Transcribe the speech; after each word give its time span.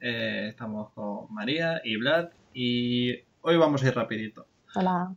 Eh, 0.00 0.48
estamos 0.50 0.90
con 0.92 1.32
María 1.34 1.80
y 1.84 1.96
Vlad 1.96 2.28
y 2.54 3.12
hoy 3.42 3.56
vamos 3.56 3.82
a 3.82 3.88
ir 3.88 3.94
rapidito. 3.94 4.46
Hola. 4.74 5.14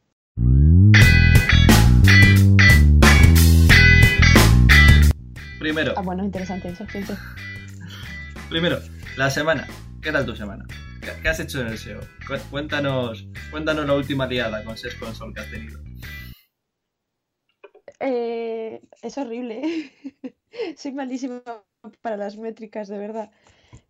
Primero, 5.59 5.93
Ah, 5.95 6.01
bueno, 6.01 6.23
interesante 6.23 6.69
eso, 6.69 6.85
siempre. 6.87 7.15
primero, 8.49 8.79
la 9.15 9.29
semana. 9.29 9.67
¿Qué 10.01 10.11
tal 10.11 10.25
tu 10.25 10.35
semana? 10.35 10.65
¿Qué, 11.01 11.09
qué 11.21 11.29
has 11.29 11.39
hecho 11.39 11.61
en 11.61 11.67
el 11.67 11.77
SEO? 11.77 11.99
Cu- 12.27 12.49
Cuéntanos, 12.49 13.27
cuéntanos 13.51 13.85
la 13.85 13.93
última 13.93 14.25
liada 14.25 14.63
con 14.63 14.75
Search 14.75 14.97
Console 14.99 15.33
que 15.33 15.39
has 15.41 15.51
tenido. 15.51 15.79
Eh, 17.99 18.81
es 19.03 19.17
horrible. 19.19 19.91
Soy 20.77 20.91
malísima 20.93 21.41
para 22.01 22.17
las 22.17 22.35
métricas, 22.37 22.87
de 22.87 22.97
verdad. 22.97 23.31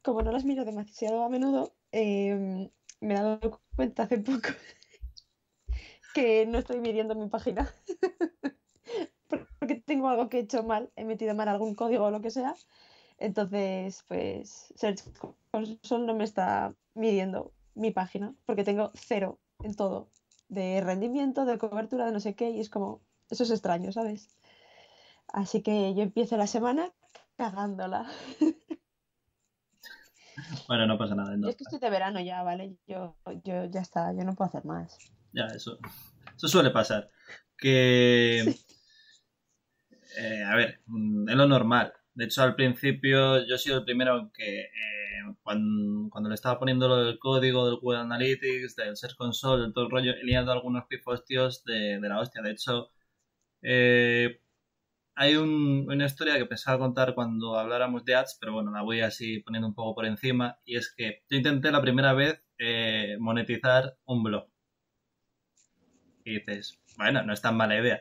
Como 0.03 0.21
no 0.21 0.31
las 0.31 0.45
miro 0.45 0.65
demasiado 0.65 1.23
a 1.23 1.29
menudo, 1.29 1.73
eh, 1.91 2.69
me 3.01 3.13
he 3.13 3.17
dado 3.17 3.61
cuenta 3.75 4.03
hace 4.03 4.17
poco 4.17 4.49
que 6.13 6.45
no 6.45 6.59
estoy 6.59 6.79
midiendo 6.79 7.15
mi 7.15 7.27
página. 7.27 7.71
Porque 9.59 9.75
tengo 9.75 10.09
algo 10.09 10.29
que 10.29 10.37
he 10.37 10.41
hecho 10.41 10.63
mal, 10.63 10.91
he 10.95 11.05
metido 11.05 11.35
mal 11.35 11.47
algún 11.47 11.75
código 11.75 12.05
o 12.05 12.11
lo 12.11 12.21
que 12.21 12.31
sea. 12.31 12.55
Entonces, 13.17 14.03
pues 14.07 14.73
Search 14.75 15.03
Console 15.51 16.05
no 16.05 16.15
me 16.15 16.23
está 16.23 16.73
midiendo 16.95 17.53
mi 17.75 17.91
página, 17.91 18.33
porque 18.45 18.63
tengo 18.63 18.91
cero 18.95 19.39
en 19.63 19.75
todo, 19.75 20.09
de 20.49 20.81
rendimiento, 20.81 21.45
de 21.45 21.59
cobertura, 21.59 22.07
de 22.07 22.11
no 22.11 22.19
sé 22.19 22.33
qué, 22.33 22.49
y 22.49 22.59
es 22.59 22.69
como, 22.69 23.01
eso 23.29 23.43
es 23.43 23.51
extraño, 23.51 23.91
¿sabes? 23.91 24.29
Así 25.27 25.61
que 25.61 25.93
yo 25.93 26.01
empiezo 26.01 26.35
la 26.35 26.47
semana 26.47 26.91
cagándola. 27.37 28.09
Bueno, 30.67 30.87
no 30.87 30.97
pasa 30.97 31.15
nada. 31.15 31.31
Yo 31.31 31.37
No. 31.37 31.49
es 31.49 31.55
que 31.55 31.63
estoy 31.63 31.79
de 31.79 31.89
verano 31.89 32.19
ya, 32.21 32.43
¿vale? 32.43 32.77
Yo, 32.87 33.15
yo 33.43 33.65
ya 33.65 33.81
está, 33.81 34.13
yo 34.13 34.23
no 34.23 34.33
puedo 34.35 34.49
hacer 34.49 34.65
más. 34.65 34.97
Ya, 35.33 35.45
eso, 35.47 35.77
eso 36.35 36.47
suele 36.47 36.71
pasar. 36.71 37.09
Que, 37.57 38.41
eh, 40.17 40.43
a 40.43 40.55
ver, 40.55 40.81
mm, 40.87 41.29
es 41.29 41.35
lo 41.35 41.47
normal. 41.47 41.93
De 42.13 42.25
hecho, 42.25 42.43
al 42.43 42.55
principio 42.55 43.45
yo 43.47 43.55
he 43.55 43.57
sido 43.57 43.77
el 43.79 43.85
primero 43.85 44.31
que 44.33 44.61
eh, 44.61 44.69
cuando, 45.43 46.09
cuando 46.09 46.29
le 46.29 46.35
estaba 46.35 46.59
poniendo 46.59 46.87
lo 46.87 46.97
del 47.05 47.19
código 47.19 47.65
del 47.67 47.77
Google 47.79 47.99
Analytics, 47.99 48.75
del 48.75 48.97
Search 48.97 49.15
Console, 49.15 49.61
del 49.63 49.73
todo 49.73 49.85
el 49.85 49.91
rollo, 49.91 50.11
he 50.13 50.23
liado 50.25 50.51
algunos 50.51 50.85
pifostios 50.87 51.63
de, 51.63 51.99
de 51.99 52.09
la 52.09 52.19
hostia. 52.19 52.41
De 52.41 52.51
hecho, 52.51 52.89
eh, 53.61 54.41
hay 55.15 55.35
un- 55.35 55.85
una 55.89 56.05
historia 56.05 56.37
que 56.37 56.45
pensaba 56.45 56.79
contar 56.79 57.13
cuando 57.15 57.57
habláramos 57.57 58.03
de 58.05 58.15
ads, 58.15 58.37
pero 58.39 58.53
bueno, 58.53 58.71
la 58.71 58.81
voy 58.81 59.01
así 59.01 59.39
poniendo 59.39 59.67
un 59.67 59.75
poco 59.75 59.95
por 59.95 60.05
encima. 60.05 60.59
Y 60.65 60.77
es 60.77 60.93
que 60.95 61.23
yo 61.29 61.37
intenté 61.37 61.71
la 61.71 61.81
primera 61.81 62.13
vez 62.13 62.43
eh, 62.57 63.17
monetizar 63.19 63.97
un 64.05 64.23
blog. 64.23 64.47
Y 66.23 66.39
dices, 66.39 66.79
bueno, 66.97 67.21
no 67.23 67.33
es 67.33 67.41
tan 67.41 67.55
mala 67.57 67.77
idea. 67.77 67.99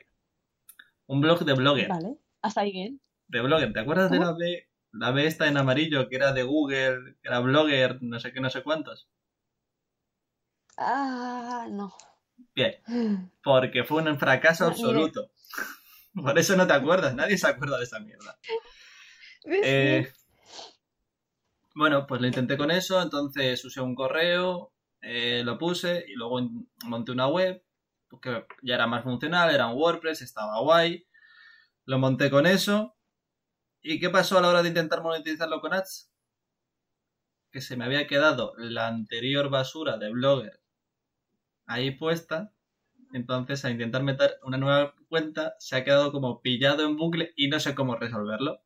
Un 1.07 1.21
blog 1.21 1.45
de 1.45 1.53
blogger. 1.55 1.89
Vale, 1.89 2.17
hasta 2.43 2.63
ahí 2.63 2.73
bien. 2.73 3.01
De 3.29 3.41
blogger. 3.41 3.73
¿Te 3.73 3.81
acuerdas 3.81 4.11
de 4.11 4.19
la 4.19 4.33
B? 4.33 4.69
La 4.93 5.11
B 5.13 5.27
esta 5.27 5.47
en 5.47 5.57
amarillo, 5.57 6.09
que 6.09 6.17
era 6.17 6.33
de 6.33 6.43
Google, 6.43 7.17
que 7.23 7.29
era 7.29 7.41
blogger, 7.41 8.03
no 8.03 8.19
sé 8.19 8.33
qué, 8.33 8.41
no 8.41 8.51
sé 8.51 8.63
cuántos. 8.63 9.09
Ah, 10.77 11.67
no. 11.71 11.93
Bien, 12.55 12.75
porque 13.45 13.85
fue 13.85 14.03
un 14.03 14.19
fracaso 14.19 14.65
No, 14.65 14.71
absoluto. 14.71 15.31
Por 16.15 16.39
eso 16.39 16.57
no 16.57 16.67
te 16.67 16.73
acuerdas, 16.73 17.15
nadie 17.15 17.39
se 17.39 17.47
acuerda 17.47 17.79
de 17.79 17.85
esa 17.85 18.01
mierda. 18.01 18.39
Eh, 19.45 20.13
bueno, 21.75 22.07
pues 22.07 22.21
lo 22.21 22.27
intenté 22.27 22.57
con 22.57 22.71
eso, 22.71 23.01
entonces 23.01 23.65
usé 23.65 23.81
un 23.81 23.95
correo, 23.95 24.73
eh, 25.01 25.43
lo 25.45 25.57
puse 25.57 26.05
y 26.09 26.15
luego 26.15 26.41
monté 26.85 27.13
una 27.13 27.29
web 27.29 27.63
que 28.21 28.45
ya 28.63 28.75
era 28.75 28.87
más 28.87 29.05
funcional, 29.05 29.55
era 29.55 29.69
un 29.69 29.79
WordPress, 29.79 30.23
estaba 30.23 30.61
guay. 30.61 31.07
Lo 31.85 31.99
monté 31.99 32.31
con 32.31 32.47
eso. 32.47 32.97
¿Y 33.83 34.01
qué 34.01 34.11
pasó 34.11 34.39
a 34.39 34.43
la 34.43 34.49
hora 34.49 34.63
de 34.63 34.69
intentar 34.69 35.03
monetizarlo 35.03 35.61
con 35.61 35.73
ads? 35.73 36.11
Que 37.53 37.61
se 37.61 37.77
me 37.77 37.85
había 37.85 38.07
quedado 38.07 38.53
la 38.57 38.89
anterior 38.89 39.49
basura 39.49 39.97
de 39.97 40.11
Blogger 40.11 40.61
ahí 41.71 41.93
puesta. 41.93 42.53
Entonces, 43.13 43.65
a 43.65 43.71
intentar 43.71 44.03
meter 44.03 44.39
una 44.45 44.57
nueva 44.59 44.95
cuenta, 45.09 45.55
se 45.59 45.77
ha 45.77 45.85
quedado 45.85 46.13
como 46.13 46.41
pillado 46.43 46.85
en 46.87 46.97
bucle 46.97 47.33
y 47.37 47.49
no 47.49 47.61
sé 47.61 47.75
cómo 47.75 47.97
resolverlo. 47.97 48.63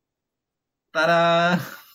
¡Tarán! 0.93 1.61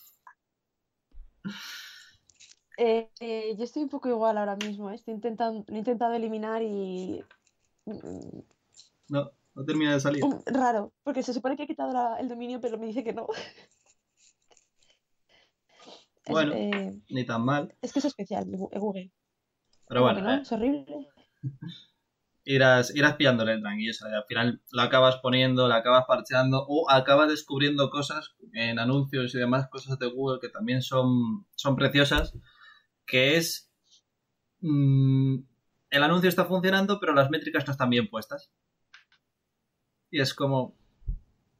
Eh, 2.78 3.10
eh, 3.20 3.54
yo 3.58 3.64
estoy 3.64 3.82
un 3.82 3.88
poco 3.90 4.08
igual 4.08 4.38
ahora 4.38 4.56
mismo, 4.56 4.90
¿eh? 4.90 4.94
Estoy 4.94 5.14
intentando, 5.14 5.64
lo 5.68 5.74
he 5.74 5.78
intentado 5.78 6.14
eliminar 6.14 6.62
y... 6.62 7.22
mm, 7.86 8.40
No, 9.08 9.30
no 9.54 9.64
termina 9.64 9.92
de 9.94 10.00
salir. 10.00 10.24
mm, 10.24 10.38
Raro, 10.46 10.92
porque 11.02 11.22
se 11.22 11.34
supone 11.34 11.56
que 11.56 11.64
he 11.64 11.66
quitado 11.66 11.92
la- 11.92 12.16
el 12.18 12.28
dominio, 12.28 12.60
pero 12.60 12.78
me 12.78 12.86
dice 12.86 13.04
que 13.04 13.12
no. 13.12 13.26
Bueno. 16.26 16.52
eh, 16.54 16.92
Ni 17.10 17.24
tan 17.26 17.44
mal. 17.44 17.74
es 17.82 17.92
que 17.92 17.98
es 17.98 18.04
especial, 18.04 18.46
Google. 18.46 19.10
Pero 19.88 20.00
¿Cómo 20.02 20.12
bueno, 20.12 20.36
no? 20.36 20.42
Es 20.42 20.52
horrible. 20.52 21.08
irás, 22.54 22.94
irás 22.94 23.16
pillándole 23.16 23.52
el 23.54 23.60
tranquillo. 23.62 23.92
Al 24.02 24.24
final 24.26 24.62
lo 24.72 24.82
acabas 24.82 25.16
poniendo, 25.18 25.68
lo 25.68 25.74
acabas 25.74 26.04
parcheando 26.06 26.64
o 26.68 26.90
acabas 26.90 27.28
descubriendo 27.28 27.90
cosas 27.90 28.34
en 28.52 28.78
anuncios 28.78 29.34
y 29.34 29.38
demás, 29.38 29.68
cosas 29.70 29.98
de 29.98 30.06
Google 30.08 30.40
que 30.40 30.48
también 30.48 30.82
son, 30.82 31.46
son 31.54 31.76
preciosas. 31.76 32.34
Que 33.06 33.36
es. 33.36 33.70
mm, 34.60 35.36
el 35.90 36.02
anuncio 36.02 36.28
está 36.28 36.44
funcionando, 36.44 37.00
pero 37.00 37.14
las 37.14 37.30
métricas 37.30 37.66
no 37.66 37.72
están 37.72 37.90
bien 37.90 38.08
puestas. 38.08 38.50
Y 40.10 40.20
es 40.20 40.34
como. 40.34 40.76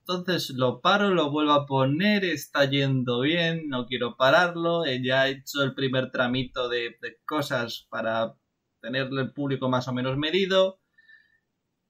Entonces 0.00 0.50
lo 0.50 0.80
paro, 0.80 1.10
lo 1.10 1.30
vuelvo 1.30 1.52
a 1.52 1.66
poner, 1.66 2.24
está 2.24 2.64
yendo 2.64 3.20
bien, 3.20 3.68
no 3.68 3.86
quiero 3.86 4.16
pararlo, 4.16 4.84
eh, 4.84 5.00
ya 5.04 5.28
he 5.28 5.32
hecho 5.32 5.62
el 5.62 5.74
primer 5.74 6.10
tramito 6.10 6.68
de, 6.68 6.96
de 7.00 7.18
cosas 7.24 7.86
para 7.90 8.34
tener 8.80 9.08
el 9.12 9.32
público 9.32 9.68
más 9.68 9.86
o 9.86 9.92
menos 9.92 10.16
medido, 10.16 10.79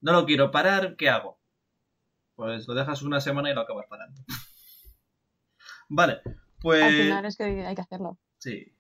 no 0.01 0.13
lo 0.13 0.27
quiero 0.27 0.51
parar, 0.51 0.97
¿qué 0.97 1.09
hago? 1.09 1.39
Pues 2.35 2.67
lo 2.67 2.75
dejas 2.75 3.03
una 3.03 3.21
semana 3.21 3.51
y 3.51 3.55
lo 3.55 3.61
acabas 3.61 3.87
parando. 3.89 4.23
vale, 5.89 6.21
pues... 6.61 6.83
Al 6.83 6.93
final 6.93 7.25
es 7.27 7.37
que 7.37 7.45
hay 7.67 7.75
que 7.75 7.83
hacerlo. 7.83 8.19
Sí. 8.39 8.75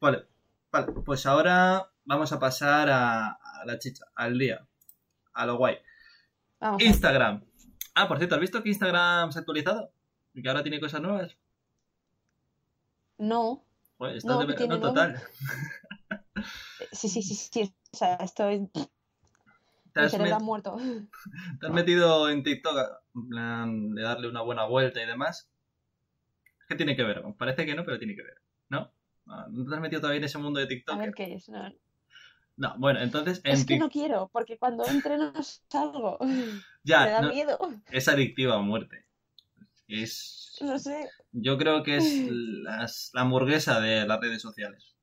Vale, 0.00 0.26
vale, 0.70 0.92
pues 1.04 1.26
ahora 1.26 1.90
vamos 2.04 2.32
a 2.32 2.38
pasar 2.38 2.88
a, 2.90 3.28
a 3.32 3.64
la 3.66 3.78
chicha, 3.78 4.04
al 4.14 4.38
día, 4.38 4.66
a 5.32 5.46
lo 5.46 5.56
guay. 5.56 5.78
Vamos. 6.60 6.82
Instagram. 6.82 7.44
Ah, 7.94 8.06
por 8.08 8.18
cierto, 8.18 8.34
¿has 8.36 8.40
visto 8.40 8.62
que 8.62 8.68
Instagram 8.68 9.32
se 9.32 9.38
ha 9.38 9.40
actualizado? 9.40 9.92
Y 10.34 10.42
que 10.42 10.48
ahora 10.48 10.62
tiene 10.62 10.80
cosas 10.80 11.00
nuevas. 11.00 11.36
No, 13.18 13.64
Pues 13.96 14.18
estás 14.18 14.36
No, 14.36 14.46
de 14.46 14.78
total. 14.78 15.20
eh, 16.80 16.88
sí, 16.92 17.08
sí, 17.08 17.22
sí, 17.22 17.34
sí. 17.34 17.74
O 17.92 17.96
sea, 17.96 18.14
estoy... 18.16 18.70
Te 19.92 20.00
has, 20.00 20.18
met- 20.18 20.40
muerto. 20.40 20.76
te 21.60 21.66
has 21.66 21.72
metido 21.72 22.28
en 22.30 22.42
TikTok 22.42 22.78
en 23.14 23.28
plan 23.28 23.94
de 23.94 24.02
darle 24.02 24.28
una 24.28 24.42
buena 24.42 24.64
vuelta 24.64 25.02
y 25.02 25.06
demás. 25.06 25.48
¿Qué 26.68 26.74
tiene 26.76 26.94
que 26.94 27.02
ver? 27.02 27.22
Parece 27.36 27.66
que 27.66 27.74
no, 27.74 27.84
pero 27.84 27.98
tiene 27.98 28.14
que 28.14 28.22
ver. 28.22 28.40
¿No? 28.68 28.92
Ah, 29.26 29.46
¿No 29.50 29.68
te 29.68 29.74
has 29.74 29.80
metido 29.80 30.00
todavía 30.00 30.18
en 30.18 30.24
ese 30.24 30.38
mundo 30.38 30.60
de 30.60 30.66
A 30.66 30.68
TikTok? 30.68 30.98
ver 30.98 31.14
qué 31.14 31.34
es. 31.34 31.48
No, 31.48 31.72
No, 32.56 32.74
bueno, 32.78 33.00
entonces 33.00 33.40
en 33.44 33.54
Es 33.54 33.64
que 33.64 33.78
no 33.78 33.88
quiero, 33.88 34.28
porque 34.32 34.58
cuando 34.58 34.84
entre 34.86 35.16
no 35.18 35.32
salgo. 35.70 36.18
Ya, 36.84 37.06
Me 37.06 37.10
da 37.10 37.20
no, 37.20 37.30
miedo. 37.30 37.58
es 37.90 38.08
adictiva 38.08 38.56
a 38.56 38.60
muerte. 38.62 39.04
Es. 39.88 40.58
No 40.60 40.78
sé. 40.78 40.98
Yo 41.32 41.58
creo 41.58 41.82
que 41.84 41.96
es 41.98 42.22
las- 42.26 43.10
la 43.14 43.22
hamburguesa 43.22 43.80
de 43.80 44.06
las 44.06 44.20
redes 44.20 44.42
sociales. 44.42 44.96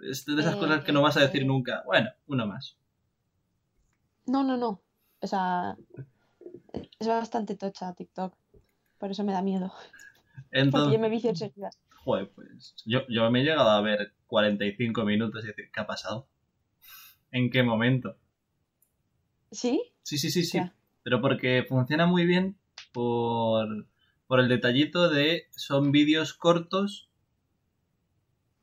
Es 0.00 0.24
de 0.24 0.40
esas 0.40 0.54
Eh, 0.54 0.56
cosas 0.56 0.82
que 0.84 0.92
no 0.92 1.02
vas 1.02 1.18
a 1.18 1.20
decir 1.20 1.42
eh. 1.42 1.46
nunca. 1.46 1.82
Bueno, 1.84 2.08
uno 2.28 2.46
más. 2.46 2.78
No, 4.26 4.42
no, 4.42 4.56
no. 4.56 4.80
O 5.20 5.26
sea, 5.26 5.76
es 6.98 7.06
bastante 7.06 7.56
tocha 7.56 7.92
TikTok. 7.94 8.34
Por 8.98 9.10
eso 9.10 9.24
me 9.24 9.32
da 9.32 9.42
miedo. 9.42 9.72
Porque 10.70 10.92
yo 10.92 10.98
me 10.98 11.08
vicio 11.08 11.30
enseguida. 11.30 11.70
joder, 12.04 12.30
pues 12.34 12.74
yo, 12.84 13.00
yo 13.08 13.30
me 13.30 13.40
he 13.40 13.44
llegado 13.44 13.70
a 13.70 13.80
ver 13.80 14.14
45 14.26 15.04
minutos 15.04 15.44
y 15.44 15.48
decir, 15.48 15.70
¿qué 15.72 15.80
ha 15.80 15.86
pasado? 15.86 16.28
¿En 17.32 17.50
qué 17.50 17.62
momento? 17.62 18.16
¿Sí? 19.50 19.82
Sí, 20.02 20.18
sí, 20.18 20.30
sí, 20.30 20.44
sí. 20.44 20.58
Ya. 20.58 20.74
Pero 21.02 21.20
porque 21.20 21.64
funciona 21.68 22.06
muy 22.06 22.26
bien 22.26 22.56
por, 22.92 23.86
por 24.26 24.40
el 24.40 24.48
detallito 24.48 25.08
de 25.08 25.46
son 25.50 25.92
vídeos 25.92 26.34
cortos 26.34 27.08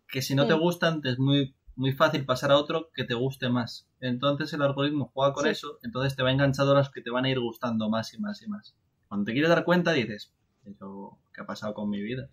que 0.08 0.22
si 0.22 0.36
no 0.36 0.46
te 0.48 0.56
Mm. 0.56 0.60
gustan 0.60 1.02
te 1.02 1.10
es 1.10 1.20
muy, 1.20 1.56
muy 1.76 1.92
fácil 1.94 2.26
pasar 2.26 2.52
a 2.52 2.58
otro 2.58 2.90
que 2.94 3.04
te 3.04 3.14
guste 3.14 3.50
más. 3.50 3.88
Entonces 4.00 4.54
el 4.54 4.62
algoritmo 4.62 5.12
juega 5.14 5.34
con 5.34 5.46
Sí. 5.46 5.50
eso, 5.52 5.80
entonces 5.84 6.16
te 6.16 6.24
va 6.24 6.32
enganchando 6.32 6.72
a 6.74 6.76
los 6.80 6.92
que 6.92 7.02
te 7.02 7.10
van 7.10 7.26
a 7.26 7.30
ir 7.30 7.40
gustando 7.40 7.90
más 7.90 8.14
y 8.14 8.20
más 8.20 8.42
y 8.42 8.48
más. 8.48 8.76
Cuando 9.08 9.26
te 9.26 9.34
quieres 9.34 9.50
dar 9.50 9.64
cuenta 9.66 9.92
dices, 9.94 10.32
pero 10.64 11.18
¿qué 11.34 11.42
ha 11.42 11.46
pasado 11.46 11.74
con 11.74 11.90
mi 11.90 12.02
vida? 12.02 12.30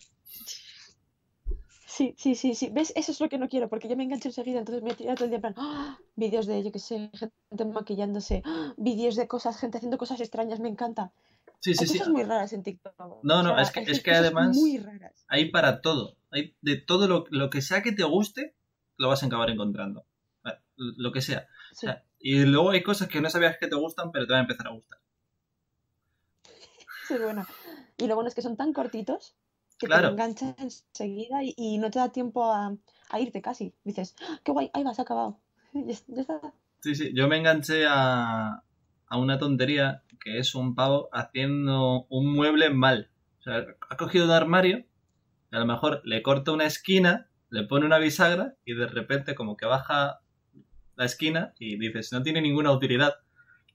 Sí, 1.87 2.15
Sí, 2.17 2.35
sí, 2.35 2.55
sí. 2.55 2.71
¿Ves? 2.73 2.93
Eso 2.97 3.13
es 3.13 3.21
lo 3.21 3.29
que 3.29 3.37
no 3.37 3.49
quiero, 3.49 3.69
porque 3.69 3.89
yo 3.89 3.97
me 3.97 4.05
engancho 4.05 4.29
enseguida, 4.29 4.59
entonces 4.61 4.83
me 4.83 4.95
tiro 4.95 5.13
todo 5.17 5.25
el 5.25 5.31
día 5.31 5.37
en 5.37 5.43
plan, 5.43 5.55
¡ah! 5.59 5.99
vídeos 6.17 6.47
de, 6.47 6.63
yo 6.63 6.71
qué 6.73 6.79
sé, 6.79 7.11
gente 7.51 7.65
maquillándose, 7.67 8.43
¡ah! 8.47 8.73
vídeos 8.79 9.17
de 9.17 9.27
cosas, 9.27 9.59
gente 9.59 9.77
haciendo 9.79 9.99
cosas 9.99 10.21
extrañas, 10.21 10.61
me 10.61 10.69
encanta. 10.69 11.13
Sí, 11.59 11.75
sí, 11.75 11.81
Hay 11.83 11.89
sí. 11.89 11.99
cosas 11.99 12.13
muy 12.13 12.23
raras 12.23 12.53
en 12.55 12.63
TikTok. 12.63 12.95
No, 12.99 13.41
O 13.41 13.43
no, 13.43 13.51
sea, 13.55 13.63
es 13.63 13.71
que, 13.73 13.81
es 13.93 14.03
que 14.03 14.13
además 14.13 14.57
Muy 14.57 14.79
raras. 14.79 15.25
hay 15.29 15.51
para 15.51 15.81
todo. 15.83 16.17
Hay 16.31 16.55
de 16.63 16.77
todo 16.77 17.07
lo, 17.09 17.25
lo 17.31 17.51
que 17.51 17.61
sea 17.61 17.83
que 17.83 17.93
te 17.93 18.05
guste, 18.05 18.55
lo 19.01 19.09
vas 19.09 19.23
a 19.23 19.27
acabar 19.27 19.51
encontrando. 19.51 20.07
Eh, 20.45 20.59
Lo 20.77 21.13
que 21.13 21.23
sea. 21.23 21.49
O 21.73 21.75
sea, 21.75 22.05
y 22.19 22.45
luego 22.45 22.71
hay 22.71 22.83
cosas 22.83 23.09
que 23.09 23.21
no 23.21 23.31
sabías 23.31 23.57
que 23.59 23.69
te 23.69 23.77
gustan, 23.77 24.13
pero 24.13 24.27
te 24.27 24.33
van 24.33 24.41
a 24.41 24.47
empezar 24.47 24.67
a 24.69 24.73
gustar. 24.79 24.99
Sí, 27.09 27.15
bueno. 27.19 27.47
Y 27.97 28.07
lo 28.07 28.15
bueno 28.15 28.29
es 28.29 28.35
que 28.35 28.43
son 28.43 28.57
tan 28.57 28.73
cortitos 28.73 29.35
que 29.79 29.87
Claro. 29.87 30.09
te 30.09 30.13
enganchan 30.13 30.55
enseguida 30.59 31.43
y, 31.43 31.55
y 31.57 31.79
no 31.79 31.91
te 31.91 31.99
da 31.99 32.13
tiempo 32.13 32.45
a, 32.53 32.77
a 33.11 33.21
irte 33.21 33.43
casi. 33.43 33.75
Dices, 33.85 34.15
¡ah, 34.23 34.39
qué 34.45 34.53
guay, 34.53 34.71
ahí 34.75 34.85
vas, 34.85 35.01
acabado. 35.01 35.41
Ya, 35.75 35.95
ya 36.09 36.21
está. 36.23 36.53
Sí, 36.81 36.95
sí. 36.95 37.13
Yo 37.15 37.29
me 37.29 37.37
enganché 37.39 37.87
a, 37.89 38.63
a 39.07 39.19
una 39.19 39.39
tontería 39.39 40.03
que 40.23 40.39
es 40.39 40.55
un 40.55 40.75
pavo 40.75 41.09
haciendo 41.13 42.07
un 42.11 42.33
mueble 42.35 42.71
mal. 42.71 43.11
O 43.41 43.43
sea, 43.43 43.65
ha 43.89 43.97
cogido 43.97 44.27
un 44.27 44.31
armario, 44.33 44.85
a 45.53 45.59
lo 45.59 45.67
mejor 45.67 46.03
le 46.05 46.23
corta 46.23 46.53
una 46.53 46.67
esquina, 46.67 47.30
le 47.51 47.65
pone 47.65 47.87
una 47.87 47.99
bisagra 47.99 48.55
y 48.65 48.75
de 48.75 48.87
repente 48.87 49.35
como 49.35 49.57
que 49.57 49.67
baja 49.67 50.21
la 50.97 51.05
esquina 51.05 51.53
y 51.59 51.79
dices, 51.79 52.13
no 52.13 52.23
tiene 52.23 52.41
ninguna 52.41 52.71
utilidad. 52.73 53.15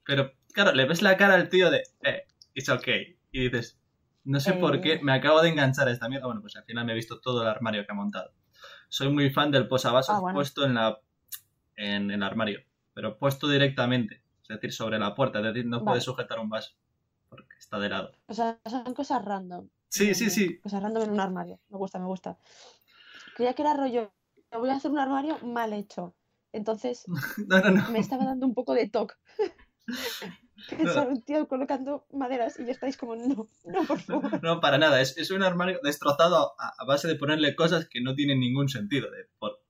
Pero 0.04 0.32
claro, 0.52 0.72
le 0.72 0.86
ves 0.86 1.02
la 1.02 1.16
cara 1.16 1.34
al 1.34 1.48
tío 1.48 1.70
de, 1.70 1.82
eh, 2.02 2.24
it's 2.54 2.68
okay. 2.68 3.18
Y 3.32 3.44
dices, 3.48 3.78
no 4.24 4.40
sé 4.40 4.54
por 4.54 4.76
Eh. 4.76 4.80
qué 4.80 5.00
me 5.02 5.12
acabo 5.12 5.42
de 5.42 5.50
enganchar 5.50 5.88
a 5.88 5.92
esta 5.92 6.08
mierda. 6.08 6.26
Bueno, 6.26 6.40
pues 6.40 6.56
al 6.56 6.64
final 6.64 6.84
me 6.86 6.92
he 6.92 6.94
visto 6.96 7.20
todo 7.20 7.42
el 7.42 7.48
armario 7.48 7.84
que 7.84 7.92
ha 7.92 7.94
montado. 7.94 8.32
Soy 8.88 9.08
muy 9.10 9.30
fan 9.30 9.50
del 9.50 9.68
posavasos 9.68 10.16
Ah, 10.16 10.20
bueno. 10.20 10.36
puesto 10.36 10.64
en 10.64 10.74
la 10.74 10.98
en 11.78 12.10
el 12.10 12.22
armario, 12.22 12.60
pero 12.94 13.18
puesto 13.18 13.48
directamente, 13.48 14.22
es 14.42 14.48
decir, 14.48 14.72
sobre 14.72 14.98
la 14.98 15.14
puerta, 15.14 15.40
es 15.40 15.44
decir, 15.44 15.66
no 15.66 15.78
Vale. 15.80 15.84
puedes 15.84 16.04
sujetar 16.04 16.38
un 16.38 16.48
vaso 16.48 16.74
porque 17.28 17.54
está 17.58 17.78
de 17.78 17.90
lado. 17.90 18.12
O 18.28 18.32
sea, 18.32 18.58
son 18.64 18.94
cosas 18.94 19.22
random. 19.22 19.68
Sí, 19.88 20.14
sí, 20.14 20.26
Eh, 20.26 20.30
sí. 20.30 20.58
Cosas 20.60 20.82
random 20.82 21.02
en 21.02 21.10
un 21.10 21.20
armario. 21.20 21.60
Me 21.68 21.76
gusta, 21.76 21.98
me 21.98 22.06
gusta. 22.06 22.38
Creía 23.36 23.54
que 23.54 23.62
era 23.62 23.74
rollo, 23.74 24.12
voy 24.52 24.70
a 24.70 24.76
hacer 24.76 24.90
un 24.90 24.98
armario 24.98 25.38
mal 25.44 25.72
hecho. 25.72 26.14
Entonces 26.52 27.04
No, 27.48 27.60
no, 27.60 27.70
no. 27.70 27.90
me 27.90 27.98
estaba 27.98 28.24
dando 28.24 28.46
un 28.46 28.54
poco 28.54 28.74
de 28.74 28.88
toque. 28.88 29.14
Un 31.10 31.22
tío 31.22 31.46
colocando 31.48 32.06
maderas 32.12 32.58
y 32.58 32.64
ya 32.64 32.72
estáis 32.72 32.96
como, 32.96 33.14
no, 33.14 33.46
no, 33.64 33.84
por 33.86 34.00
favor. 34.00 34.42
No, 34.42 34.58
para 34.60 34.78
nada. 34.78 35.00
Es, 35.02 35.16
es 35.18 35.30
un 35.30 35.42
armario 35.42 35.80
destrozado 35.82 36.54
a, 36.58 36.72
a 36.78 36.84
base 36.86 37.06
de 37.08 37.14
ponerle 37.16 37.54
cosas 37.54 37.86
que 37.88 38.00
no 38.00 38.14
tienen 38.14 38.40
ningún 38.40 38.68
sentido. 38.70 39.10
De, 39.10 39.28
por, 39.38 39.62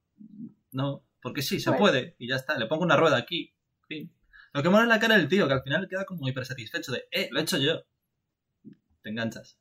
no, 0.70 1.04
porque 1.20 1.42
sí, 1.42 1.58
se 1.58 1.70
Bueno. 1.70 1.80
puede. 1.80 2.14
Y 2.18 2.28
ya 2.28 2.36
está. 2.36 2.56
Le 2.56 2.66
pongo 2.66 2.84
una 2.84 2.96
rueda 2.96 3.16
aquí. 3.16 3.52
fin. 3.88 4.12
Lo 4.52 4.62
que 4.62 4.68
mola 4.68 4.84
es 4.84 4.88
la 4.88 5.00
cara 5.00 5.16
del 5.18 5.28
tío, 5.28 5.48
que 5.48 5.54
al 5.54 5.62
final 5.62 5.88
queda 5.88 6.04
como 6.06 6.26
hiper 6.28 6.46
satisfecho 6.46 6.92
de, 6.92 7.08
eh, 7.10 7.28
lo 7.32 7.40
he 7.40 7.42
hecho 7.42 7.58
yo. 7.58 7.82
Te 9.02 9.10
enganchas. 9.10 9.58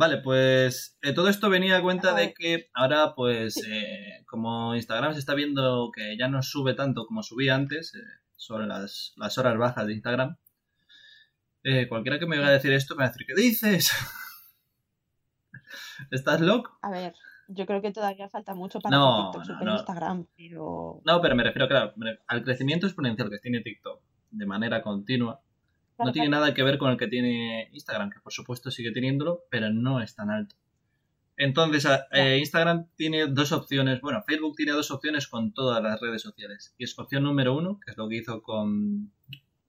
Vale, 0.00 0.16
pues 0.16 0.96
eh, 1.02 1.12
todo 1.12 1.28
esto 1.28 1.50
venía 1.50 1.76
a 1.76 1.82
cuenta 1.82 2.14
de 2.14 2.32
que 2.32 2.70
ahora, 2.72 3.14
pues, 3.14 3.62
eh, 3.68 4.24
como 4.26 4.74
Instagram 4.74 5.12
se 5.12 5.18
está 5.18 5.34
viendo 5.34 5.90
que 5.94 6.16
ya 6.16 6.26
no 6.26 6.42
sube 6.42 6.72
tanto 6.72 7.04
como 7.04 7.22
subía 7.22 7.54
antes, 7.54 7.94
eh, 7.94 7.98
son 8.34 8.66
las, 8.66 9.12
las 9.18 9.36
horas 9.36 9.58
bajas 9.58 9.86
de 9.86 9.92
Instagram. 9.92 10.38
Cualquiera 11.90 12.18
que 12.18 12.24
me 12.24 12.36
venga 12.36 12.48
a 12.48 12.52
decir 12.52 12.72
esto 12.72 12.94
me 12.94 13.00
va 13.00 13.08
a 13.08 13.10
decir, 13.10 13.26
¿qué 13.26 13.34
dices? 13.34 13.92
¿Estás 16.10 16.40
loco? 16.40 16.78
A 16.80 16.90
ver, 16.90 17.12
yo 17.48 17.66
creo 17.66 17.82
que 17.82 17.92
todavía 17.92 18.30
falta 18.30 18.54
mucho 18.54 18.80
para 18.80 18.96
No, 18.96 19.32
que 19.32 19.38
TikTok 19.38 19.52
supere 19.52 19.70
no. 19.70 19.76
Instagram, 19.76 20.26
pero... 20.34 21.02
No, 21.04 21.20
pero 21.20 21.36
me 21.36 21.42
refiero, 21.42 21.68
claro, 21.68 21.92
al 22.26 22.42
crecimiento 22.42 22.86
exponencial 22.86 23.28
que 23.28 23.38
tiene 23.38 23.60
TikTok 23.60 24.00
de 24.30 24.46
manera 24.46 24.80
continua. 24.80 25.42
No 26.04 26.12
tiene 26.12 26.28
nada 26.28 26.54
que 26.54 26.62
ver 26.62 26.78
con 26.78 26.90
el 26.90 26.96
que 26.96 27.06
tiene 27.08 27.68
Instagram, 27.72 28.10
que 28.10 28.20
por 28.20 28.32
supuesto 28.32 28.70
sigue 28.70 28.92
teniéndolo, 28.92 29.44
pero 29.50 29.70
no 29.70 30.00
es 30.00 30.14
tan 30.14 30.30
alto. 30.30 30.56
Entonces, 31.36 31.86
eh, 32.12 32.36
Instagram 32.38 32.88
tiene 32.96 33.26
dos 33.26 33.52
opciones. 33.52 34.00
Bueno, 34.02 34.22
Facebook 34.26 34.56
tiene 34.56 34.72
dos 34.72 34.90
opciones 34.90 35.26
con 35.26 35.52
todas 35.54 35.82
las 35.82 35.98
redes 36.00 36.20
sociales. 36.22 36.74
Y 36.76 36.84
es 36.84 36.98
opción 36.98 37.22
número 37.22 37.56
uno, 37.56 37.80
que 37.84 37.92
es 37.92 37.96
lo 37.96 38.08
que 38.08 38.16
hizo 38.16 38.42
con, 38.42 39.10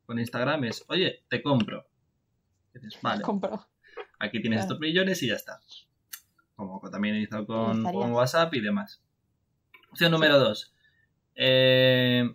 con 0.06 0.20
Instagram, 0.20 0.66
es, 0.66 0.84
oye, 0.90 1.24
te 1.30 1.42
compro. 1.42 1.88
Y 2.76 2.80
dices, 2.80 3.02
vale, 3.02 3.22
Compro. 3.22 3.68
aquí 4.20 4.42
tienes 4.42 4.60
Claro. 4.60 4.74
estos 4.74 4.80
millones 4.80 5.24
y 5.24 5.28
ya 5.28 5.36
está. 5.36 5.60
Como 6.56 6.82
también 6.92 7.16
hizo 7.16 7.46
con 7.46 7.86
WhatsApp 8.12 8.54
y 8.54 8.60
demás. 8.62 9.02
Opción 9.92 10.12
número 10.12 10.40
dos. 10.40 10.74
Eh, 11.36 12.30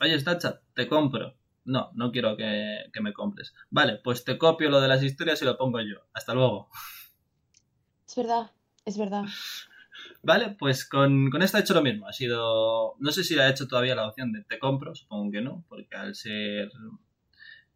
oye, 0.00 0.18
Snapchat, 0.18 0.62
te 0.74 0.88
compro. 0.88 1.34
No, 1.68 1.90
no 1.94 2.10
quiero 2.10 2.34
que, 2.36 2.84
que 2.92 3.00
me 3.02 3.12
compres. 3.12 3.52
Vale, 3.68 4.00
pues 4.02 4.24
te 4.24 4.38
copio 4.38 4.70
lo 4.70 4.80
de 4.80 4.88
las 4.88 5.02
historias 5.02 5.42
y 5.42 5.44
lo 5.44 5.58
pongo 5.58 5.80
yo. 5.80 6.00
Hasta 6.14 6.32
luego. 6.32 6.70
Es 8.06 8.16
verdad, 8.16 8.50
es 8.86 8.96
verdad. 8.96 9.24
Vale, 10.22 10.56
pues 10.58 10.88
con, 10.88 11.30
con 11.30 11.42
esto 11.42 11.58
ha 11.58 11.60
hecho 11.60 11.74
lo 11.74 11.82
mismo. 11.82 12.08
Ha 12.08 12.12
sido. 12.12 12.94
No 12.98 13.12
sé 13.12 13.22
si 13.22 13.38
ha 13.38 13.50
hecho 13.50 13.68
todavía 13.68 13.94
la 13.94 14.08
opción 14.08 14.32
de 14.32 14.44
te 14.44 14.58
compro, 14.58 14.94
supongo 14.94 15.30
que 15.30 15.42
no, 15.42 15.64
porque 15.68 15.94
al 15.94 16.14
ser 16.14 16.70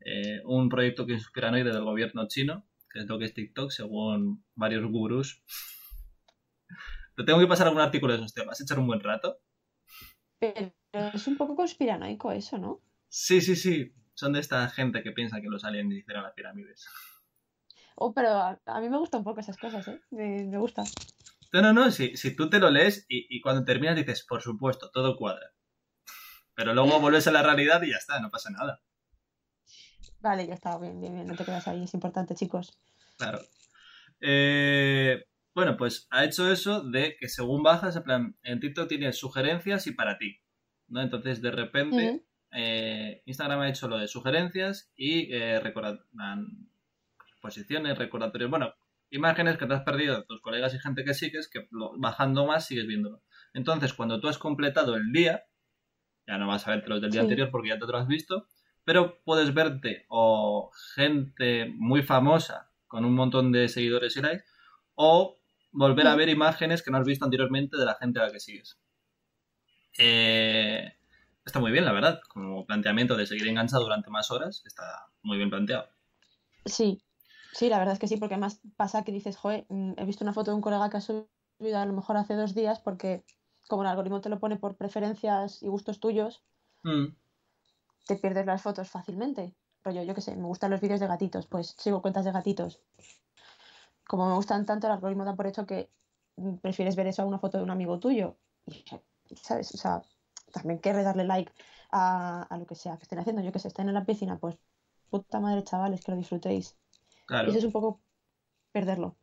eh, 0.00 0.40
un 0.44 0.70
proyecto 0.70 1.04
que 1.04 1.12
es 1.14 1.24
conspiranoide 1.24 1.70
del 1.70 1.84
gobierno 1.84 2.26
chino, 2.28 2.64
que 2.90 3.00
es 3.00 3.06
lo 3.06 3.18
que 3.18 3.26
es 3.26 3.34
TikTok, 3.34 3.70
según 3.70 4.42
varios 4.54 4.90
gurús. 4.90 5.42
Te 7.14 7.24
tengo 7.24 7.40
que 7.40 7.46
pasar 7.46 7.66
algún 7.66 7.82
artículo 7.82 8.14
de 8.14 8.20
esos 8.20 8.32
temas. 8.32 8.58
Echar 8.58 8.78
un 8.78 8.86
buen 8.86 9.00
rato. 9.00 9.38
Pero 10.38 10.72
es 10.92 11.26
un 11.26 11.36
poco 11.36 11.54
conspiranoico 11.54 12.32
eso, 12.32 12.56
¿no? 12.56 12.80
Sí, 13.14 13.42
sí, 13.42 13.56
sí. 13.56 13.92
Son 14.14 14.32
de 14.32 14.40
esta 14.40 14.66
gente 14.70 15.02
que 15.02 15.12
piensa 15.12 15.42
que 15.42 15.48
los 15.48 15.64
aliens 15.64 15.92
hicieron 15.92 16.22
las 16.22 16.32
pirámides. 16.32 16.88
Oh, 17.94 18.14
pero 18.14 18.30
a, 18.30 18.58
a 18.64 18.80
mí 18.80 18.88
me 18.88 18.96
gustan 18.96 19.18
un 19.18 19.24
poco 19.24 19.40
esas 19.40 19.58
cosas, 19.58 19.86
¿eh? 19.86 20.00
Me, 20.10 20.44
me 20.44 20.56
gusta. 20.56 20.82
No, 21.52 21.60
no, 21.60 21.74
no. 21.74 21.90
Si, 21.90 22.16
si 22.16 22.34
tú 22.34 22.48
te 22.48 22.58
lo 22.58 22.70
lees 22.70 23.04
y, 23.10 23.26
y 23.28 23.42
cuando 23.42 23.66
terminas 23.66 23.96
dices, 23.96 24.24
por 24.26 24.40
supuesto, 24.40 24.90
todo 24.90 25.18
cuadra. 25.18 25.52
Pero 26.54 26.72
luego 26.72 27.00
vuelves 27.00 27.26
a 27.26 27.32
la 27.32 27.42
realidad 27.42 27.82
y 27.82 27.90
ya 27.90 27.98
está, 27.98 28.18
no 28.18 28.30
pasa 28.30 28.48
nada. 28.48 28.80
Vale, 30.20 30.46
ya 30.46 30.54
está, 30.54 30.78
bien, 30.78 30.98
bien, 30.98 31.12
bien. 31.12 31.26
No 31.26 31.36
te 31.36 31.44
quedas 31.44 31.68
ahí, 31.68 31.84
es 31.84 31.92
importante, 31.92 32.34
chicos. 32.34 32.72
Claro. 33.18 33.42
Eh, 34.20 35.22
bueno, 35.54 35.76
pues 35.76 36.06
ha 36.10 36.24
hecho 36.24 36.50
eso 36.50 36.80
de 36.82 37.18
que 37.20 37.28
según 37.28 37.62
bajas, 37.62 37.94
en 37.94 38.02
plan, 38.04 38.38
en 38.42 38.58
TikTok 38.58 38.88
tiene 38.88 39.12
sugerencias 39.12 39.86
y 39.86 39.92
para 39.92 40.16
ti. 40.16 40.40
¿no? 40.88 41.02
Entonces, 41.02 41.42
de 41.42 41.50
repente. 41.50 42.24
Eh, 42.52 43.22
Instagram 43.26 43.60
ha 43.60 43.68
hecho 43.68 43.88
lo 43.88 43.98
de 43.98 44.08
sugerencias 44.08 44.92
y 44.96 45.32
eh, 45.34 45.60
recorda- 45.60 46.04
posiciones, 47.40 47.98
recordatorios, 47.98 48.50
bueno, 48.50 48.74
imágenes 49.10 49.56
que 49.58 49.66
te 49.66 49.74
has 49.74 49.82
perdido 49.82 50.16
de 50.16 50.24
tus 50.26 50.40
colegas 50.40 50.74
y 50.74 50.78
gente 50.78 51.04
que 51.04 51.14
sigues, 51.14 51.48
que 51.48 51.66
lo- 51.70 51.98
bajando 51.98 52.46
más 52.46 52.66
sigues 52.66 52.86
viéndolo. 52.86 53.22
Entonces, 53.52 53.92
cuando 53.92 54.20
tú 54.20 54.28
has 54.28 54.38
completado 54.38 54.94
el 54.96 55.12
día, 55.12 55.44
ya 56.26 56.38
no 56.38 56.46
vas 56.46 56.66
a 56.66 56.70
verte 56.70 56.88
los 56.88 57.00
del 57.00 57.10
día 57.10 57.20
Sí. 57.20 57.24
anterior 57.26 57.50
porque 57.50 57.70
ya 57.70 57.78
te 57.78 57.86
lo 57.86 57.98
has 57.98 58.06
visto, 58.06 58.46
pero 58.84 59.20
puedes 59.24 59.52
verte 59.54 60.06
o 60.08 60.70
gente 60.94 61.66
muy 61.76 62.02
famosa 62.02 62.70
con 62.86 63.04
un 63.04 63.14
montón 63.14 63.50
de 63.52 63.68
seguidores 63.68 64.16
y 64.16 64.22
likes, 64.22 64.44
o 64.94 65.40
volver 65.72 66.06
a 66.06 66.14
Mm. 66.14 66.18
ver 66.18 66.28
imágenes 66.28 66.82
que 66.82 66.90
no 66.90 66.98
has 66.98 67.06
visto 67.06 67.24
anteriormente 67.24 67.76
de 67.76 67.84
la 67.86 67.94
gente 67.94 68.20
a 68.20 68.24
la 68.26 68.30
que 68.32 68.40
sigues. 68.40 68.78
Eh, 69.98 70.92
está 71.44 71.60
muy 71.60 71.72
bien, 71.72 71.84
la 71.84 71.92
verdad, 71.92 72.20
como 72.28 72.64
planteamiento 72.66 73.16
de 73.16 73.26
seguir 73.26 73.48
enganchado 73.48 73.82
durante 73.84 74.10
más 74.10 74.30
horas, 74.30 74.62
está 74.64 75.06
muy 75.22 75.36
bien 75.38 75.50
planteado. 75.50 75.88
Sí, 76.64 77.02
sí, 77.52 77.68
la 77.68 77.78
verdad 77.78 77.94
es 77.94 77.98
que 77.98 78.08
sí, 78.08 78.16
porque 78.16 78.34
además 78.34 78.60
pasa 78.76 79.04
que 79.04 79.12
dices, 79.12 79.36
joder, 79.36 79.66
mm, 79.68 79.94
he 79.96 80.04
visto 80.04 80.24
una 80.24 80.32
foto 80.32 80.50
de 80.50 80.56
un 80.56 80.62
colega 80.62 80.90
que 80.90 80.96
ha 80.98 81.00
subido 81.00 81.78
a 81.78 81.86
lo 81.86 81.92
mejor 81.92 82.16
hace 82.16 82.34
dos 82.34 82.54
días 82.54 82.80
porque 82.80 83.24
como 83.68 83.82
el 83.82 83.88
algoritmo 83.88 84.20
te 84.20 84.28
lo 84.28 84.38
pone 84.40 84.56
por 84.56 84.76
preferencias 84.76 85.62
y 85.62 85.68
gustos 85.68 86.00
tuyos, 86.00 86.42
Mm, 86.84 87.14
te 88.06 88.16
pierdes 88.16 88.46
las 88.46 88.62
fotos 88.62 88.88
fácilmente. 88.90 89.54
Rollo, 89.84 90.02
yo 90.02 90.14
qué 90.14 90.20
sé, 90.20 90.36
me 90.36 90.44
gustan 90.46 90.70
los 90.70 90.80
vídeos 90.80 91.00
de 91.00 91.06
gatitos, 91.08 91.46
pues 91.46 91.74
sigo 91.78 92.02
cuentas 92.02 92.24
de 92.24 92.32
gatitos. 92.32 92.80
Como 94.06 94.28
me 94.28 94.34
gustan 94.34 94.66
tanto, 94.66 94.86
el 94.86 94.92
algoritmo 94.92 95.24
da 95.24 95.34
por 95.34 95.46
hecho 95.46 95.66
que 95.66 95.90
mm, 96.36 96.56
prefieres 96.56 96.96
ver 96.96 97.06
eso 97.06 97.22
a 97.22 97.26
una 97.26 97.38
foto 97.38 97.58
de 97.58 97.64
un 97.64 97.70
amigo 97.70 97.98
tuyo. 97.98 98.36
¿sabes? 99.42 99.74
O 99.74 99.78
sea, 99.78 100.02
también 100.52 100.80
querré 100.80 101.02
darle 101.02 101.24
like 101.24 101.52
a, 101.90 102.42
a 102.42 102.58
lo 102.58 102.66
que 102.66 102.74
sea 102.74 102.96
que 102.96 103.02
estén 103.02 103.18
haciendo. 103.18 103.42
Yo 103.42 103.52
que 103.52 103.58
sé, 103.58 103.68
estén 103.68 103.88
en 103.88 103.94
la 103.94 104.04
piscina, 104.04 104.38
pues 104.38 104.56
puta 105.10 105.40
madre, 105.40 105.64
chavales, 105.64 106.02
que 106.04 106.12
lo 106.12 106.16
disfrutéis. 106.16 106.76
claro. 107.26 107.48
Y 107.48 107.50
eso 107.50 107.58
es 107.58 107.64
un 107.64 107.72
poco 107.72 108.00
perderlo. 108.72 109.16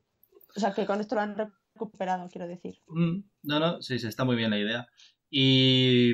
O 0.55 0.59
sea, 0.59 0.73
que 0.73 0.85
con 0.85 0.99
esto 0.99 1.15
lo 1.15 1.21
han 1.21 1.35
recuperado, 1.35 2.29
quiero 2.29 2.47
decir. 2.47 2.79
Mm, 2.87 3.23
no, 3.43 3.59
no, 3.59 3.81
sí, 3.81 3.99
sí, 3.99 4.07
está 4.07 4.23
muy 4.23 4.35
bien 4.35 4.51
la 4.51 4.57
idea. 4.59 4.87
Y 5.29 6.13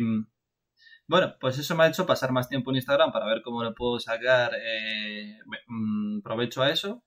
bueno, 1.08 1.36
pues 1.40 1.58
eso 1.58 1.76
me 1.76 1.84
ha 1.84 1.88
hecho 1.88 2.06
pasar 2.06 2.32
más 2.32 2.50
tiempo 2.50 2.72
en 2.72 2.78
Instagram 2.78 3.12
para 3.12 3.28
ver 3.28 3.42
cómo 3.44 3.64
le 3.64 3.72
puedo 3.72 4.00
sacar 4.00 4.52
eh, 4.58 5.40
mm, 5.68 6.22
provecho 6.22 6.64
a 6.64 6.72
eso, 6.72 7.04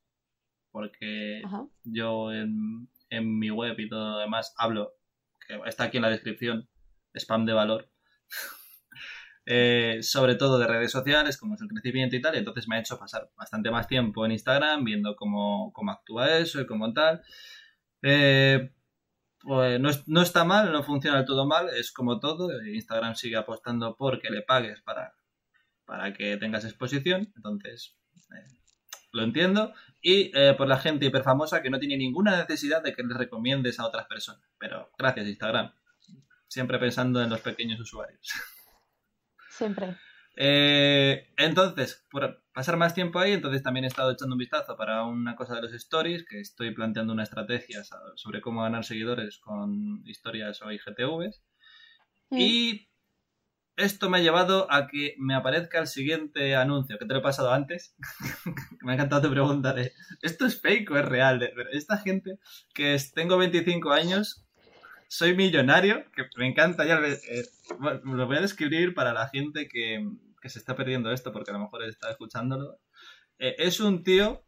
porque 0.70 1.42
Ajá. 1.44 1.66
yo 1.84 2.32
en, 2.32 2.88
en 3.10 3.38
mi 3.38 3.50
web 3.50 3.78
y 3.78 3.88
todo 3.88 4.12
lo 4.12 4.18
demás 4.18 4.54
hablo 4.56 4.92
que 5.46 5.58
está 5.66 5.84
aquí 5.84 5.96
en 5.96 6.04
la 6.04 6.10
descripción, 6.10 6.68
spam 7.14 7.46
de 7.46 7.52
valor. 7.54 7.90
Eh, 9.50 10.02
sobre 10.02 10.35
todo 10.35 10.58
de 10.58 10.66
redes 10.66 10.90
sociales, 10.90 11.38
como 11.38 11.54
es 11.54 11.62
el 11.62 11.68
crecimiento 11.68 12.14
y 12.14 12.20
tal, 12.20 12.35
y 12.35 12.38
entonces 12.38 12.68
me 12.68 12.76
ha 12.76 12.80
hecho 12.80 12.99
pasar 12.99 13.30
bastante 13.35 13.70
más 13.70 13.87
tiempo 13.88 14.26
en 14.26 14.32
Instagram 14.32 14.85
viendo 14.85 15.16
cómo, 15.16 15.73
cómo 15.73 15.90
actúa 15.90 16.37
eso 16.37 16.61
y 16.61 16.66
cómo 16.66 16.92
tal. 16.92 17.23
Eh, 18.02 18.75
pues 19.40 19.80
no, 19.80 19.88
no, 20.06 20.20
está 20.20 20.44
mal, 20.44 20.70
no 20.70 20.82
funciona 20.82 21.16
del 21.16 21.25
todo 21.25 21.47
mal, 21.47 21.70
es 21.70 21.92
como 21.92 22.20
todo. 22.20 22.50
Instagram 22.62 23.14
sigue 23.14 23.37
apostando 23.37 23.97
por 23.97 24.20
que 24.20 24.28
le 24.28 24.42
pagues 24.42 24.82
para, 24.82 25.14
para 25.87 26.12
que 26.12 26.37
tengas 26.37 26.66
exposición, 26.66 27.32
entonces 27.35 27.97
eh, 28.35 28.44
lo 29.12 29.23
entiendo. 29.23 29.73
Y 30.02 30.30
por 30.58 30.68
la 30.68 30.78
gente 30.78 31.06
hiperfamosa 31.06 31.62
que 31.62 31.70
no 31.70 31.78
tiene 31.78 31.97
ninguna 31.97 32.37
necesidad 32.37 32.82
de 32.82 32.92
que 32.92 33.02
les 33.02 33.16
recomiendes 33.16 33.80
a 33.80 33.87
otras 33.87 34.06
personas. 34.06 34.42
Pero 34.58 34.90
gracias, 34.99 35.26
Instagram. 35.26 35.73
Siempre 36.48 36.78
pensando 36.78 37.22
en 37.22 37.30
los 37.30 37.40
pequeños 37.40 37.78
usuarios. 37.80 38.32
Siempre. 39.50 39.96
Eh, 40.40 41.32
entonces, 41.36 42.06
por 42.10 42.44
pasar 42.52 42.76
más 42.76 42.94
tiempo 42.94 43.18
ahí, 43.18 43.32
entonces 43.32 43.62
también 43.62 43.84
he 43.84 43.88
estado 43.88 44.12
echando 44.12 44.34
un 44.34 44.38
vistazo 44.38 44.76
para 44.76 45.04
una 45.04 45.34
cosa 45.34 45.56
de 45.56 45.62
los 45.62 45.72
stories, 45.72 46.24
que 46.24 46.40
estoy 46.40 46.72
planteando 46.72 47.12
una 47.12 47.24
estrategia 47.24 47.82
sobre 48.14 48.40
cómo 48.40 48.62
ganar 48.62 48.84
seguidores 48.84 49.38
con 49.38 50.02
historias 50.06 50.62
o 50.62 50.70
IGTVs. 50.70 51.42
Y 52.30 52.88
esto 53.76 54.10
me 54.10 54.18
ha 54.18 54.20
llevado 54.20 54.70
a 54.70 54.86
que 54.86 55.14
me 55.18 55.34
aparezca 55.34 55.78
el 55.80 55.86
siguiente 55.86 56.54
anuncio, 56.54 56.98
que 56.98 57.06
te 57.06 57.14
lo 57.14 57.20
he 57.20 57.22
pasado 57.22 57.52
antes. 57.52 57.96
me 58.82 58.92
ha 58.92 58.94
encantado 58.94 59.22
te 59.22 59.28
preguntar, 59.30 59.76
¿esto 60.22 60.46
es 60.46 60.60
fake 60.60 60.90
o 60.90 60.98
es 60.98 61.04
real? 61.04 61.48
Esta 61.72 61.96
gente 61.98 62.38
que 62.74 62.96
tengo 63.14 63.38
25 63.38 63.90
años, 63.92 64.47
soy 65.08 65.34
millonario, 65.34 66.04
que 66.12 66.28
me 66.36 66.46
encanta 66.46 66.84
ya. 66.84 67.00
Eh, 67.00 67.44
lo 68.04 68.26
voy 68.26 68.36
a 68.36 68.42
describir 68.42 68.94
para 68.94 69.12
la 69.12 69.28
gente 69.28 69.66
que, 69.66 70.06
se 70.44 70.58
está 70.58 70.76
perdiendo 70.76 71.10
esto, 71.10 71.32
porque 71.32 71.50
a 71.50 71.54
lo 71.54 71.60
mejor 71.60 71.82
está 71.82 72.10
escuchándolo. 72.10 72.78
Eh, 73.38 73.56
es 73.58 73.80
un 73.80 74.04
tío 74.04 74.44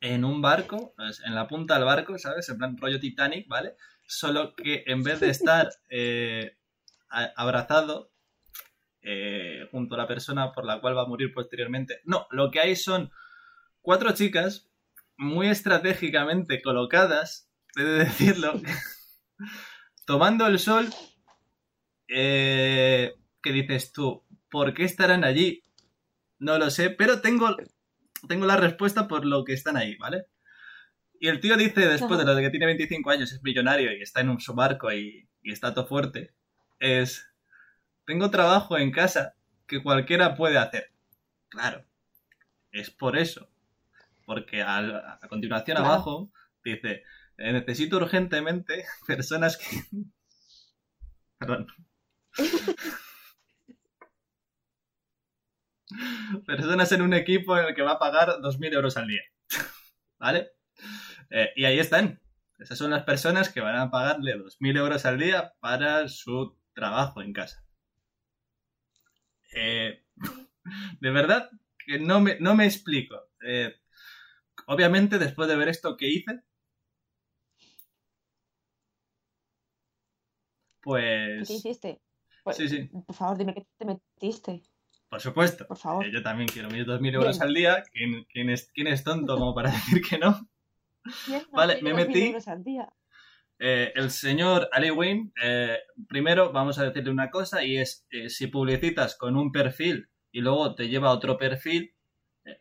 en 0.00 0.24
un 0.24 0.42
barco, 0.42 0.94
en 1.24 1.34
la 1.34 1.46
punta 1.46 1.74
del 1.74 1.84
barco, 1.84 2.18
¿sabes? 2.18 2.48
En 2.48 2.58
plan 2.58 2.76
rollo 2.76 3.00
Titanic, 3.00 3.48
¿vale? 3.48 3.76
Solo 4.06 4.54
que 4.54 4.82
en 4.86 5.02
vez 5.04 5.20
de 5.20 5.30
estar 5.30 5.70
eh, 5.88 6.58
abrazado 7.08 8.10
junto 9.72 9.96
a 9.96 9.98
la 9.98 10.06
persona 10.06 10.52
por 10.52 10.64
la 10.64 10.80
cual 10.80 10.96
va 10.96 11.02
a 11.02 11.08
morir 11.08 11.32
posteriormente, 11.32 12.00
no, 12.04 12.26
lo 12.30 12.52
que 12.52 12.60
hay 12.60 12.76
son 12.76 13.10
cuatro 13.80 14.12
chicas 14.12 14.70
muy 15.16 15.48
estratégicamente 15.48 16.62
colocadas, 16.62 17.50
he 17.76 17.82
de 17.82 17.98
decirlo, 18.04 18.60
tomando 20.04 20.46
el 20.46 20.58
sol, 20.58 20.88
eh, 22.08 23.14
¿qué 23.42 23.52
dices 23.52 23.92
tú? 23.92 24.24
¿Por 24.50 24.74
qué 24.74 24.84
estarán 24.84 25.24
allí? 25.24 25.62
No 26.38 26.58
lo 26.58 26.70
sé, 26.70 26.90
pero 26.90 27.20
tengo, 27.20 27.56
tengo 28.28 28.46
la 28.46 28.56
respuesta 28.56 29.08
por 29.08 29.24
lo 29.24 29.44
que 29.44 29.52
están 29.52 29.76
ahí, 29.76 29.96
¿vale? 29.96 30.26
Y 31.20 31.28
el 31.28 31.40
tío 31.40 31.56
dice, 31.56 31.86
después 31.86 32.18
de 32.18 32.24
lo 32.24 32.34
de 32.34 32.42
que 32.42 32.50
tiene 32.50 32.66
25 32.66 33.10
años, 33.10 33.32
es 33.32 33.42
millonario 33.42 33.92
y 33.92 34.02
está 34.02 34.20
en 34.20 34.30
un 34.30 34.38
barco 34.54 34.92
y, 34.92 35.28
y 35.42 35.52
está 35.52 35.72
todo 35.72 35.86
fuerte, 35.86 36.34
es, 36.80 37.28
tengo 38.06 38.30
trabajo 38.30 38.76
en 38.76 38.90
casa 38.90 39.34
que 39.66 39.82
cualquiera 39.82 40.34
puede 40.34 40.58
hacer. 40.58 40.90
Claro, 41.48 41.84
es 42.72 42.90
por 42.90 43.16
eso. 43.16 43.48
Porque 44.26 44.62
a, 44.62 45.20
continuación 45.28 45.76
abajo 45.76 46.30
dice, 46.64 47.04
necesito 47.38 47.96
urgentemente 47.96 48.84
personas 49.06 49.56
que... 49.56 49.66
Perdón. 51.38 51.66
personas 56.46 56.92
en 56.92 57.02
un 57.02 57.14
equipo 57.14 57.58
en 57.58 57.66
el 57.66 57.74
que 57.74 57.82
va 57.82 57.92
a 57.92 57.98
pagar 57.98 58.40
2.000 58.40 58.74
euros 58.74 58.96
al 58.96 59.08
día. 59.08 59.22
¿Vale? 60.18 60.52
Eh, 61.30 61.50
y 61.56 61.64
ahí 61.64 61.78
están. 61.78 62.20
Esas 62.58 62.78
son 62.78 62.92
las 62.92 63.02
personas 63.02 63.48
que 63.48 63.60
van 63.60 63.76
a 63.76 63.90
pagarle 63.90 64.36
2.000 64.36 64.78
euros 64.78 65.04
al 65.04 65.18
día 65.18 65.52
para 65.58 66.08
su 66.08 66.56
trabajo 66.74 67.22
en 67.22 67.32
casa. 67.32 67.64
Eh, 69.54 70.04
de 71.00 71.10
verdad 71.10 71.50
que 71.84 71.98
no 71.98 72.20
me, 72.20 72.38
no 72.38 72.54
me 72.54 72.66
explico. 72.66 73.16
obviamente, 74.66 75.18
después 75.18 75.48
de 75.48 75.56
ver 75.56 75.68
esto 75.68 75.96
que 75.96 76.08
hice, 76.08 76.42
Pues. 80.82 81.48
¿Qué 81.48 81.54
hiciste? 81.54 82.00
Pues, 82.44 82.56
sí, 82.56 82.68
sí. 82.68 82.90
Por 83.06 83.14
favor, 83.14 83.38
dime 83.38 83.54
qué 83.54 83.66
te 83.78 83.84
metiste. 83.84 84.62
Por 85.08 85.20
supuesto. 85.20 85.66
Por 85.66 85.76
favor. 85.76 86.10
yo 86.10 86.22
también 86.22 86.48
quiero 86.48 86.68
mis 86.70 86.86
2.000 86.86 87.14
euros 87.14 87.40
al 87.40 87.54
día. 87.54 87.82
¿Quién, 87.92 88.50
es, 88.50 88.70
¿Quién, 88.72 88.86
es, 88.86 89.04
tonto 89.04 89.36
como 89.36 89.54
para 89.54 89.70
decir 89.70 90.02
que 90.02 90.18
no? 90.18 90.48
vale, 91.52 91.82
me 91.82 91.94
metí. 91.94 92.34
Eh, 93.64 93.92
el 93.94 94.10
señor 94.10 94.68
Ali 94.72 94.90
eh, 95.40 95.78
primero 96.08 96.50
vamos 96.50 96.78
a 96.78 96.84
decirle 96.84 97.12
una 97.12 97.30
cosa 97.30 97.62
y 97.62 97.76
es, 97.76 98.06
eh, 98.10 98.28
si 98.28 98.48
publicitas 98.48 99.16
con 99.16 99.36
un 99.36 99.52
perfil 99.52 100.08
y 100.32 100.40
luego 100.40 100.74
te 100.74 100.88
lleva 100.88 101.10
a 101.10 101.12
otro 101.12 101.36
perfil, 101.36 101.94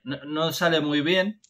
no, 0.03 0.51
sale 0.51 0.79
muy 0.79 1.01
bien 1.01 1.41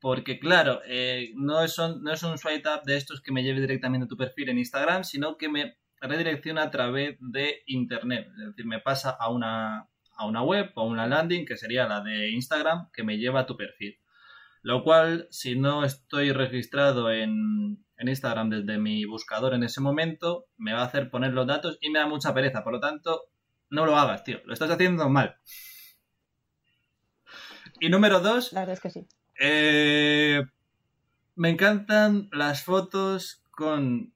porque 0.00 0.38
claro, 0.38 0.80
eh, 0.86 1.32
no, 1.34 1.62
es 1.62 1.78
un, 1.78 2.02
no 2.02 2.12
es 2.12 2.22
un 2.22 2.38
swipe 2.38 2.68
up 2.68 2.84
de 2.84 2.96
estos 2.96 3.20
que 3.20 3.32
me 3.32 3.42
lleve 3.42 3.60
directamente 3.60 4.04
a 4.04 4.08
tu 4.08 4.16
perfil 4.16 4.50
en 4.50 4.58
Instagram, 4.58 5.04
sino 5.04 5.36
que 5.36 5.48
me 5.48 5.76
redirecciona 6.00 6.62
a 6.62 6.70
través 6.70 7.16
de 7.20 7.62
Internet. 7.66 8.28
Es 8.38 8.46
decir, 8.48 8.66
me 8.66 8.80
pasa 8.80 9.10
a 9.10 9.30
una, 9.30 9.88
a 10.16 10.26
una 10.26 10.42
web 10.42 10.70
o 10.74 10.82
a 10.82 10.84
una 10.84 11.06
landing, 11.06 11.44
que 11.44 11.56
sería 11.56 11.88
la 11.88 12.00
de 12.00 12.30
Instagram, 12.30 12.90
que 12.92 13.02
me 13.02 13.18
lleva 13.18 13.40
a 13.40 13.46
tu 13.46 13.56
perfil. 13.56 13.98
Lo 14.62 14.82
cual, 14.84 15.26
si 15.30 15.58
no 15.58 15.84
estoy 15.84 16.32
registrado 16.32 17.10
en, 17.10 17.84
en 17.96 18.08
Instagram 18.08 18.50
desde 18.50 18.78
mi 18.78 19.04
buscador 19.04 19.54
en 19.54 19.64
ese 19.64 19.80
momento, 19.80 20.46
me 20.56 20.72
va 20.72 20.82
a 20.82 20.86
hacer 20.86 21.10
poner 21.10 21.32
los 21.32 21.46
datos 21.46 21.78
y 21.80 21.90
me 21.90 21.98
da 21.98 22.06
mucha 22.06 22.34
pereza. 22.34 22.62
Por 22.62 22.72
lo 22.72 22.80
tanto, 22.80 23.22
no 23.70 23.86
lo 23.86 23.96
hagas, 23.96 24.24
tío. 24.24 24.40
Lo 24.44 24.52
estás 24.52 24.70
haciendo 24.70 25.08
mal. 25.08 25.36
Y 27.80 27.88
número 27.88 28.20
dos. 28.20 28.52
La 28.52 28.60
verdad 28.60 28.74
es 28.74 28.80
que 28.80 28.90
sí. 28.90 29.06
Eh, 29.38 30.42
me 31.36 31.50
encantan 31.50 32.28
las 32.32 32.64
fotos 32.64 33.42
con 33.50 34.12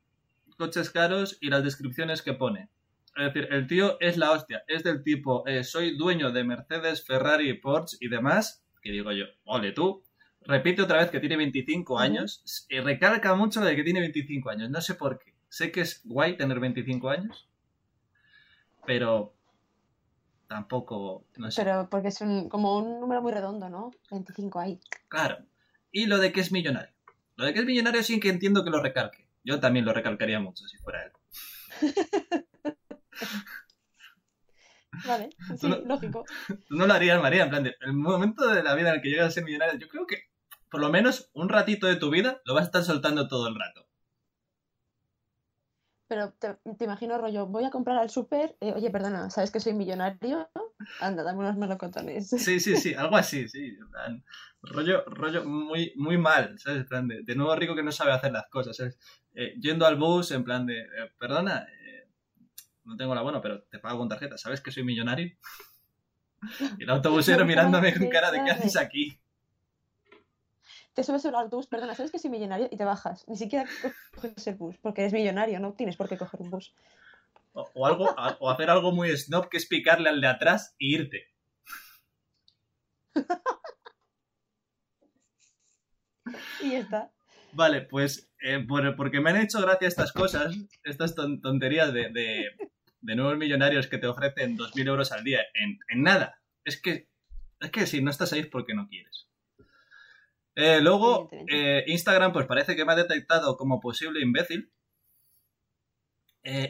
coches 0.58 0.90
caros 0.90 1.38
y 1.40 1.50
las 1.50 1.64
descripciones 1.64 2.22
que 2.22 2.34
pone. 2.34 2.68
Es 3.16 3.32
decir, 3.32 3.48
el 3.52 3.66
tío 3.66 3.98
es 4.00 4.16
la 4.16 4.30
hostia. 4.30 4.64
Es 4.66 4.82
del 4.82 5.02
tipo, 5.02 5.46
eh, 5.46 5.64
soy 5.64 5.96
dueño 5.96 6.32
de 6.32 6.44
Mercedes, 6.44 7.04
Ferrari, 7.04 7.52
Porsche 7.54 7.98
y 8.00 8.08
demás. 8.08 8.64
Que 8.80 8.90
digo 8.90 9.12
yo, 9.12 9.26
ole 9.44 9.72
tú. 9.72 10.02
Repite 10.44 10.82
otra 10.82 10.98
vez 10.98 11.10
que 11.10 11.20
tiene 11.20 11.36
25 11.36 11.98
años 11.98 12.66
y 12.68 12.80
recalca 12.80 13.34
mucho 13.34 13.60
de 13.60 13.76
que 13.76 13.84
tiene 13.84 14.00
25 14.00 14.50
años. 14.50 14.70
No 14.70 14.80
sé 14.80 14.94
por 14.94 15.18
qué. 15.18 15.34
Sé 15.48 15.70
que 15.70 15.82
es 15.82 16.00
guay 16.04 16.36
tener 16.36 16.58
25 16.58 17.10
años, 17.10 17.48
pero 18.86 19.34
tampoco, 20.52 21.24
no 21.36 21.50
sé. 21.50 21.62
Pero 21.62 21.88
porque 21.88 22.08
es 22.08 22.18
como 22.50 22.76
un 22.76 23.00
número 23.00 23.22
muy 23.22 23.32
redondo, 23.32 23.70
¿no? 23.70 23.90
25 24.10 24.60
ahí. 24.60 24.78
Claro. 25.08 25.38
Y 25.90 26.04
lo 26.04 26.18
de 26.18 26.30
que 26.30 26.40
es 26.40 26.52
millonario. 26.52 26.92
Lo 27.36 27.46
de 27.46 27.54
que 27.54 27.60
es 27.60 27.64
millonario 27.64 28.02
sí 28.02 28.20
que 28.20 28.28
entiendo 28.28 28.62
que 28.62 28.68
lo 28.68 28.82
recalque. 28.82 29.26
Yo 29.44 29.60
también 29.60 29.86
lo 29.86 29.94
recalcaría 29.94 30.40
mucho 30.40 30.68
si 30.68 30.76
fuera 30.76 31.04
él. 31.04 31.12
vale, 35.06 35.30
sí, 35.58 35.68
lógico. 35.86 36.26
Tú 36.68 36.76
no 36.76 36.86
lo 36.86 36.92
harías, 36.92 37.20
María, 37.22 37.44
en 37.44 37.50
plan 37.50 37.64
de, 37.64 37.74
el 37.80 37.94
momento 37.94 38.46
de 38.46 38.62
la 38.62 38.74
vida 38.74 38.90
en 38.90 38.96
el 38.96 39.02
que 39.02 39.08
llegas 39.08 39.28
a 39.28 39.30
ser 39.30 39.44
millonario, 39.44 39.80
yo 39.80 39.88
creo 39.88 40.06
que 40.06 40.28
por 40.70 40.82
lo 40.82 40.90
menos 40.90 41.30
un 41.32 41.48
ratito 41.48 41.86
de 41.86 41.96
tu 41.96 42.10
vida 42.10 42.42
lo 42.44 42.52
vas 42.52 42.64
a 42.64 42.66
estar 42.66 42.84
soltando 42.84 43.26
todo 43.26 43.48
el 43.48 43.54
rato. 43.54 43.86
Pero 46.12 46.30
te, 46.34 46.84
imagino, 46.84 47.16
rollo, 47.16 47.46
voy 47.46 47.64
a 47.64 47.70
comprar 47.70 47.96
al 47.96 48.10
súper, 48.10 48.54
eh, 48.60 48.74
oye, 48.76 48.90
perdona, 48.90 49.30
¿sabes 49.30 49.50
que 49.50 49.60
soy 49.60 49.72
millonario? 49.72 50.46
Anda, 51.00 51.22
dame 51.22 51.38
unos 51.38 51.56
melocotones. 51.56 52.28
Sí, 52.28 52.60
sí, 52.60 52.76
sí, 52.76 52.92
algo 52.92 53.16
así, 53.16 53.48
sí. 53.48 53.78
rollo, 54.60 55.06
rollo 55.06 55.42
muy, 55.46 55.94
muy 55.96 56.18
mal, 56.18 56.58
¿sabes? 56.58 56.84
plan 56.84 57.08
de, 57.08 57.22
de, 57.22 57.34
nuevo 57.34 57.56
rico 57.56 57.74
que 57.74 57.82
no 57.82 57.92
sabe 57.92 58.12
hacer 58.12 58.30
las 58.30 58.46
cosas, 58.50 58.76
¿sabes? 58.76 58.98
Eh, 59.34 59.54
yendo 59.58 59.86
al 59.86 59.96
bus, 59.96 60.32
en 60.32 60.44
plan 60.44 60.66
de, 60.66 60.80
eh, 60.80 61.12
perdona, 61.18 61.66
no 62.84 62.94
tengo 62.98 63.14
la 63.14 63.22
buena, 63.22 63.40
pero 63.40 63.62
te 63.62 63.78
pago 63.78 64.00
con 64.00 64.10
tarjeta, 64.10 64.36
¿sabes 64.36 64.60
que 64.60 64.70
soy 64.70 64.84
millonario? 64.84 65.34
Y 66.78 66.82
el 66.82 66.90
autobusero 66.90 67.46
mirándome 67.46 67.96
con 67.96 68.10
cara 68.10 68.30
de, 68.30 68.44
¿qué 68.44 68.50
haces 68.50 68.76
aquí? 68.76 69.18
Te 70.94 71.04
subes 71.04 71.24
al 71.26 71.34
autobús, 71.34 71.66
perdona, 71.66 71.94
¿sabes 71.94 72.12
que 72.12 72.18
soy 72.18 72.30
millonario? 72.30 72.68
Y 72.70 72.76
te 72.76 72.84
bajas. 72.84 73.26
Ni 73.28 73.36
siquiera 73.36 73.64
coges 74.14 74.46
el 74.46 74.56
bus, 74.56 74.76
porque 74.78 75.02
eres 75.02 75.12
millonario, 75.12 75.60
no 75.60 75.72
tienes 75.74 75.96
por 75.96 76.08
qué 76.08 76.16
coger 76.16 76.40
un 76.40 76.50
bus. 76.50 76.74
O, 77.52 77.86
algo, 77.86 78.14
o 78.40 78.50
hacer 78.50 78.70
algo 78.70 78.92
muy 78.92 79.14
snob 79.16 79.48
que 79.48 79.58
es 79.58 79.66
picarle 79.66 80.08
al 80.08 80.20
de 80.20 80.26
atrás 80.26 80.74
e 80.78 80.86
irte. 80.86 81.26
y 86.62 86.70
ya 86.72 86.78
está. 86.78 87.12
Vale, 87.52 87.82
pues 87.82 88.32
eh, 88.40 88.64
porque 88.96 89.20
me 89.20 89.30
han 89.30 89.36
hecho 89.36 89.60
gracia 89.60 89.86
estas 89.86 90.12
cosas, 90.12 90.56
estas 90.84 91.14
tonterías 91.14 91.92
de, 91.92 92.10
de, 92.10 93.14
nuevos 93.14 93.36
millonarios 93.36 93.86
que 93.86 93.98
te 93.98 94.06
ofrecen 94.06 94.56
2.000 94.56 94.88
euros 94.88 95.12
al 95.12 95.22
día 95.22 95.42
en, 95.54 95.78
en, 95.88 96.02
nada. 96.02 96.40
Es 96.64 96.80
que, 96.80 97.08
es 97.60 97.70
que 97.70 97.86
si 97.86 98.02
no 98.02 98.10
estás 98.10 98.32
ahí 98.32 98.40
es 98.40 98.46
porque 98.46 98.74
no 98.74 98.88
quieres. 98.88 99.28
Eh, 100.54 100.80
luego, 100.80 101.30
eh, 101.48 101.84
Instagram 101.86 102.32
pues 102.32 102.46
parece 102.46 102.76
que 102.76 102.84
me 102.84 102.92
ha 102.92 102.96
detectado 102.96 103.56
como 103.56 103.80
posible 103.80 104.20
imbécil 104.20 104.72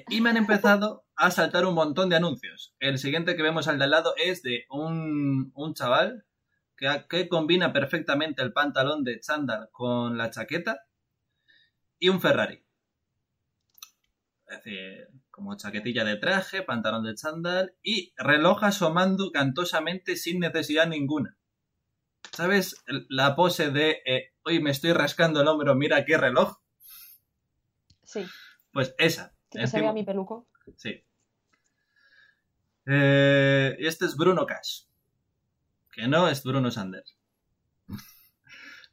y 0.09 0.21
me 0.21 0.29
han 0.29 0.37
empezado 0.37 1.07
a 1.17 1.31
saltar 1.31 1.65
un 1.65 1.75
montón 1.75 2.11
de 2.11 2.17
anuncios. 2.17 2.75
El 2.79 2.99
siguiente 2.99 3.37
que 3.37 3.43
vemos 3.43 3.69
al 3.69 3.79
de 3.79 3.85
al 3.85 3.91
lado 3.91 4.15
es 4.17 4.43
de 4.43 4.67
un, 4.69 5.51
un 5.55 5.75
chaval 5.75 6.27
que, 7.09 7.29
combina 7.29 7.73
perfectamente 7.73 8.43
el 8.43 8.53
pantalón 8.53 9.05
de 9.05 9.21
chándal 9.21 9.69
con 9.71 10.19
la 10.19 10.31
chaqueta 10.31 10.81
y 11.99 12.09
un 12.09 12.21
Ferrari. 12.21 12.65
Es 14.49 14.65
decir, 14.65 15.09
como 15.31 15.57
chaquetilla 15.57 16.05
de 16.05 16.17
traje, 16.17 16.62
pantalón 16.62 17.05
de 17.05 17.15
chándal 17.15 17.75
y 17.83 18.12
reloj 18.17 18.65
asomando 18.65 19.31
cantosamente 19.31 20.17
sin 20.17 20.41
necesidad 20.41 20.87
ninguna. 20.87 21.39
¿Sabes 22.31 22.85
la 23.09 23.35
pose 23.35 23.71
de 23.71 24.02
eh, 24.07 24.33
hoy 24.45 24.61
me 24.61 24.71
estoy 24.71 24.93
rascando 24.93 25.41
el 25.41 25.49
hombro, 25.49 25.75
mira 25.75 26.05
qué 26.05 26.17
reloj? 26.17 26.59
Sí. 28.05 28.25
Pues 28.73 28.95
esa. 28.99 29.35
Que 29.50 29.67
vea 29.73 29.93
mi 29.93 30.05
peluco. 30.05 30.47
Sí. 30.76 31.05
Eh, 32.87 33.76
este 33.79 34.07
es 34.07 34.17
Bruno 34.17 34.47
Cash 34.47 34.85
que 35.93 36.09
no 36.09 36.26
es 36.29 36.43
Bruno 36.43 36.71
Sanders. 36.71 37.17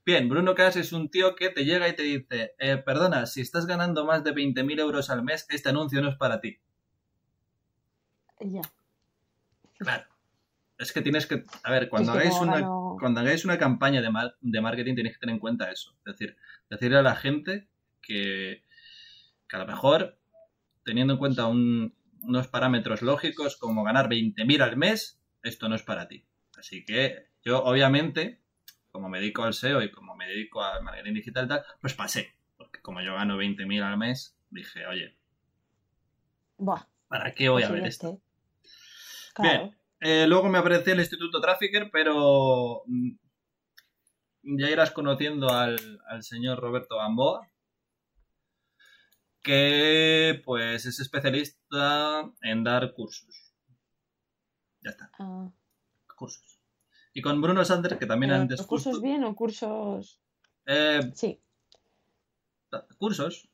Bien, 0.05 0.29
Bruno 0.29 0.53
Cash 0.53 0.77
es 0.77 0.91
un 0.91 1.09
tío 1.09 1.36
que 1.36 1.50
te 1.50 1.65
llega 1.65 1.88
y 1.88 1.95
te 1.95 2.03
dice, 2.03 2.53
eh, 2.59 2.77
perdona, 2.77 3.25
si 3.25 3.41
estás 3.41 3.65
ganando 3.65 4.05
más 4.05 4.24
de 4.24 4.33
20.000 4.33 4.79
euros 4.79 5.09
al 5.09 5.24
mes, 5.24 5.45
este 5.50 5.69
anuncio 5.69 6.01
no 6.01 6.09
es 6.09 6.17
para 6.17 6.41
ti. 6.41 6.59
Ya. 8.39 8.62
Claro. 9.77 10.05
Es 10.77 10.93
que 10.93 11.01
tienes 11.01 11.25
que... 11.25 11.43
A 11.63 11.71
ver, 11.71 11.89
cuando, 11.89 12.13
hagáis, 12.13 12.33
una, 12.36 12.59
cuando 13.00 13.20
hagáis 13.22 13.46
una 13.46 13.58
campaña 13.58 14.01
de, 14.01 14.10
de 14.41 14.62
marketing 14.62 14.96
tenéis 14.96 15.15
que 15.15 15.20
tener 15.20 15.36
en 15.36 15.39
cuenta 15.39 15.72
eso. 15.72 15.96
Es 16.06 16.13
decir, 16.13 16.38
decirle 16.70 16.98
a 16.98 17.01
la 17.01 17.15
gente 17.15 17.68
que, 18.01 18.63
que 19.48 19.56
a 19.56 19.60
lo 19.60 19.68
mejor, 19.68 20.18
teniendo 20.84 21.13
en 21.13 21.20
cuenta 21.20 21.48
unos 21.48 22.48
parámetros 22.48 23.01
lógicos 23.01 23.58
como 23.58 23.84
ganar 23.84 24.10
20.000 24.10 24.62
al 24.62 24.77
mes, 24.77 25.22
esto 25.44 25.70
no 25.70 25.75
es 25.75 25.84
para 25.84 26.08
ti. 26.08 26.25
Así 26.58 26.84
que 26.86 27.27
yo, 27.44 27.63
obviamente, 27.63 28.41
como 28.91 29.10
me 29.10 29.20
dedico 29.20 29.44
al 29.44 29.53
SEO 29.53 29.82
y 29.82 29.91
como 29.91 30.15
me 30.15 30.27
dedico 30.27 30.63
al 30.63 30.84
marketing 30.84 31.13
digital 31.13 31.46
y 31.46 31.48
tal, 31.48 31.63
pues 31.79 31.94
pasé. 31.94 32.34
Porque 32.58 32.82
como 32.82 33.01
yo 33.01 33.15
gano 33.15 33.38
20.000 33.38 33.84
al 33.84 33.98
mes, 33.98 34.38
dije, 34.50 34.86
oye, 34.88 35.15
¿para 37.08 37.34
qué 37.34 37.50
voy 37.50 37.63
a 37.63 37.72
ver 37.72 37.88
esto? 37.88 38.22
Bien, 39.41 39.75
eh, 40.01 40.25
luego 40.27 40.48
me 40.50 40.58
apareció 40.58 40.94
el 40.94 41.00
Instituto 41.00 41.41
Trafficker, 41.41 41.89
pero 41.91 42.84
mm, 42.86 43.12
ya 44.58 44.70
irás 44.70 44.91
conociendo 44.91 45.50
al, 45.50 45.79
señor 46.22 46.60
Roberto 46.60 46.98
Gamboa, 46.98 47.50
que 49.41 50.41
pues 50.46 50.86
es 50.86 51.00
especialista 51.00 52.32
en 52.41 52.63
dar 52.63 52.94
cursos. 52.94 53.53
Ya 54.82 54.91
está. 54.91 55.12
Ah. 55.20 55.51
Cursos. 56.15 56.60
Y 57.13 57.22
con 57.22 57.41
Bruno 57.41 57.63
Sanders, 57.65 57.98
que 57.98 58.06
también 58.06 58.32
han 58.32 58.41
antes. 58.41 58.62
¿Cursos 58.62 59.01
bien 59.01 59.24
o 59.24 59.36
cursos.? 59.36 60.22
Eh, 60.65 61.12
sí. 61.15 61.41
Cursos. 62.98 63.50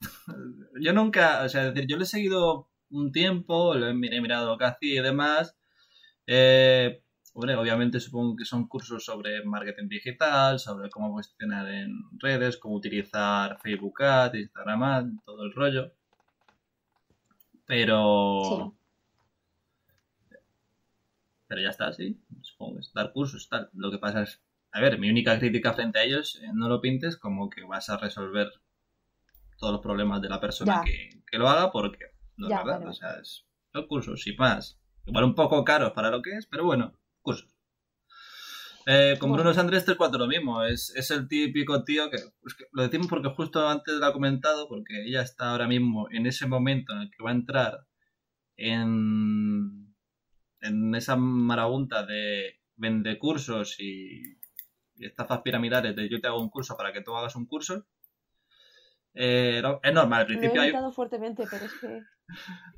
yo 0.80 0.92
nunca, 0.92 1.42
o 1.44 1.48
sea, 1.48 1.70
decir, 1.70 1.86
yo 1.88 1.96
le 1.96 2.04
he 2.04 2.06
seguido 2.06 2.70
un 2.90 3.10
tiempo, 3.10 3.74
he 3.74 3.92
mirado 3.94 4.56
hacía 4.60 5.00
y 5.00 5.02
demás. 5.02 5.56
Eh, 6.26 7.02
obviamente 7.34 8.00
supongo 8.00 8.36
que 8.36 8.44
son 8.44 8.68
cursos 8.68 9.04
sobre 9.04 9.44
marketing 9.44 9.88
digital, 9.88 10.58
sobre 10.58 10.88
cómo 10.90 11.12
posicionar 11.12 11.68
en 11.68 11.92
redes, 12.18 12.56
cómo 12.56 12.76
utilizar 12.76 13.58
Facebook 13.60 14.02
Ads, 14.02 14.36
Instagram 14.36 14.82
Ads, 14.82 15.24
todo 15.24 15.44
el 15.44 15.52
rollo. 15.52 15.92
Pero 17.66 18.74
pero 21.46 21.60
ya 21.60 21.68
está, 21.68 21.92
sí, 21.92 22.20
supongo 22.42 22.74
que 22.74 22.80
es 22.80 22.92
dar 22.92 23.12
cursos, 23.12 23.48
tal. 23.48 23.70
Lo 23.74 23.90
que 23.90 23.98
pasa 23.98 24.22
es, 24.22 24.42
a 24.72 24.80
ver, 24.80 24.98
mi 24.98 25.10
única 25.10 25.38
crítica 25.38 25.72
frente 25.72 25.98
a 25.98 26.04
ellos, 26.04 26.40
eh, 26.42 26.48
no 26.52 26.68
lo 26.68 26.80
pintes 26.80 27.16
como 27.16 27.48
que 27.50 27.62
vas 27.62 27.90
a 27.90 27.96
resolver 27.96 28.50
todos 29.58 29.74
los 29.74 29.82
problemas 29.82 30.20
de 30.20 30.28
la 30.28 30.40
persona 30.40 30.82
que, 30.84 31.38
lo 31.38 31.48
haga, 31.48 31.70
porque 31.70 32.06
no 32.36 32.48
es 32.48 32.56
verdad, 32.56 32.88
o 32.88 32.92
sea, 32.92 33.20
es 33.20 33.46
los 33.72 33.86
cursos 33.86 34.26
y 34.26 34.36
más. 34.36 34.80
Igual 35.06 35.24
un 35.24 35.34
poco 35.34 35.64
caros 35.64 35.92
para 35.92 36.10
lo 36.10 36.22
que 36.22 36.36
es, 36.36 36.46
pero 36.46 36.64
bueno, 36.64 36.92
cursos. 37.22 37.48
Eh, 38.86 39.16
con 39.18 39.32
Bruno 39.32 39.54
Sandres 39.54 39.86
3-4 39.86 40.18
lo 40.18 40.26
mismo, 40.26 40.62
es, 40.62 40.92
es, 40.94 41.10
el 41.10 41.26
típico 41.26 41.84
tío 41.84 42.10
que, 42.10 42.18
que, 42.18 42.64
lo 42.72 42.82
decimos 42.82 43.06
porque 43.06 43.30
justo 43.30 43.66
antes 43.66 43.94
lo 43.94 44.06
ha 44.06 44.12
comentado, 44.12 44.68
porque 44.68 45.06
ella 45.06 45.22
está 45.22 45.52
ahora 45.52 45.66
mismo 45.66 46.06
en 46.10 46.26
ese 46.26 46.46
momento 46.46 46.92
en 46.92 47.00
el 47.00 47.10
que 47.10 47.22
va 47.22 47.30
a 47.30 47.34
entrar 47.34 47.86
en 48.56 49.84
en 50.64 50.94
esa 50.94 51.16
marabunta 51.16 52.04
de 52.04 52.60
vende 52.76 53.18
cursos 53.18 53.76
y, 53.78 54.38
estafas 54.96 55.42
piramidales 55.42 55.94
de 55.96 56.08
yo 56.08 56.20
te 56.20 56.28
hago 56.28 56.40
un 56.40 56.48
curso 56.48 56.76
para 56.76 56.92
que 56.92 57.02
tú 57.02 57.14
hagas 57.16 57.34
un 57.36 57.46
curso. 57.46 57.84
Eh, 59.12 59.60
es 59.82 59.92
normal, 59.92 60.20
al 60.20 60.26
principio 60.26 60.60
hay... 60.60 60.72
fuertemente, 60.92 61.44
pero 61.50 61.64
es 61.66 61.74
que... 61.74 62.02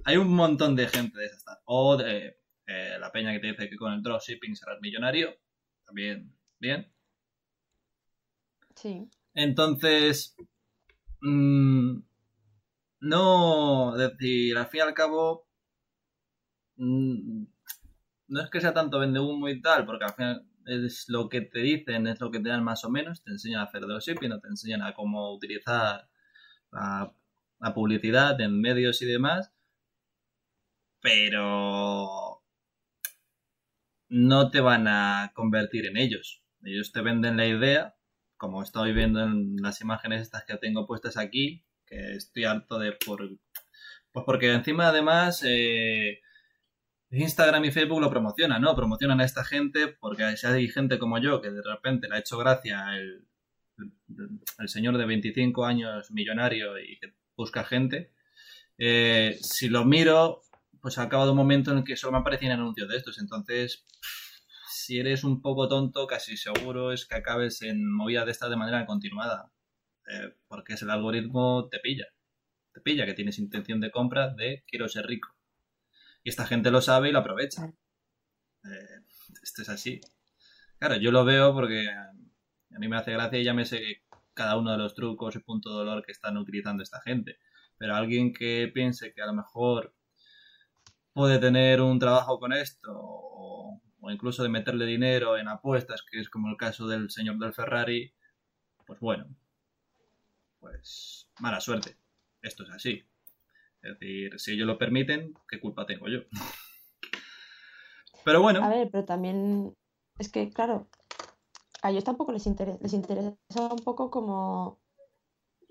Hay 0.04 0.16
un 0.16 0.35
montón 0.35 0.76
de 0.76 0.88
gente 0.88 1.18
de 1.18 1.26
esas. 1.26 1.59
O 1.64 1.96
de 1.96 2.38
eh, 2.66 2.96
la 2.98 3.12
peña 3.12 3.32
que 3.32 3.40
te 3.40 3.48
dice 3.48 3.70
que 3.70 3.76
con 3.76 3.92
el 3.92 4.02
dropshipping 4.02 4.56
serás 4.56 4.80
millonario. 4.80 5.35
También, 5.85 6.35
bien. 6.59 6.92
Sí. 8.74 9.09
Entonces, 9.35 10.37
mm, 11.20 11.98
no, 13.00 13.96
decir, 13.96 14.56
al 14.56 14.66
fin 14.66 14.78
y 14.78 14.82
al 14.82 14.94
cabo, 14.94 15.46
mm, 16.76 17.44
no 18.28 18.40
es 18.40 18.50
que 18.50 18.61
sea 18.61 18.74
tanto 18.74 18.98
vende 18.98 19.20
humo 19.20 19.48
y 19.48 19.61
tal, 19.61 19.87
porque 19.87 20.04
al 20.04 20.14
final 20.14 20.46
es 20.66 21.09
lo 21.09 21.28
que 21.28 21.42
te 21.42 21.61
dicen, 21.61 22.06
es 22.06 22.20
lo 22.20 22.30
que 22.30 22.40
te 22.40 22.48
dan 22.48 22.64
más 22.64 22.85
o 22.85 22.90
menos, 22.90 23.22
te 23.22 23.30
enseñan 23.30 23.61
a 23.61 23.64
hacer 23.64 23.82
dropshipping, 23.82 24.30
no 24.30 24.40
te 24.40 24.48
enseñan 24.48 24.82
a 24.82 24.94
cómo 24.94 25.32
utilizar 25.35 26.09
la, 26.72 27.12
publicidad 27.74 28.40
en 28.40 28.60
medios 28.60 29.02
y 29.02 29.06
demás, 29.06 29.52
pero 31.00 32.42
no 34.08 34.50
te 34.50 34.60
van 34.60 34.88
a 34.88 35.32
convertir 35.34 35.86
en 35.86 35.96
ellos. 35.96 36.42
Ellos 36.62 36.92
te 36.92 37.00
venden 37.00 37.36
la 37.36 37.46
idea, 37.46 37.96
como 38.36 38.62
estoy 38.62 38.92
viendo 38.92 39.22
en 39.22 39.56
las 39.56 39.80
imágenes 39.80 40.22
estas 40.22 40.44
que 40.44 40.56
tengo 40.56 40.86
puestas 40.86 41.16
aquí, 41.16 41.64
que 41.86 42.14
estoy 42.16 42.44
harto 42.44 42.78
de 42.78 42.92
por... 42.92 43.28
Pues 44.12 44.24
porque 44.24 44.52
encima 44.52 44.88
además... 44.88 45.42
Eh, 45.46 46.20
Instagram 47.10 47.64
y 47.64 47.70
Facebook 47.70 48.00
lo 48.00 48.10
promocionan, 48.10 48.60
¿no? 48.60 48.74
Promocionan 48.74 49.20
a 49.20 49.24
esta 49.24 49.44
gente 49.44 49.88
porque 49.88 50.36
si 50.36 50.46
hay 50.46 50.68
gente 50.68 50.98
como 50.98 51.18
yo 51.18 51.40
que 51.40 51.50
de 51.50 51.62
repente 51.62 52.08
le 52.08 52.16
ha 52.16 52.18
hecho 52.18 52.36
gracia 52.36 52.96
el, 52.96 53.26
el, 54.58 54.68
señor 54.68 54.98
de 54.98 55.06
25 55.06 55.64
años 55.64 56.10
millonario 56.10 56.78
y 56.78 56.98
que 56.98 57.14
busca 57.37 57.64
gente, 57.64 58.12
eh, 58.79 59.38
si 59.40 59.68
lo 59.68 59.85
miro, 59.85 60.42
pues 60.81 60.99
ha 60.99 61.03
acabado 61.03 61.33
un 61.33 61.37
momento 61.37 61.72
en 61.72 61.79
el 61.79 61.85
que 61.85 61.96
solo 61.96 62.12
me 62.12 62.18
aparecen 62.18 62.51
anuncios 62.51 62.88
de 62.88 62.96
estos. 62.96 63.18
Entonces, 63.18 63.85
si 64.68 64.99
eres 64.99 65.25
un 65.25 65.42
poco 65.42 65.68
tonto, 65.68 66.07
casi 66.07 66.37
seguro 66.37 66.92
es 66.92 67.07
que 67.07 67.16
acabes 67.16 67.62
en 67.62 67.90
movida 67.90 68.25
de 68.25 68.33
esta 68.33 68.49
de 68.49 68.57
manera 68.57 68.87
continuada. 68.87 69.51
Eh, 70.09 70.35
porque 70.46 70.75
es 70.75 70.83
el 70.83 70.90
algoritmo 70.90 71.68
te 71.68 71.81
pilla. 71.81 72.07
Te 72.72 72.81
pilla 72.81 73.07
que 73.07 73.14
tienes 73.14 73.38
intención 73.38 73.81
de 73.81 73.90
compra 73.90 74.35
de 74.35 74.64
quiero 74.66 74.88
ser 74.88 75.07
rico. 75.07 75.35
Y 76.22 76.31
esta 76.31 76.46
gente 76.46 76.70
lo 76.70 76.81
sabe 76.81 77.09
y 77.09 77.12
lo 77.12 77.20
aprovecha. 77.20 77.72
Eh, 78.64 79.01
esto 79.42 79.62
es 79.62 79.68
así. 79.68 80.01
Claro, 80.79 80.96
yo 80.96 81.11
lo 81.11 81.25
veo 81.25 81.53
porque 81.55 81.88
a 81.88 82.79
mí 82.79 82.88
me 82.88 82.96
hace 82.96 83.12
gracia 83.12 83.38
y 83.38 83.44
ya 83.44 83.55
me 83.55 83.64
sé 83.64 84.05
cada 84.37 84.57
uno 84.57 84.70
de 84.70 84.79
los 84.79 84.94
trucos 84.94 85.35
y 85.35 85.40
punto 85.40 85.70
de 85.70 85.77
dolor 85.77 86.05
que 86.05 86.12
están 86.12 86.37
utilizando 86.37 86.83
esta 86.83 87.01
gente. 87.01 87.38
Pero 87.79 87.96
alguien 87.96 88.33
que 88.33 88.70
piense 88.72 89.12
que 89.12 89.22
a 89.22 89.27
lo 89.27 89.33
mejor 89.33 89.94
puede 91.12 91.38
tener 91.38 91.81
un 91.81 91.99
trabajo 91.99 92.38
con 92.38 92.53
esto 92.53 92.92
o, 92.92 93.81
incluso 94.12 94.42
de 94.42 94.51
meterle 94.51 94.87
dinero 94.87 95.37
en 95.37 95.49
apuestas, 95.49 96.05
que 96.09 96.20
es 96.20 96.29
como 96.29 96.49
el 96.49 96.57
caso 96.57 96.87
del 96.87 97.11
señor 97.11 97.38
del 97.38 97.55
Ferrari, 97.55 98.14
pues 98.87 99.01
bueno, 99.01 99.27
pues 100.61 101.29
mala 101.40 101.61
suerte. 101.61 101.96
Esto 102.42 102.62
es 102.62 102.70
así. 102.70 103.03
Es 103.83 103.99
decir, 103.99 104.38
si 104.38 104.53
ellos 104.53 104.66
lo 104.66 104.79
permiten, 104.79 105.35
¿qué 105.49 105.59
culpa 105.59 105.87
tengo 105.87 106.07
yo? 106.09 106.20
Pero 108.25 108.42
bueno. 108.42 108.62
A 108.62 108.68
ver, 108.68 108.88
pero 108.90 109.05
también 109.05 109.77
es 110.18 110.29
que, 110.33 110.51
claro, 110.51 110.88
a 111.82 111.90
ellos 111.90 112.04
tampoco 112.04 112.32
les 112.32 112.46
interesa, 112.46 112.78
les 112.80 112.92
interesa 112.92 113.36
un 113.54 113.78
poco 113.84 114.10
como 114.10 114.78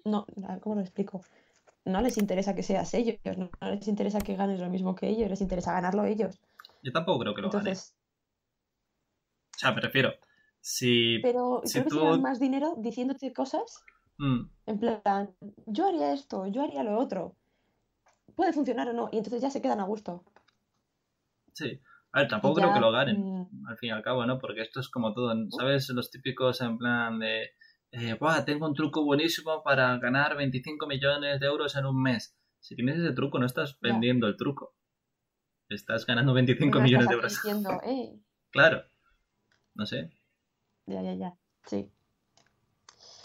no, 0.05 0.25
¿cómo 0.61 0.75
lo 0.75 0.81
explico? 0.81 1.21
No 1.83 2.01
les 2.01 2.17
interesa 2.17 2.55
que 2.55 2.63
seas 2.63 2.93
ellos, 2.93 3.19
no, 3.37 3.49
les 3.61 3.87
interesa 3.87 4.19
que 4.19 4.35
ganes 4.35 4.59
lo 4.59 4.69
mismo 4.69 4.95
que 4.95 5.09
ellos, 5.09 5.29
les 5.29 5.41
interesa 5.41 5.73
ganarlo 5.73 6.05
ellos. 6.05 6.39
Yo 6.83 6.91
tampoco 6.91 7.19
creo 7.19 7.35
que 7.35 7.41
lo 7.41 7.47
Entonces, 7.47 7.95
O 9.55 9.59
sea, 9.59 9.75
prefiero 9.75 10.13
si. 10.61 11.19
Pero 11.21 11.61
si 11.63 11.81
creo 11.81 12.13
que 12.13 12.19
más 12.19 12.39
dinero 12.39 12.75
diciéndote 12.77 13.33
cosas. 13.33 13.83
Mm. 14.17 14.45
En 14.65 14.79
plan, 14.79 15.35
yo 15.65 15.87
haría 15.87 16.13
esto, 16.13 16.47
yo 16.47 16.63
haría 16.63 16.83
lo 16.83 16.97
otro. 16.97 17.35
Puede 18.35 18.53
funcionar 18.53 18.87
o 18.89 18.93
no, 18.93 19.09
y 19.11 19.17
entonces 19.17 19.41
ya 19.41 19.49
se 19.49 19.61
quedan 19.61 19.79
a 19.79 19.85
gusto. 19.85 20.23
Sí. 21.53 21.81
A 22.15 22.19
ver, 22.19 22.29
tampoco 22.29 22.55
creo 22.55 22.73
que 22.73 22.79
lo 22.79 22.93
ganen, 22.93 23.19
mm. 23.19 23.67
al 23.67 23.77
fin 23.77 23.89
y 23.89 23.91
al 23.91 24.01
cabo, 24.01 24.25
¿no? 24.25 24.39
Porque 24.39 24.61
esto 24.61 24.79
es 24.79 24.87
como 24.87 25.13
todo, 25.13 25.35
¿sabes? 25.49 25.89
Los 25.89 26.09
típicos 26.09 26.61
en 26.61 26.77
plan 26.77 27.19
de, 27.19 27.49
eh, 27.91 28.17
tengo 28.45 28.67
un 28.67 28.73
truco 28.73 29.03
buenísimo 29.03 29.61
para 29.63 29.97
ganar 29.97 30.37
25 30.37 30.87
millones 30.87 31.41
de 31.41 31.45
euros 31.45 31.75
en 31.75 31.85
un 31.85 32.01
mes. 32.01 32.33
Si 32.61 32.73
tienes 32.73 32.99
ese 32.99 33.11
truco, 33.11 33.37
no 33.37 33.45
estás 33.45 33.77
vendiendo 33.81 34.27
el 34.27 34.37
truco. 34.37 34.75
Estás 35.67 36.05
ganando 36.05 36.33
25 36.33 36.79
millones 36.79 37.09
de 37.09 37.15
euros. 37.15 37.41
Eh. 37.85 38.17
Claro. 38.51 38.85
No 39.73 39.85
sé. 39.85 40.09
Ya, 40.85 41.01
ya, 41.01 41.13
ya. 41.15 41.33
Sí. 41.65 41.91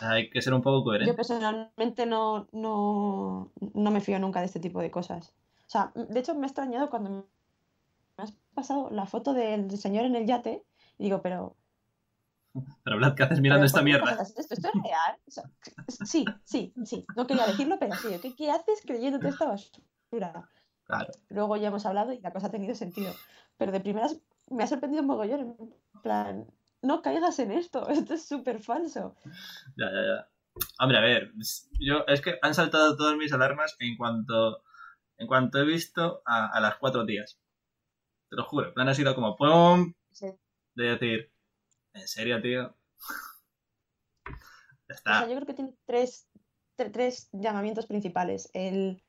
Hay 0.00 0.28
que 0.30 0.42
ser 0.42 0.52
un 0.52 0.62
poco 0.62 0.82
coherente. 0.82 1.12
Yo 1.12 1.14
personalmente 1.14 2.06
no, 2.06 2.48
no, 2.50 3.52
no 3.74 3.90
me 3.92 4.00
fío 4.00 4.18
nunca 4.18 4.40
de 4.40 4.46
este 4.46 4.58
tipo 4.58 4.80
de 4.80 4.90
cosas. 4.90 5.32
O 5.66 5.70
sea, 5.70 5.92
de 5.94 6.18
hecho 6.18 6.34
me 6.34 6.46
ha 6.46 6.46
extrañado 6.46 6.90
cuando 6.90 7.28
pasado 8.54 8.90
la 8.90 9.06
foto 9.06 9.32
del 9.32 9.70
señor 9.78 10.04
en 10.04 10.16
el 10.16 10.26
yate 10.26 10.64
y 10.98 11.04
digo, 11.04 11.22
pero... 11.22 11.56
Pero 12.82 12.96
Vlad, 12.96 13.14
¿qué 13.14 13.22
haces 13.22 13.40
mirando 13.40 13.64
esta 13.64 13.82
mierda? 13.82 14.20
¿Esto, 14.20 14.40
es 14.40 14.62
real? 14.62 15.16
sí, 16.04 16.24
sí, 16.44 16.74
sí. 16.84 17.06
No 17.16 17.26
quería 17.26 17.46
decirlo, 17.46 17.78
pero 17.78 17.94
sí. 17.94 18.08
¿Qué, 18.20 18.34
qué 18.34 18.50
haces 18.50 18.82
creyéndote 18.84 19.28
esta 19.28 19.46
basura? 19.46 20.48
Claro. 20.84 21.12
Luego 21.28 21.56
ya 21.56 21.68
hemos 21.68 21.86
hablado 21.86 22.12
y 22.12 22.20
la 22.20 22.32
cosa 22.32 22.48
ha 22.48 22.50
tenido 22.50 22.74
sentido. 22.74 23.12
Pero 23.56 23.70
de 23.70 23.78
primeras 23.78 24.20
me 24.50 24.64
ha 24.64 24.66
sorprendido 24.66 25.02
un 25.02 25.06
mogollón. 25.06 25.56
En 25.94 26.02
plan, 26.02 26.46
no 26.82 27.02
caigas 27.02 27.38
en 27.38 27.52
esto, 27.52 27.88
esto 27.88 28.14
es 28.14 28.26
súper 28.26 28.60
falso. 28.60 29.16
Ya, 29.76 29.86
ya, 29.86 30.02
ya. 30.02 30.28
Hombre, 30.80 30.98
a 30.98 31.00
ver, 31.00 31.32
yo 31.78 32.04
es 32.08 32.20
que 32.20 32.38
han 32.42 32.54
saltado 32.54 32.96
todas 32.96 33.16
mis 33.16 33.32
alarmas 33.32 33.76
en 33.78 33.96
cuanto 33.96 34.62
en 35.16 35.26
cuanto 35.26 35.58
he 35.58 35.64
visto 35.64 36.22
a, 36.24 36.58
las 36.60 36.76
cuatro 36.76 37.04
días. 37.04 37.38
Te 38.30 38.36
lo 38.36 38.44
juro, 38.44 38.68
el 38.68 38.72
plan 38.72 38.88
ha 38.88 38.94
sido 38.94 39.14
como 39.14 39.36
¡pum! 39.36 39.92
De 40.76 40.84
decir, 40.84 41.32
¿en 41.94 42.06
serio, 42.06 42.40
tío? 42.40 42.72
ya 44.88 44.94
está. 44.94 45.26
yo 45.26 45.34
creo 45.34 45.46
que 45.46 45.54
tiene 45.54 45.74
tres, 45.84 46.28
tres 46.76 47.28
llamamientos 47.32 47.86
principales. 47.86 48.48
El, 48.54 49.02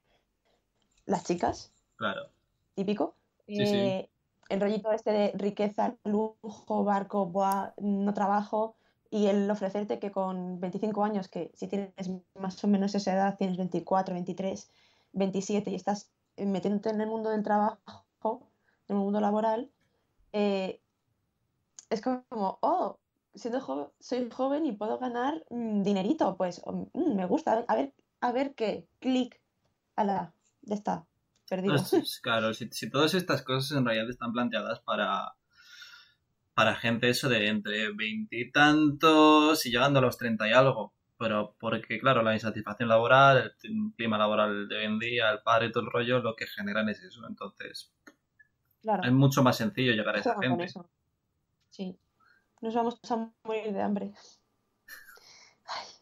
las 1.06 1.24
chicas. 1.24 1.72
Claro. 1.98 2.30
Típico. 2.74 3.16
Eh, 3.48 4.10
el 4.50 4.60
rollito 4.60 4.92
este 4.92 5.12
de 5.12 5.32
riqueza, 5.36 5.96
lujo, 6.04 6.84
barco, 6.84 7.28
boa, 7.28 7.76
no 7.78 8.14
trabajo, 8.16 8.76
y 9.12 9.28
el 9.28 9.50
ofrecerte 9.52 10.00
que 10.00 10.12
con 10.12 10.60
25 10.60 11.04
años, 11.04 11.28
que 11.28 11.52
si 11.54 11.68
tienes 11.68 11.94
más 12.34 12.64
o 12.64 12.68
menos 12.68 12.96
esa 12.96 13.14
edad, 13.14 13.38
tienes 13.38 13.58
24, 13.58 14.16
23, 14.16 14.72
27 15.14 15.70
y 15.70 15.76
estás 15.76 16.12
metiéndote 16.38 16.90
en 16.90 17.02
el 17.02 17.08
mundo 17.08 17.30
del 17.30 17.44
trabajo, 17.44 18.51
en 18.92 18.98
el 18.98 19.04
mundo 19.04 19.20
laboral, 19.20 19.72
eh, 20.34 20.82
es 21.90 22.02
como, 22.02 22.24
oh, 22.62 23.00
siendo 23.34 23.60
joven, 23.62 23.88
soy 24.00 24.30
joven 24.30 24.66
y 24.66 24.74
puedo 24.74 25.00
ganar 25.00 25.44
mm, 25.50 25.82
dinerito, 25.82 26.36
pues 26.38 26.62
mm, 26.66 27.16
me 27.16 27.26
gusta, 27.26 27.66
a 27.68 27.76
ver, 27.76 27.94
a 28.22 28.32
ver 28.32 28.54
qué, 28.54 28.88
clic, 29.00 29.42
a 29.96 30.04
la, 30.04 30.34
ya 30.62 30.76
está, 30.76 31.06
claro, 32.22 32.54
si, 32.54 32.90
todas 32.90 33.14
estas 33.14 33.42
cosas 33.44 33.78
en 33.78 33.86
realidad 33.86 34.10
están 34.10 34.32
planteadas 34.32 34.80
para, 34.80 35.34
para 36.54 36.76
gente 36.76 37.10
eso 37.10 37.28
de 37.28 37.48
entre 37.48 37.92
veintitantos 37.92 39.66
y, 39.66 39.72
llegando 39.72 40.00
a 40.00 40.02
los 40.02 40.18
treinta 40.18 40.48
y 40.48 40.54
algo. 40.54 40.94
Pero 41.18 41.56
porque, 41.60 42.00
claro, 42.00 42.24
la 42.24 42.34
insatisfacción 42.34 42.90
laboral, 42.90 43.54
el 43.62 43.94
clima 43.96 44.18
laboral 44.18 44.68
de 44.68 44.78
hoy 44.78 44.86
en 44.86 44.98
día, 44.98 45.30
el 45.30 45.42
padre 45.44 45.68
y 45.68 45.72
todo 45.72 45.84
el 45.84 45.92
rollo, 45.92 46.20
lo 46.20 46.36
que 46.36 46.48
generan 46.48 46.90
es 46.90 47.00
eso. 47.04 47.22
Entonces, 47.28 47.92
es 49.04 49.12
mucho 49.12 49.44
más 49.44 49.58
sencillo 49.58 49.94
llegar 49.94 50.16
a 50.16 50.20
esa 50.20 50.38
gente. 50.40 50.68
Sí. 51.70 51.98
Nos 52.62 52.76
vamos 52.76 53.00
a 53.10 53.32
morir 53.44 53.74
de 53.74 53.82
hambre. 53.82 54.14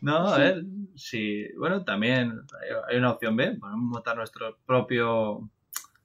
No, 0.00 0.28
a 0.28 0.38
ver, 0.38 0.64
sí, 0.96 1.46
bueno, 1.56 1.84
también 1.84 2.42
hay 2.88 2.96
una 2.96 3.12
opción 3.12 3.36
B, 3.36 3.56
podemos 3.58 3.80
montar 3.80 4.16
nuestro 4.16 4.58
propio 4.66 5.48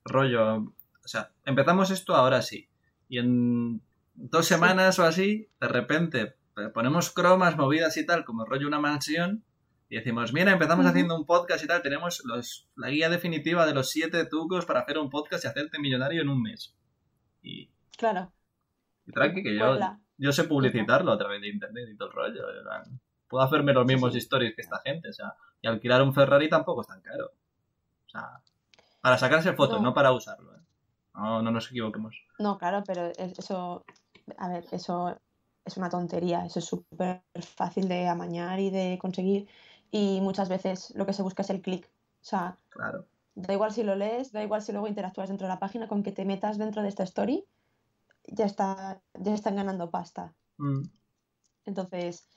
rollo. 0.06 0.58
O 0.58 1.08
sea, 1.08 1.32
empezamos 1.44 1.90
esto 1.92 2.16
ahora 2.16 2.42
sí. 2.42 2.70
Y 3.10 3.18
en 3.18 3.82
dos 4.14 4.46
semanas 4.46 5.00
o 5.00 5.04
así, 5.04 5.50
de 5.60 5.68
repente 5.68 6.36
ponemos 6.74 7.12
cromas, 7.12 7.58
movidas 7.58 7.98
y 7.98 8.06
tal, 8.06 8.26
como 8.26 8.46
rollo 8.46 8.68
una 8.68 8.80
mansión, 8.80 9.44
y 9.90 9.96
decimos, 9.96 10.34
mira, 10.34 10.52
empezamos 10.52 10.86
haciendo 10.86 11.16
un 11.16 11.26
podcast 11.26 11.64
y 11.64 11.68
tal, 11.68 11.82
tenemos 11.82 12.22
los, 12.26 12.70
la 12.76 12.90
guía 12.90 13.10
definitiva 13.10 13.66
de 13.66 13.74
los 13.74 13.90
siete 13.90 14.26
trucos 14.26 14.66
para 14.66 14.82
hacer 14.82 14.98
un 14.98 15.10
podcast 15.10 15.46
y 15.46 15.48
hacerte 15.48 15.80
millonario 15.80 16.22
en 16.22 16.30
un 16.30 16.42
mes. 16.42 16.76
Y, 17.42 17.70
claro. 17.98 18.32
Y 19.06 19.12
tranqui, 19.12 19.44
que 19.44 19.56
yo, 19.56 19.80
yo 20.18 20.32
sé 20.32 20.44
publicitarlo 20.44 21.12
a 21.12 21.18
través 21.18 21.42
de 21.42 21.50
internet 21.50 21.88
y 21.90 21.96
todo 21.96 22.10
el 22.10 22.16
rollo 22.16 22.44
puedo 23.28 23.44
hacerme 23.44 23.74
los 23.74 23.86
mismos 23.86 24.16
stories 24.16 24.56
que 24.56 24.62
esta 24.62 24.80
gente, 24.84 25.10
o 25.10 25.14
sea, 25.14 25.36
y 25.62 25.68
alquilar 25.68 26.02
un 26.02 26.14
Ferrari 26.14 26.50
tampoco 26.50 26.82
es 26.82 26.88
tan 26.88 27.02
caro. 27.02 27.32
O 28.06 28.10
sea, 28.10 28.42
para 29.02 29.18
sacarse 29.18 29.54
fotos, 29.54 29.82
no, 29.82 29.94
para 29.94 30.12
usarlo. 30.12 30.56
¿eh? 30.56 30.62
No, 31.14 31.42
no 31.42 31.52
nos 31.52 31.70
equivoquemos. 31.70 32.26
No, 32.40 32.58
claro, 32.58 32.84
pero 32.86 33.12
eso, 33.18 33.86
a 34.38 34.50
ver, 34.50 34.66
eso 34.72 35.18
es 35.66 35.78
una 35.78 35.90
tontería, 35.90 36.46
eso 36.46 36.60
es 36.60 36.66
súper 36.66 37.24
fácil 37.56 37.88
de 37.88 38.08
amañar 38.08 38.60
y 38.60 38.70
de 38.70 38.98
conseguir 39.00 39.48
y 39.92 40.22
muchas 40.22 40.50
veces 40.50 40.94
lo 40.96 41.06
que 41.06 41.14
se 41.14 41.24
busca 41.24 41.42
es 41.42 41.50
el 41.50 41.62
clic. 41.62 41.90
O 42.22 42.26
sea, 42.26 42.58
claro. 42.70 43.06
da 43.36 43.54
igual 43.54 43.72
si 43.72 43.84
lo 43.84 43.96
lees, 43.96 44.32
da 44.32 44.44
igual 44.44 44.62
si 44.62 44.72
luego 44.72 44.88
interactúas 44.88 45.30
dentro 45.30 45.48
de 45.48 45.54
la 45.54 45.60
página, 45.60 45.88
con 45.88 46.04
que 46.04 46.12
te 46.12 46.26
metas 46.26 46.58
dentro 46.58 46.82
de 46.82 46.90
esta 46.90 47.04
story, 47.04 47.46
ya, 48.26 48.46
está, 48.46 49.02
ya 49.14 49.34
están 49.34 49.56
ganando 49.56 49.90
pasta. 49.90 50.34
Mm. 50.58 50.84
Entonces, 51.66 52.28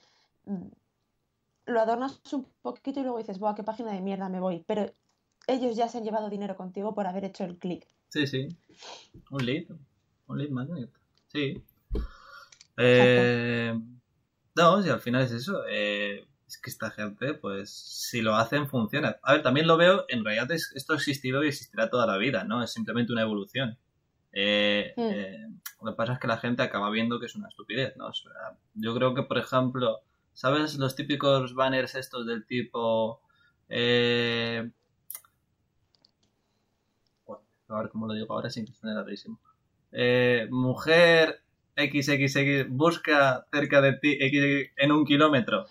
lo 1.67 1.81
adornas 1.81 2.21
un 2.33 2.47
poquito 2.63 3.01
y 3.01 3.03
luego 3.03 3.19
dices, 3.19 3.39
¡buah, 3.39 3.55
qué 3.55 3.63
página 3.63 3.93
de 3.93 4.01
mierda 4.01 4.29
me 4.29 4.41
voy! 4.41 4.65
Pero 4.67 4.93
ellos 5.47 5.77
ya 5.77 5.89
se 5.89 5.99
han 5.99 6.05
llevado 6.05 6.31
dinero 6.31 6.57
contigo 6.57 6.95
por 6.95 7.07
haber 7.07 7.25
hecho 7.25 7.45
el 7.45 7.59
clic. 7.59 7.87
Sí, 8.09 8.27
sí. 8.27 8.49
Un 9.31 9.47
lead. 9.47 9.67
Un 10.27 10.39
lead 10.39 10.51
magnet. 10.51 10.91
Sí. 11.29 11.63
Eh, 12.77 13.79
no, 14.57 14.83
si 14.83 14.89
al 14.89 15.01
final 15.01 15.23
es 15.23 15.33
eso. 15.33 15.63
Eh, 15.69 16.27
es 16.51 16.59
que 16.59 16.71
esta 16.71 16.91
gente, 16.91 17.35
pues, 17.35 17.71
si 17.71 18.23
lo 18.23 18.37
hacen, 18.37 18.69
funciona. 18.69 19.17
A 19.23 19.33
ver, 19.35 19.43
también 19.43 19.67
lo 19.67 19.77
veo, 19.77 20.05
en 20.09 20.25
realidad 20.25 20.51
esto 20.53 20.93
ha 20.93 20.97
existido 20.97 21.43
y 21.45 21.49
existirá 21.49 21.91
toda 21.91 22.07
la 22.07 22.19
vida, 22.19 22.45
¿no? 22.45 22.63
Es 22.63 22.73
simplemente 22.73 23.13
una 23.13 23.23
evolución. 23.23 23.79
Eh, 24.33 24.93
hmm. 24.97 25.85
lo 25.85 25.93
que 25.93 25.97
pasa 25.97 26.13
es 26.15 26.19
que 26.21 26.29
la 26.29 26.39
gente 26.39 26.63
acaba 26.63 26.91
viendo 26.91 27.19
que 27.19 27.27
es 27.27 27.35
una 27.35 27.49
estupidez, 27.49 27.97
¿no? 27.97 28.13
yo 28.75 28.95
creo 28.95 29.13
que, 29.13 29.25
por 29.25 29.39
ejemplo, 29.39 30.05
¿Sabes 30.33 30.77
los 30.77 30.97
típicos 30.97 31.55
banners 31.55 31.95
estos 31.95 32.27
del 32.27 32.47
tipo... 32.47 33.21
Eh... 33.69 34.71
a 37.69 37.81
ver 37.83 37.91
cómo 37.91 38.07
lo 38.07 38.15
digo 38.15 38.33
ahora 38.33 38.51
sin 38.51 38.65
que 38.65 38.73
suene 38.73 38.97
rarísimo. 38.97 39.39
Eh, 39.93 40.49
mujer 40.51 41.43
XXX 41.77 42.69
busca 42.69 43.47
cerca 43.53 43.81
de 43.81 43.93
ti 43.99 44.19
en 44.77 44.93
un 44.93 45.05
kilómetro. 45.05 45.67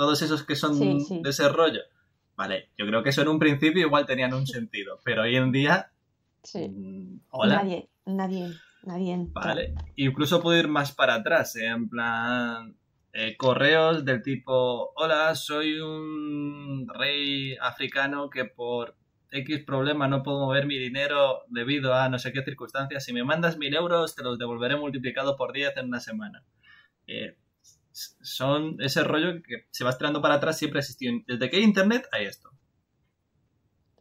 Todos 0.00 0.22
esos 0.22 0.44
que 0.44 0.56
son 0.56 0.78
de 0.78 1.28
ese 1.28 1.46
rollo. 1.50 1.82
Vale, 2.34 2.70
yo 2.78 2.86
creo 2.86 3.02
que 3.02 3.10
eso 3.10 3.20
en 3.20 3.28
un 3.28 3.38
principio 3.38 3.82
igual 3.82 4.06
tenían 4.06 4.32
un 4.32 4.46
sentido, 4.46 4.98
pero 5.04 5.24
hoy 5.24 5.36
en 5.36 5.52
día... 5.52 5.92
Sí. 6.42 6.70
Mm, 6.70 7.20
hola. 7.28 7.56
Nadie, 7.56 7.90
nadie, 8.06 8.48
nadie. 8.82 9.26
Vale, 9.30 9.74
incluso 9.96 10.40
puedo 10.40 10.58
ir 10.58 10.68
más 10.68 10.92
para 10.92 11.16
atrás, 11.16 11.54
¿eh? 11.56 11.66
en 11.66 11.90
plan... 11.90 12.78
Eh, 13.12 13.36
correos 13.36 14.06
del 14.06 14.22
tipo, 14.22 14.92
hola, 14.96 15.34
soy 15.34 15.78
un 15.80 16.88
rey 16.88 17.58
africano 17.60 18.30
que 18.30 18.46
por 18.46 18.96
X 19.30 19.64
problema 19.66 20.08
no 20.08 20.22
puedo 20.22 20.40
mover 20.40 20.64
mi 20.64 20.78
dinero 20.78 21.42
debido 21.48 21.92
a 21.92 22.08
no 22.08 22.18
sé 22.18 22.32
qué 22.32 22.42
circunstancias. 22.42 23.04
Si 23.04 23.12
me 23.12 23.22
mandas 23.22 23.58
mil 23.58 23.74
euros, 23.74 24.16
te 24.16 24.22
los 24.22 24.38
devolveré 24.38 24.76
multiplicado 24.76 25.36
por 25.36 25.52
10 25.52 25.76
en 25.76 25.88
una 25.88 26.00
semana. 26.00 26.42
Eh, 27.06 27.36
son 28.22 28.76
ese 28.80 29.02
rollo 29.04 29.42
que 29.42 29.66
se 29.70 29.84
va 29.84 29.90
estirando 29.90 30.20
para 30.20 30.34
atrás, 30.34 30.58
siempre 30.58 30.78
ha 30.78 30.82
existido. 30.82 31.14
Desde 31.26 31.50
que 31.50 31.56
hay 31.56 31.62
internet 31.62 32.06
hay 32.12 32.26
esto. 32.26 32.50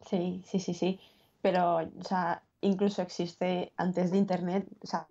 Sí, 0.09 0.41
sí, 0.45 0.59
sí, 0.59 0.73
sí. 0.73 0.99
Pero, 1.41 1.77
o 1.77 2.03
sea, 2.03 2.43
incluso 2.62 3.01
existe 3.01 3.73
antes 3.77 4.12
de 4.12 4.17
internet, 4.17 4.67
o 4.81 4.88
sea, 4.88 5.07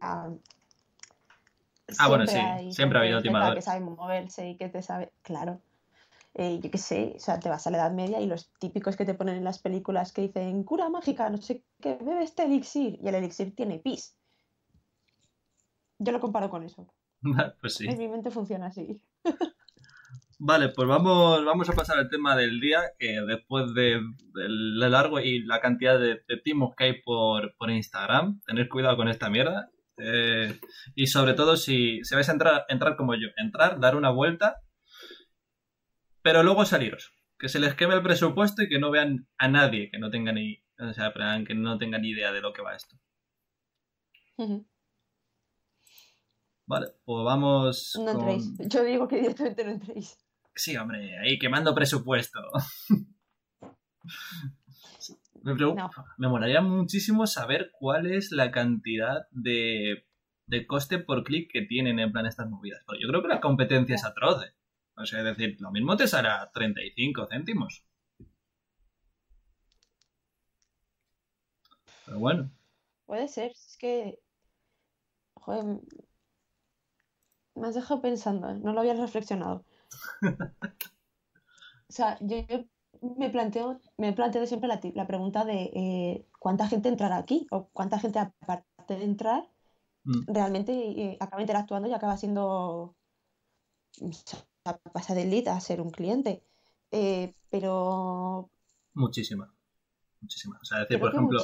Ah, 1.99 2.09
bueno, 2.09 2.27
sí, 2.27 2.73
siempre 2.73 2.99
ha 2.99 3.03
habido 3.03 3.23
timadores. 3.23 3.65
Que 3.65 3.71
sabe 3.71 3.81
moverse 3.81 4.51
y 4.51 4.57
que 4.57 4.69
te 4.69 4.83
sabe, 4.83 5.13
claro. 5.23 5.61
eh, 6.35 6.61
yo 6.63 6.71
qué 6.71 6.79
sé, 6.79 7.15
o 7.17 7.19
sea, 7.19 7.41
te 7.41 7.49
vas 7.49 7.67
a 7.67 7.71
la 7.71 7.79
Edad 7.79 7.93
Media 7.93 8.21
y 8.21 8.27
los 8.27 8.51
típicos 8.59 8.97
que 8.97 9.05
te 9.07 9.15
ponen 9.15 9.37
en 9.37 9.45
las 9.45 9.59
películas 9.59 10.13
que 10.13 10.23
dicen 10.23 10.65
cura 10.65 10.89
mágica, 10.91 11.31
no 11.31 11.39
sé 11.39 11.65
qué, 11.81 11.97
bebe 11.97 12.23
este 12.23 12.45
elixir 12.45 12.99
y 13.03 13.09
el 13.09 13.15
elixir 13.15 13.55
tiene 13.57 13.79
pis. 13.79 14.15
Yo 15.99 16.13
lo 16.13 16.21
comparo 16.21 16.51
con 16.51 16.63
eso. 16.63 16.87
pues 17.61 17.75
sí. 17.75 17.87
En 17.87 17.99
mi 17.99 18.09
mente 18.09 18.31
funciona 18.31 18.67
así. 18.67 19.01
Vale, 20.41 20.69
pues 20.69 20.87
vamos, 20.87 21.45
vamos 21.45 21.69
a 21.69 21.73
pasar 21.73 21.99
al 21.99 22.09
tema 22.09 22.37
del 22.37 22.61
día, 22.61 22.93
que 22.97 23.21
después 23.23 23.75
de, 23.75 24.01
del 24.35 24.79
largo 24.79 25.19
y 25.19 25.41
la 25.41 25.61
cantidad 25.61 25.99
de, 25.99 26.21
timos 26.45 26.77
que 26.77 26.85
hay 26.85 27.03
por, 27.03 27.57
por 27.57 27.71
Instagram, 27.71 28.41
tener 28.47 28.69
cuidado 28.69 28.97
con 28.97 29.09
esta 29.09 29.31
mierda. 29.31 29.71
Eh, 29.97 30.57
y 30.95 31.09
sobre 31.09 31.35
todo 31.35 31.57
si, 31.57 32.05
si 32.05 32.15
vais 32.15 32.29
a 32.29 32.33
entrar, 32.33 32.67
entrar 32.69 32.97
como 32.97 33.17
yo, 33.17 33.29
entrar, 33.37 33.81
dar 33.81 33.97
una 33.97 34.11
vuelta, 34.11 34.63
pero 36.23 36.45
luego 36.45 36.65
saliros. 36.65 37.13
Que 37.37 37.49
se 37.49 37.59
les 37.59 37.75
queme 37.75 37.95
el 37.95 38.03
presupuesto 38.03 38.63
y 38.63 38.69
que 38.69 38.79
no 38.79 38.91
vean 38.93 39.29
a 39.39 39.49
nadie 39.49 39.91
que 39.91 39.99
no 39.99 40.11
tenga 40.11 40.33
ni, 40.33 40.63
o 40.79 40.93
sea, 40.93 41.13
que 41.47 41.55
no 41.55 41.79
tenga 41.79 41.99
ni 41.99 42.11
idea 42.11 42.33
de 42.33 42.41
lo 42.41 42.53
que 42.53 42.63
va 42.63 42.77
esto. 42.77 42.97
Vale, 46.69 46.89
pues 47.03 47.25
vamos. 47.25 47.99
No 48.05 48.11
entréis. 48.11 48.53
Yo 48.59 48.85
digo 48.85 49.09
que 49.09 49.17
directamente 49.17 49.65
no 49.65 49.71
entréis. 49.71 50.19
Sí, 50.55 50.77
hombre, 50.77 51.19
ahí 51.19 51.39
quemando 51.39 51.75
presupuesto. 51.75 52.41
me, 55.43 55.55
me 56.19 56.29
molaría 56.29 56.61
muchísimo 56.61 57.27
saber 57.27 57.71
cuál 57.73 58.13
es 58.13 58.33
la 58.33 58.51
cantidad 58.51 59.27
de, 59.31 60.07
de 60.47 60.67
coste 60.67 60.99
por 60.99 61.25
clic 61.25 61.51
que 61.51 61.63
tienen 61.63 62.01
en 62.01 62.13
plan 62.13 62.27
estas 62.27 62.51
movidas. 62.51 62.83
Porque 62.85 63.01
yo 63.01 63.09
creo 63.09 63.23
que 63.23 63.29
la 63.29 63.41
competencia 63.41 63.95
es 63.95 64.05
atroz. 64.05 64.45
¿eh? 64.45 64.53
O 64.99 65.07
sea, 65.07 65.21
es 65.21 65.25
decir, 65.25 65.57
lo 65.61 65.71
mismo 65.71 65.97
te 65.97 66.07
saldrá 66.07 66.51
35 66.53 67.29
céntimos. 67.31 67.83
Pero 72.05 72.19
bueno. 72.19 72.51
Puede 73.07 73.27
ser, 73.27 73.53
es 73.53 73.79
que. 73.81 74.19
Joder. 75.33 75.81
Me 77.59 77.69
has 77.69 77.75
dejado 77.75 78.01
pensando, 78.01 78.51
¿eh? 78.51 78.59
no 78.63 78.73
lo 78.73 78.81
había 78.81 78.95
reflexionado. 78.95 79.65
o 80.23 81.93
sea, 81.93 82.19
yo, 82.21 82.37
me 83.03 83.31
planteo, 83.31 83.81
me 83.97 84.13
planteo 84.13 84.47
siempre 84.47 84.69
la, 84.69 85.07
pregunta 85.07 85.45
de 85.45 85.71
eh, 85.75 86.27
cuánta 86.39 86.69
gente 86.69 86.89
entrará 86.89 87.19
aquí 87.19 87.47
o 87.51 87.69
cuánta 87.73 87.99
gente 87.99 88.19
aparte 88.19 88.97
de 88.97 89.05
entrar 89.05 89.49
mm. 90.05 90.33
realmente 90.33 90.73
eh, 90.73 91.17
acaba 91.21 91.43
interactuando 91.43 91.89
y 91.89 91.93
acaba 91.93 92.17
siendo 92.17 92.97
pasa 94.93 95.15
del 95.15 95.31
lead 95.31 95.49
a 95.49 95.61
ser 95.61 95.81
un 95.81 95.91
cliente. 95.91 96.43
Eh, 96.91 97.35
pero 97.51 98.51
muchísima, 98.95 99.53
muchísima. 100.21 100.59
O 100.61 100.65
sea, 100.65 100.81
decir, 100.81 100.99
por 100.99 101.11
ejemplo, 101.11 101.41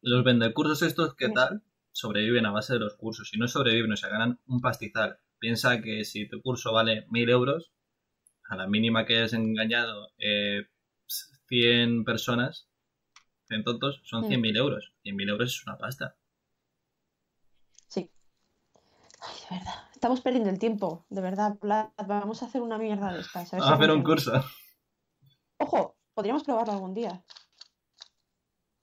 los 0.00 0.24
vendecursos 0.24 0.82
estos, 0.82 1.14
¿qué 1.14 1.28
tal? 1.30 1.62
Sobreviven 1.92 2.46
a 2.46 2.50
base 2.50 2.74
de 2.74 2.80
los 2.80 2.94
cursos. 2.94 3.28
Si 3.28 3.38
no 3.38 3.48
sobreviven, 3.48 3.92
o 3.92 3.96
sea, 3.96 4.08
ganan 4.08 4.40
un 4.46 4.60
pastizal. 4.60 5.18
Piensa 5.42 5.80
que 5.80 6.04
si 6.04 6.28
tu 6.28 6.40
curso 6.40 6.72
vale 6.72 7.04
mil 7.10 7.28
euros, 7.28 7.72
a 8.48 8.54
la 8.54 8.68
mínima 8.68 9.04
que 9.04 9.16
hayas 9.16 9.32
engañado 9.32 10.12
eh, 10.18 10.68
100 11.48 12.04
personas, 12.04 12.68
100 13.48 13.64
tontos, 13.64 14.02
son 14.04 14.22
100.000 14.22 14.38
mm. 14.38 14.56
euros. 14.56 14.94
100.000 15.04 15.30
euros 15.30 15.52
es 15.52 15.66
una 15.66 15.76
pasta. 15.78 16.14
Sí. 17.88 18.08
Ay, 19.20 19.34
de 19.50 19.56
verdad. 19.56 19.74
Estamos 19.92 20.20
perdiendo 20.20 20.48
el 20.48 20.60
tiempo, 20.60 21.06
de 21.10 21.20
verdad. 21.20 21.58
Vamos 22.06 22.44
a 22.44 22.46
hacer 22.46 22.62
una 22.62 22.78
mierda 22.78 23.12
de 23.12 23.22
estas. 23.22 23.50
Vamos 23.50 23.66
a 23.66 23.74
hacer 23.74 23.90
un 23.90 24.04
curso. 24.04 24.44
Ojo, 25.58 25.96
podríamos 26.14 26.44
probarlo 26.44 26.74
algún 26.74 26.94
día. 26.94 27.24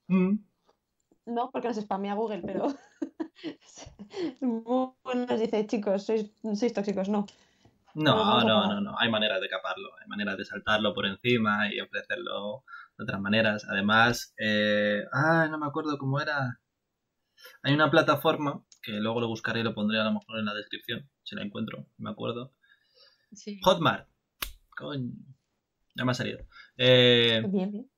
Mm. 0.08 0.40
No, 1.28 1.52
porque 1.52 1.70
nos 1.70 1.78
spamea 1.78 2.16
Google, 2.16 2.42
pero. 2.46 2.68
bueno, 4.42 5.26
nos 5.28 5.40
dice, 5.40 5.66
chicos, 5.68 6.06
sois, 6.06 6.32
sois 6.56 6.74
tóxicos, 6.74 7.10
no. 7.10 7.26
No, 7.96 8.44
no, 8.44 8.68
no, 8.68 8.82
no. 8.82 8.96
Hay 9.00 9.10
maneras 9.10 9.42
de 9.42 9.50
caparlo. 9.50 9.90
Hay 10.00 10.08
maneras 10.08 10.38
de 10.38 10.46
saltarlo 10.46 10.94
por 10.94 11.06
encima 11.06 11.74
y 11.74 11.80
ofrecerlo 11.80 12.64
de 12.98 13.04
otras 13.04 13.20
maneras. 13.20 13.66
Además, 13.70 14.34
eh... 14.38 15.04
ah, 15.12 15.48
no 15.50 15.58
me 15.58 15.66
acuerdo 15.66 15.98
cómo 15.98 16.20
era. 16.20 16.60
Hay 17.64 17.74
una 17.74 17.90
plataforma 17.90 18.64
que 18.82 18.94
luego 18.94 19.20
lo 19.20 19.28
buscaré 19.28 19.62
y 19.62 19.64
lo 19.64 19.74
pondré 19.74 20.00
a 20.00 20.04
lo 20.04 20.14
mejor 20.14 20.40
en 20.40 20.46
la 20.46 20.54
descripción, 20.54 21.10
si 21.24 21.36
la 21.36 21.44
encuentro, 21.44 21.88
me 21.98 22.10
acuerdo. 22.10 22.54
Sí. 23.34 23.60
Hotmart. 23.64 24.08
Coño. 24.76 25.12
Ya 25.96 26.06
me 26.06 26.12
ha 26.12 26.16
salido. 26.16 26.40
Eh, 26.78 27.44
bien, 27.50 27.72
bien. 27.72 27.92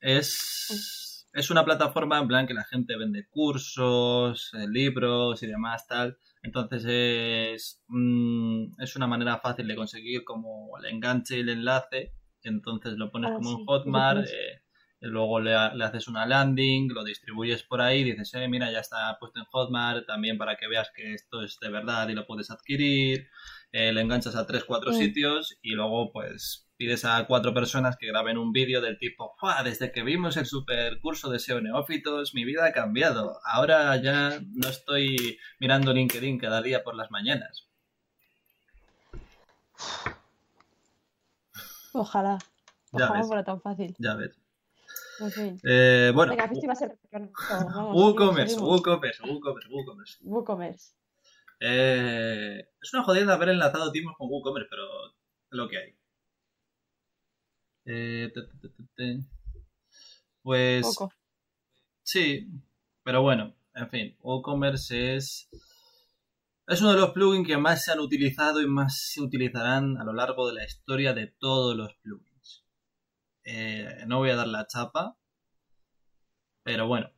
Es, 0.00 1.15
es 1.36 1.50
una 1.50 1.64
plataforma 1.64 2.18
en 2.18 2.28
plan 2.28 2.46
que 2.46 2.54
la 2.54 2.64
gente 2.64 2.96
vende 2.96 3.28
cursos, 3.28 4.52
eh, 4.54 4.66
libros 4.66 5.42
y 5.42 5.46
demás, 5.46 5.86
tal. 5.86 6.18
Entonces 6.42 6.84
es, 6.86 7.84
mm, 7.88 8.80
es 8.80 8.96
una 8.96 9.06
manera 9.06 9.38
fácil 9.38 9.68
de 9.68 9.76
conseguir 9.76 10.24
como 10.24 10.70
el 10.78 10.86
enganche 10.86 11.36
y 11.36 11.40
el 11.40 11.50
enlace. 11.50 12.14
Entonces 12.42 12.94
lo 12.94 13.10
pones 13.10 13.32
ah, 13.32 13.34
como 13.34 13.50
un 13.50 13.66
Hotmart, 13.66 14.26
eh, 14.26 14.62
luego 15.00 15.40
le, 15.40 15.54
haces 15.54 16.08
una 16.08 16.24
landing, 16.24 16.88
lo 16.92 17.04
distribuyes 17.04 17.62
por 17.64 17.80
ahí, 17.80 18.02
dices, 18.04 18.32
eh, 18.34 18.48
mira, 18.48 18.70
ya 18.70 18.80
está 18.80 19.16
puesto 19.18 19.40
en 19.40 19.46
Hotmart, 19.46 20.06
también 20.06 20.38
para 20.38 20.56
que 20.56 20.68
veas 20.68 20.90
que 20.94 21.14
esto 21.14 21.42
es 21.42 21.58
de 21.60 21.70
verdad 21.70 22.08
y 22.08 22.14
lo 22.14 22.26
puedes 22.26 22.50
adquirir. 22.50 23.28
Eh, 23.72 23.92
le 23.92 24.00
enganchas 24.00 24.36
a 24.36 24.46
3-4 24.46 24.90
mm. 24.90 24.94
sitios 24.94 25.58
y 25.60 25.72
luego 25.72 26.12
pues 26.12 26.65
pides 26.76 27.04
a 27.04 27.26
cuatro 27.26 27.54
personas 27.54 27.96
que 27.96 28.06
graben 28.06 28.38
un 28.38 28.52
vídeo 28.52 28.80
del 28.80 28.98
tipo, 28.98 29.34
desde 29.64 29.92
que 29.92 30.02
vimos 30.02 30.36
el 30.36 30.46
super 30.46 31.00
curso 31.00 31.30
de 31.30 31.38
SEO 31.38 31.60
Neófitos, 31.60 32.34
mi 32.34 32.44
vida 32.44 32.66
ha 32.66 32.72
cambiado. 32.72 33.38
Ahora 33.44 33.96
ya 33.96 34.40
no 34.54 34.68
estoy 34.68 35.38
mirando 35.58 35.92
LinkedIn 35.92 36.38
cada 36.38 36.62
día 36.62 36.84
por 36.84 36.94
las 36.94 37.10
mañanas. 37.10 37.68
Ojalá. 41.92 42.38
Ojalá 42.92 43.22
fuera 43.24 43.44
tan 43.44 43.60
fácil. 43.60 43.94
Ya 43.98 44.14
ves. 44.14 44.38
Eh, 45.64 46.12
bueno. 46.14 46.32
Venga, 46.32 46.44
a 46.44 46.74
ser... 46.74 46.98
WooCommerce, 47.92 48.58
WooCommerce, 48.58 49.22
WooCommerce, 49.22 49.68
WooCommerce. 49.70 50.18
WooCommerce. 50.22 50.92
Eh, 51.60 52.68
es 52.82 52.92
una 52.92 53.02
jodida 53.02 53.32
haber 53.32 53.48
enlazado 53.50 53.90
timos 53.92 54.14
con 54.18 54.28
WooCommerce, 54.30 54.68
pero 54.68 55.06
es 55.06 55.12
lo 55.50 55.68
que 55.68 55.78
hay. 55.78 55.96
Eh, 57.86 58.32
pues. 60.42 60.98
Sí, 62.02 62.48
pero 63.02 63.22
bueno, 63.22 63.54
en 63.74 63.88
fin, 63.88 64.16
WooCommerce 64.20 65.16
es. 65.16 65.48
Es 66.66 66.80
uno 66.80 66.92
de 66.92 67.00
los 67.00 67.10
plugins 67.10 67.46
que 67.46 67.56
más 67.56 67.84
se 67.84 67.92
han 67.92 68.00
utilizado 68.00 68.60
y 68.60 68.66
más 68.66 69.12
se 69.12 69.20
utilizarán 69.20 69.98
a 69.98 70.04
lo 70.04 70.12
largo 70.12 70.48
de 70.48 70.54
la 70.54 70.64
historia 70.64 71.14
de 71.14 71.28
todos 71.28 71.76
los 71.76 71.94
plugins. 72.02 72.64
Eh, 73.44 74.04
no 74.08 74.18
voy 74.18 74.30
a 74.30 74.36
dar 74.36 74.48
la 74.48 74.66
chapa, 74.66 75.16
pero 76.64 76.88
bueno. 76.88 77.10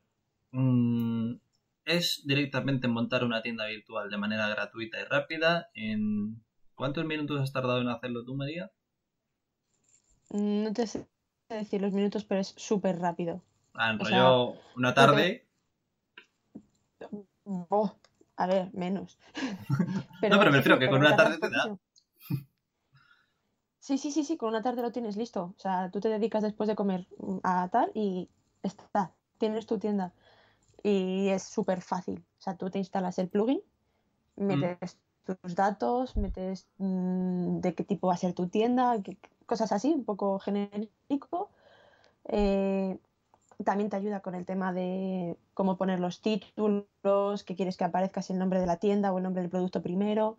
Mm, 0.52 1.36
es 1.86 2.22
directamente 2.26 2.88
montar 2.88 3.24
una 3.24 3.42
tienda 3.42 3.66
virtual 3.66 4.10
de 4.10 4.18
manera 4.18 4.48
gratuita 4.48 5.00
y 5.00 5.04
rápida. 5.04 5.70
En 5.74 6.42
¿Cuántos 6.78 7.04
minutos 7.04 7.40
has 7.40 7.52
tardado 7.52 7.80
en 7.80 7.88
hacerlo 7.88 8.24
tú, 8.24 8.36
María? 8.36 8.70
No 10.30 10.72
te 10.72 10.86
sé 10.86 11.06
decir 11.48 11.80
los 11.80 11.92
minutos, 11.92 12.24
pero 12.24 12.40
es 12.40 12.54
súper 12.56 12.98
rápido. 12.98 13.42
Ah, 13.74 13.90
enrolló 13.90 14.54
una 14.76 14.94
tarde. 14.94 15.46
Oh, 17.44 17.94
a 18.36 18.46
ver, 18.46 18.70
menos. 18.74 19.18
no, 20.22 20.38
pero 20.38 20.50
me 20.50 20.58
refiero 20.58 20.78
que 20.78 20.88
con 20.88 21.00
una 21.00 21.16
tarde 21.16 21.38
te 21.38 21.48
da. 21.48 21.78
Sí, 23.80 23.96
sí, 23.96 24.12
sí, 24.12 24.22
sí, 24.22 24.36
con 24.36 24.50
una 24.50 24.60
tarde 24.60 24.82
lo 24.82 24.92
tienes 24.92 25.16
listo. 25.16 25.54
O 25.56 25.58
sea, 25.58 25.90
tú 25.90 26.00
te 26.00 26.10
dedicas 26.10 26.42
después 26.42 26.68
de 26.68 26.76
comer 26.76 27.06
a 27.42 27.68
tal 27.68 27.90
y 27.94 28.28
está, 28.62 29.14
tienes 29.38 29.64
tu 29.66 29.78
tienda. 29.78 30.12
Y 30.82 31.28
es 31.28 31.44
súper 31.44 31.80
fácil. 31.80 32.22
O 32.38 32.42
sea, 32.42 32.56
tú 32.56 32.68
te 32.70 32.78
instalas 32.78 33.18
el 33.18 33.28
plugin, 33.28 33.62
mm. 34.36 34.44
metes 34.44 34.98
tus 35.24 35.54
datos, 35.54 36.16
metes 36.18 36.68
mm, 36.76 37.60
de 37.60 37.74
qué 37.74 37.84
tipo 37.84 38.08
va 38.08 38.14
a 38.14 38.18
ser 38.18 38.34
tu 38.34 38.48
tienda, 38.48 38.98
cosas 39.48 39.72
así, 39.72 39.92
un 39.92 40.04
poco 40.04 40.38
genérico. 40.38 41.50
Eh, 42.28 42.98
también 43.64 43.90
te 43.90 43.96
ayuda 43.96 44.20
con 44.20 44.36
el 44.36 44.44
tema 44.44 44.72
de 44.72 45.36
cómo 45.54 45.76
poner 45.76 45.98
los 45.98 46.20
títulos, 46.20 46.84
que 47.44 47.56
quieres 47.56 47.76
que 47.76 47.84
aparezca 47.84 48.22
si 48.22 48.34
el 48.34 48.38
nombre 48.38 48.60
de 48.60 48.66
la 48.66 48.76
tienda 48.76 49.12
o 49.12 49.16
el 49.16 49.24
nombre 49.24 49.42
del 49.42 49.50
producto 49.50 49.82
primero. 49.82 50.36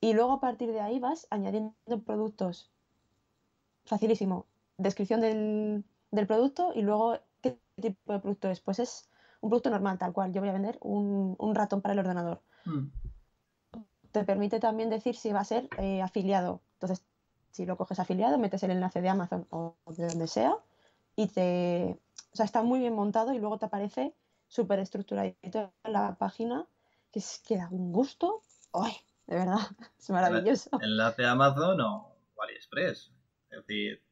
Y 0.00 0.14
luego 0.14 0.32
a 0.32 0.40
partir 0.40 0.72
de 0.72 0.80
ahí 0.80 0.98
vas 0.98 1.26
añadiendo 1.28 1.74
productos. 2.06 2.70
Facilísimo. 3.84 4.46
Descripción 4.78 5.20
del, 5.20 5.84
producto 6.26 6.72
y 6.74 6.82
luego 6.82 7.18
qué 7.42 7.58
tipo 7.80 8.12
de 8.12 8.20
producto 8.20 8.48
es. 8.48 8.60
Pues 8.60 8.78
es 8.78 9.10
un 9.40 9.50
producto 9.50 9.70
normal, 9.70 9.98
tal 9.98 10.12
cual. 10.12 10.32
Yo 10.32 10.40
voy 10.40 10.50
a 10.50 10.54
vender 10.54 10.78
un, 10.80 11.36
ratón 11.54 11.82
para 11.82 11.94
el 11.94 11.98
ordenador. 11.98 12.40
Mm. 12.64 12.86
Te 14.12 14.24
permite 14.24 14.60
también 14.60 14.88
decir 14.88 15.16
si 15.16 15.32
va 15.32 15.40
a 15.40 15.44
ser 15.44 15.68
eh, 15.78 16.00
afiliado. 16.00 16.60
Entonces 16.74 17.04
si 17.56 17.64
lo 17.64 17.76
coges 17.78 17.98
afiliado, 17.98 18.36
metes 18.38 18.62
el 18.62 18.70
enlace 18.70 19.00
de 19.00 19.08
Amazon 19.08 19.46
o 19.50 19.76
de 19.86 20.06
donde 20.06 20.26
sea 20.26 20.54
y 21.16 21.28
te... 21.28 21.98
O 22.32 22.36
sea, 22.36 22.44
está 22.44 22.62
muy 22.62 22.80
bien 22.80 22.92
montado 22.92 23.32
y 23.32 23.38
luego 23.38 23.58
te 23.58 23.64
aparece 23.64 24.14
súper 24.46 24.78
estructuradito 24.78 25.72
la 25.84 26.16
página 26.18 26.66
que, 27.10 27.20
es, 27.20 27.42
que 27.46 27.56
da 27.56 27.68
un 27.70 27.92
gusto. 27.92 28.42
¡Ay! 28.74 28.92
De 29.26 29.36
verdad, 29.36 29.56
es 29.98 30.10
maravilloso. 30.10 30.68
Enlace 30.82 31.24
a 31.24 31.30
Amazon 31.30 31.80
o 31.80 32.12
AliExpress. 32.42 33.10
Es 33.50 33.66
decir, 33.66 34.02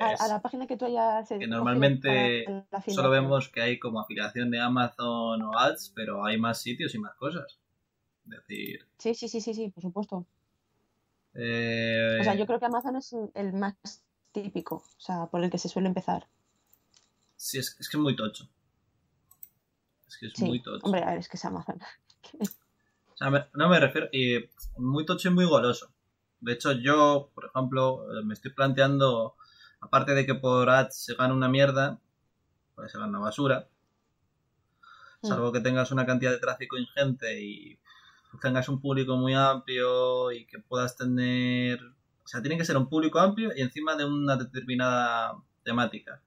a, 0.00 0.28
la 0.28 0.40
página 0.40 0.68
que 0.68 0.76
tú 0.76 0.84
hayas. 0.84 1.28
Que 1.28 1.48
normalmente 1.48 2.44
solo 2.86 3.10
vemos 3.10 3.48
que 3.48 3.60
hay 3.60 3.78
como 3.80 4.00
afiliación 4.00 4.52
de 4.52 4.60
Amazon 4.60 5.42
o 5.42 5.58
ads, 5.58 5.92
pero 5.96 6.24
hay 6.24 6.38
más 6.38 6.62
sitios 6.62 6.94
y 6.94 6.98
más 6.98 7.16
cosas. 7.16 7.58
Es 8.24 8.30
decir. 8.30 8.86
Sí, 8.98 9.14
sí, 9.14 9.28
sí, 9.28 9.40
sí, 9.40 9.52
sí, 9.52 9.68
por 9.68 9.82
supuesto. 9.82 10.26
O 11.36 12.24
sea, 12.24 12.34
yo 12.34 12.44
eh, 12.44 12.46
creo 12.46 12.58
que 12.58 12.66
Amazon 12.66 12.96
es 12.96 13.14
el 13.34 13.52
más 13.52 13.76
típico, 14.32 14.76
o 14.76 15.00
sea, 15.00 15.26
por 15.26 15.44
el 15.44 15.50
que 15.50 15.58
se 15.58 15.68
suele 15.68 15.88
empezar. 15.88 16.26
Sí, 17.36 17.58
es, 17.58 17.74
que 17.74 17.82
es 17.82 17.94
muy 17.96 18.16
tocho. 18.16 18.48
Es 20.08 20.16
que 20.16 20.26
es 20.26 20.40
muy 20.40 20.62
tocho. 20.62 20.84
Hombre, 20.84 21.02
a 21.02 21.10
ver, 21.10 21.18
es 21.18 21.28
que 21.28 21.36
es 21.36 21.44
Amazon. 21.44 21.78
o 22.40 23.16
sea, 23.16 23.48
no 23.52 23.68
me 23.68 23.80
refiero. 23.80 24.08
Y 24.12 24.48
muy 24.78 25.04
tocho 25.04 25.28
y 25.28 25.32
muy 25.32 25.44
goloso. 25.44 25.92
De 26.40 26.52
hecho, 26.52 26.72
yo, 26.72 27.30
por 27.34 27.46
ejemplo, 27.46 28.06
me 28.24 28.32
estoy 28.32 28.52
planteando 28.52 29.36
aparte 29.80 30.14
de 30.14 30.24
que 30.24 30.34
por 30.34 30.70
ads 30.70 31.04
se 31.04 31.14
gana 31.14 31.34
una 31.34 31.48
mierda, 31.48 32.00
pues 32.74 32.92
se 32.92 32.98
gana 32.98 33.10
una 33.10 33.26
basura. 33.26 33.68
Mm. 35.22 35.26
Salvo 35.28 35.52
que 35.52 35.60
tengas 35.60 35.90
una 35.90 36.06
cantidad 36.06 36.30
de 36.30 36.38
tráfico 36.38 36.78
ingente 36.78 37.42
y 37.42 37.78
tengas 38.40 38.68
un 38.68 38.80
público 38.80 39.16
muy 39.16 39.34
amplio 39.34 40.32
y 40.32 40.46
que 40.46 40.58
puedas 40.58 40.96
tener... 40.96 41.80
O 42.24 42.28
sea, 42.28 42.42
tiene 42.42 42.58
que 42.58 42.64
ser 42.64 42.76
un 42.76 42.88
público 42.88 43.20
amplio 43.20 43.52
y 43.56 43.62
encima 43.62 43.96
de 43.96 44.04
una 44.04 44.36
determinada 44.36 45.36
temática. 45.62 46.22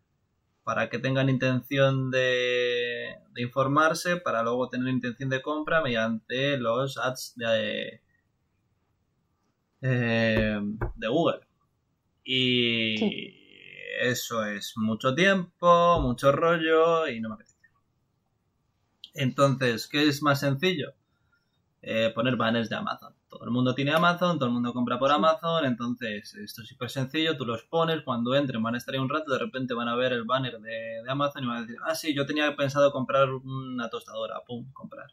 Para 0.63 0.89
que 0.89 0.99
tengan 0.99 1.29
intención 1.29 2.11
de, 2.11 3.17
informarse, 3.35 4.17
para 4.17 4.43
luego 4.43 4.69
tener 4.69 4.87
intención 4.93 5.29
de 5.29 5.41
compra 5.41 5.81
mediante 5.81 6.57
los 6.57 6.97
ads 6.97 7.33
de, 7.35 8.01
eh, 9.81 10.59
de 10.95 11.07
Google. 11.07 11.41
Y, 12.23 13.39
eso 13.99 14.45
es 14.45 14.73
mucho 14.77 15.13
tiempo, 15.13 15.99
mucho 16.01 16.31
rollo 16.31 17.07
y 17.07 17.19
no 17.19 17.29
me 17.29 17.35
apetece. 17.35 17.57
Entonces, 19.13 19.87
¿qué 19.87 20.07
es 20.07 20.21
más 20.21 20.39
sencillo? 20.39 20.93
Eh, 21.81 22.11
poner 22.13 22.35
banners 22.35 22.69
de 22.69 22.75
Amazon. 22.75 23.13
Todo 23.29 23.45
el 23.45 23.51
mundo 23.51 23.73
tiene 23.73 23.93
Amazon, 23.93 24.37
todo 24.37 24.47
el 24.47 24.53
mundo 24.53 24.73
compra 24.73 24.99
por 24.99 25.11
Amazon, 25.11 25.63
entonces 25.63 26.33
esto 26.35 26.61
es 26.61 26.67
súper 26.67 26.89
sencillo, 26.89 27.37
tú 27.37 27.45
los 27.45 27.63
pones, 27.63 28.01
cuando 28.01 28.35
entren 28.35 28.61
van 28.61 28.75
a 28.75 28.77
estar 28.77 28.93
ahí 28.93 28.99
un 28.99 29.07
rato, 29.07 29.31
de 29.31 29.39
repente 29.39 29.73
van 29.73 29.87
a 29.87 29.95
ver 29.95 30.11
el 30.11 30.25
banner 30.25 30.59
de, 30.59 31.03
Amazon 31.07 31.43
y 31.43 31.47
van 31.47 31.57
a 31.57 31.61
decir, 31.61 31.77
ah, 31.85 31.95
sí, 31.95 32.13
yo 32.13 32.25
tenía 32.25 32.53
pensado 32.57 32.91
comprar 32.91 33.29
una 33.29 33.89
tostadora, 33.89 34.41
pum, 34.45 34.69
comprar. 34.73 35.07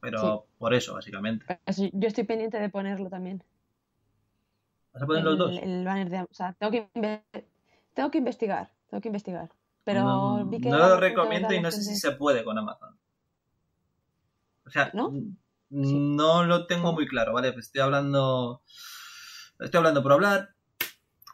Pero 0.00 0.46
por 0.58 0.74
eso, 0.74 0.94
básicamente. 0.94 1.60
Yo 1.92 2.08
estoy 2.08 2.24
pendiente 2.24 2.58
de 2.58 2.68
ponerlo 2.68 3.10
también. 3.10 3.42
¿Vas 4.92 5.02
a 5.02 5.06
poner 5.06 5.24
los 5.24 5.38
dos? 5.38 5.58
El 5.60 5.84
banner 5.84 6.08
de. 6.08 6.22
O 6.22 6.28
sea, 6.30 6.52
tengo 6.52 6.70
que, 6.70 6.88
tengo 7.94 8.10
que 8.10 8.18
investigar. 8.18 8.70
Tengo 8.88 9.00
que 9.00 9.08
investigar. 9.08 9.50
Pero 9.82 10.04
no, 10.04 10.46
vi 10.46 10.60
que. 10.60 10.70
No 10.70 10.78
lo 10.78 10.96
recomiendo 10.98 11.52
y 11.52 11.60
no 11.60 11.70
sé 11.72 11.82
si 11.82 11.96
se 11.96 12.12
puede 12.12 12.44
con 12.44 12.56
Amazon. 12.56 12.96
O 14.68 14.70
sea, 14.70 14.90
¿no? 14.92 15.12
No 15.70 16.44
lo 16.44 16.66
tengo 16.66 16.92
muy 16.92 17.06
claro, 17.06 17.32
¿vale? 17.32 17.54
Estoy 17.58 17.80
hablando. 17.80 18.62
Estoy 19.58 19.78
hablando 19.78 20.02
por 20.02 20.12
hablar. 20.12 20.50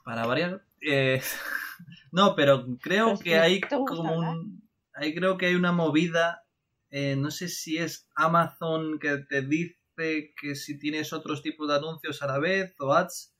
Para 0.05 0.27
variar. 0.27 0.65
Eh, 0.81 1.21
no, 2.13 2.37
pero 2.37 2.67
creo 2.81 3.19
que 3.19 3.39
hay 3.39 3.61
como 3.61 4.17
un. 4.17 4.63
Ahí 4.95 5.15
creo 5.15 5.37
que 5.37 5.47
hay 5.47 5.55
una 5.57 5.73
movida. 5.73 6.45
Eh, 6.91 7.17
no 7.17 7.33
sé 7.33 7.49
si 7.49 7.79
es 7.79 8.09
Amazon 8.15 9.01
que 9.01 9.19
te 9.19 9.43
dice 9.43 10.33
que 10.41 10.55
si 10.55 10.79
tienes 10.79 11.13
otros 11.13 11.43
tipos 11.43 11.67
de 11.69 11.75
anuncios 11.75 12.23
a 12.23 12.29
la 12.29 12.39
vez 12.39 12.75
o 12.79 12.93
ads 12.93 13.35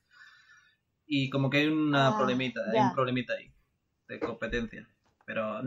y 1.05 1.29
como 1.29 1.49
que 1.49 1.59
hay 1.59 1.67
una 1.67 2.09
ah, 2.09 2.17
problemita, 2.17 2.59
hay 2.69 2.79
un 2.79 2.93
problemita 2.93 3.33
ahí 3.33 3.53
de 4.09 4.19
competencia. 4.19 4.87
Pero 5.25 5.61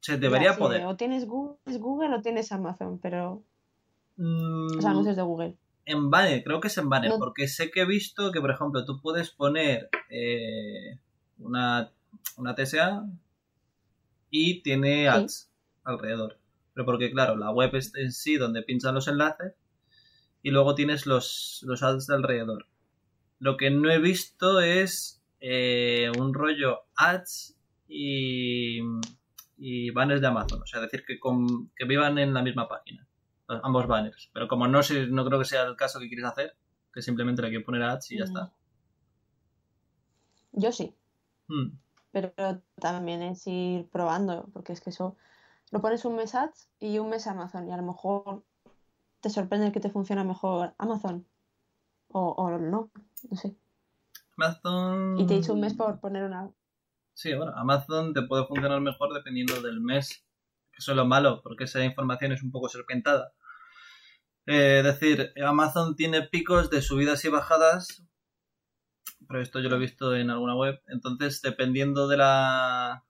se 0.00 0.18
debería 0.18 0.56
poder. 0.56 0.84
O 0.86 0.96
tienes 0.96 1.26
Google, 1.26 2.14
o 2.14 2.20
tienes 2.20 2.52
Amazon, 2.52 2.98
pero. 2.98 3.44
Mm, 4.18 4.84
anuncios 4.84 5.16
de 5.16 5.22
Google. 5.22 5.54
En 5.86 6.10
Banner, 6.10 6.44
creo 6.44 6.60
que 6.60 6.68
es 6.68 6.76
en 6.76 6.90
Banner, 6.90 7.12
porque 7.18 7.48
sé 7.48 7.70
que 7.70 7.80
he 7.80 7.86
visto 7.86 8.30
que, 8.30 8.40
por 8.40 8.50
ejemplo, 8.50 8.84
tú 8.84 9.00
puedes 9.00 9.30
poner 9.30 9.88
eh, 10.10 10.98
una, 11.38 11.90
una 12.36 12.54
TSA 12.54 13.06
y 14.30 14.60
tiene 14.62 15.08
ads 15.08 15.50
alrededor. 15.84 16.38
Pero 16.74 16.84
porque, 16.84 17.10
claro, 17.10 17.36
la 17.36 17.50
web 17.50 17.74
es 17.74 17.94
en 17.94 18.12
sí 18.12 18.36
donde 18.36 18.62
pinchan 18.62 18.94
los 18.94 19.08
enlaces 19.08 19.54
y 20.42 20.50
luego 20.50 20.74
tienes 20.74 21.06
los, 21.06 21.60
los 21.64 21.82
ads 21.82 22.06
de 22.06 22.16
alrededor. 22.16 22.66
Lo 23.38 23.56
que 23.56 23.70
no 23.70 23.90
he 23.90 23.98
visto 23.98 24.60
es 24.60 25.22
eh, 25.40 26.10
un 26.18 26.34
rollo 26.34 26.80
ads 26.96 27.56
y, 27.88 28.80
y, 29.56 29.90
banners 29.90 30.20
de 30.20 30.26
Amazon. 30.26 30.60
O 30.62 30.66
sea, 30.66 30.80
decir 30.80 31.04
que, 31.06 31.18
que 31.76 31.84
vivan 31.86 32.18
en 32.18 32.34
la 32.34 32.42
misma 32.42 32.68
página. 32.68 33.07
Ambos 33.48 33.86
banners. 33.86 34.30
Pero 34.32 34.46
como 34.46 34.68
no 34.68 34.82
sé, 34.82 35.06
no 35.06 35.24
creo 35.24 35.38
que 35.38 35.44
sea 35.44 35.62
el 35.62 35.76
caso 35.76 35.98
que 35.98 36.08
quieres 36.08 36.26
hacer, 36.26 36.56
que 36.92 37.02
simplemente 37.02 37.42
le 37.42 37.48
quiero 37.48 37.64
poner 37.64 37.82
ads 37.82 38.10
y 38.10 38.18
ya 38.18 38.24
está. 38.24 38.52
Yo 40.52 40.72
sí. 40.72 40.94
Hmm. 41.48 41.78
Pero 42.10 42.32
también 42.80 43.22
es 43.22 43.46
ir 43.46 43.88
probando, 43.88 44.48
porque 44.52 44.72
es 44.72 44.80
que 44.80 44.90
eso 44.90 45.16
lo 45.70 45.80
pones 45.80 46.04
un 46.04 46.16
mes 46.16 46.34
ads 46.34 46.70
y 46.78 46.98
un 46.98 47.10
mes 47.10 47.26
Amazon 47.26 47.68
y 47.68 47.72
a 47.72 47.76
lo 47.76 47.82
mejor 47.82 48.44
te 49.20 49.30
sorprende 49.30 49.72
que 49.72 49.80
te 49.80 49.90
funciona 49.90 50.24
mejor 50.24 50.74
Amazon 50.78 51.26
o, 52.08 52.30
o 52.30 52.50
no, 52.58 52.90
no 53.30 53.36
sé. 53.36 53.56
Amazon... 54.36 55.18
Y 55.18 55.26
te 55.26 55.34
he 55.34 55.36
dicho 55.38 55.52
un 55.52 55.60
mes 55.60 55.74
por 55.74 56.00
poner 56.00 56.24
una... 56.24 56.50
Sí, 57.14 57.34
bueno, 57.34 57.52
Amazon 57.56 58.14
te 58.14 58.22
puede 58.22 58.46
funcionar 58.46 58.80
mejor 58.80 59.12
dependiendo 59.12 59.60
del 59.60 59.80
mes. 59.80 60.24
Eso 60.76 60.92
es 60.92 60.96
lo 60.96 61.04
malo, 61.04 61.42
porque 61.42 61.64
esa 61.64 61.84
información 61.84 62.30
es 62.30 62.42
un 62.42 62.52
poco 62.52 62.68
serpentada. 62.68 63.32
Eh, 64.50 64.80
decir, 64.82 65.34
Amazon 65.44 65.94
tiene 65.94 66.22
picos 66.22 66.70
de 66.70 66.80
subidas 66.80 67.22
y 67.26 67.28
bajadas, 67.28 68.02
pero 69.28 69.42
esto 69.42 69.60
yo 69.60 69.68
lo 69.68 69.76
he 69.76 69.80
visto 69.80 70.16
en 70.16 70.30
alguna 70.30 70.56
web. 70.56 70.80
Entonces, 70.86 71.42
dependiendo 71.42 72.08
de 72.08 72.16
la, 72.16 73.04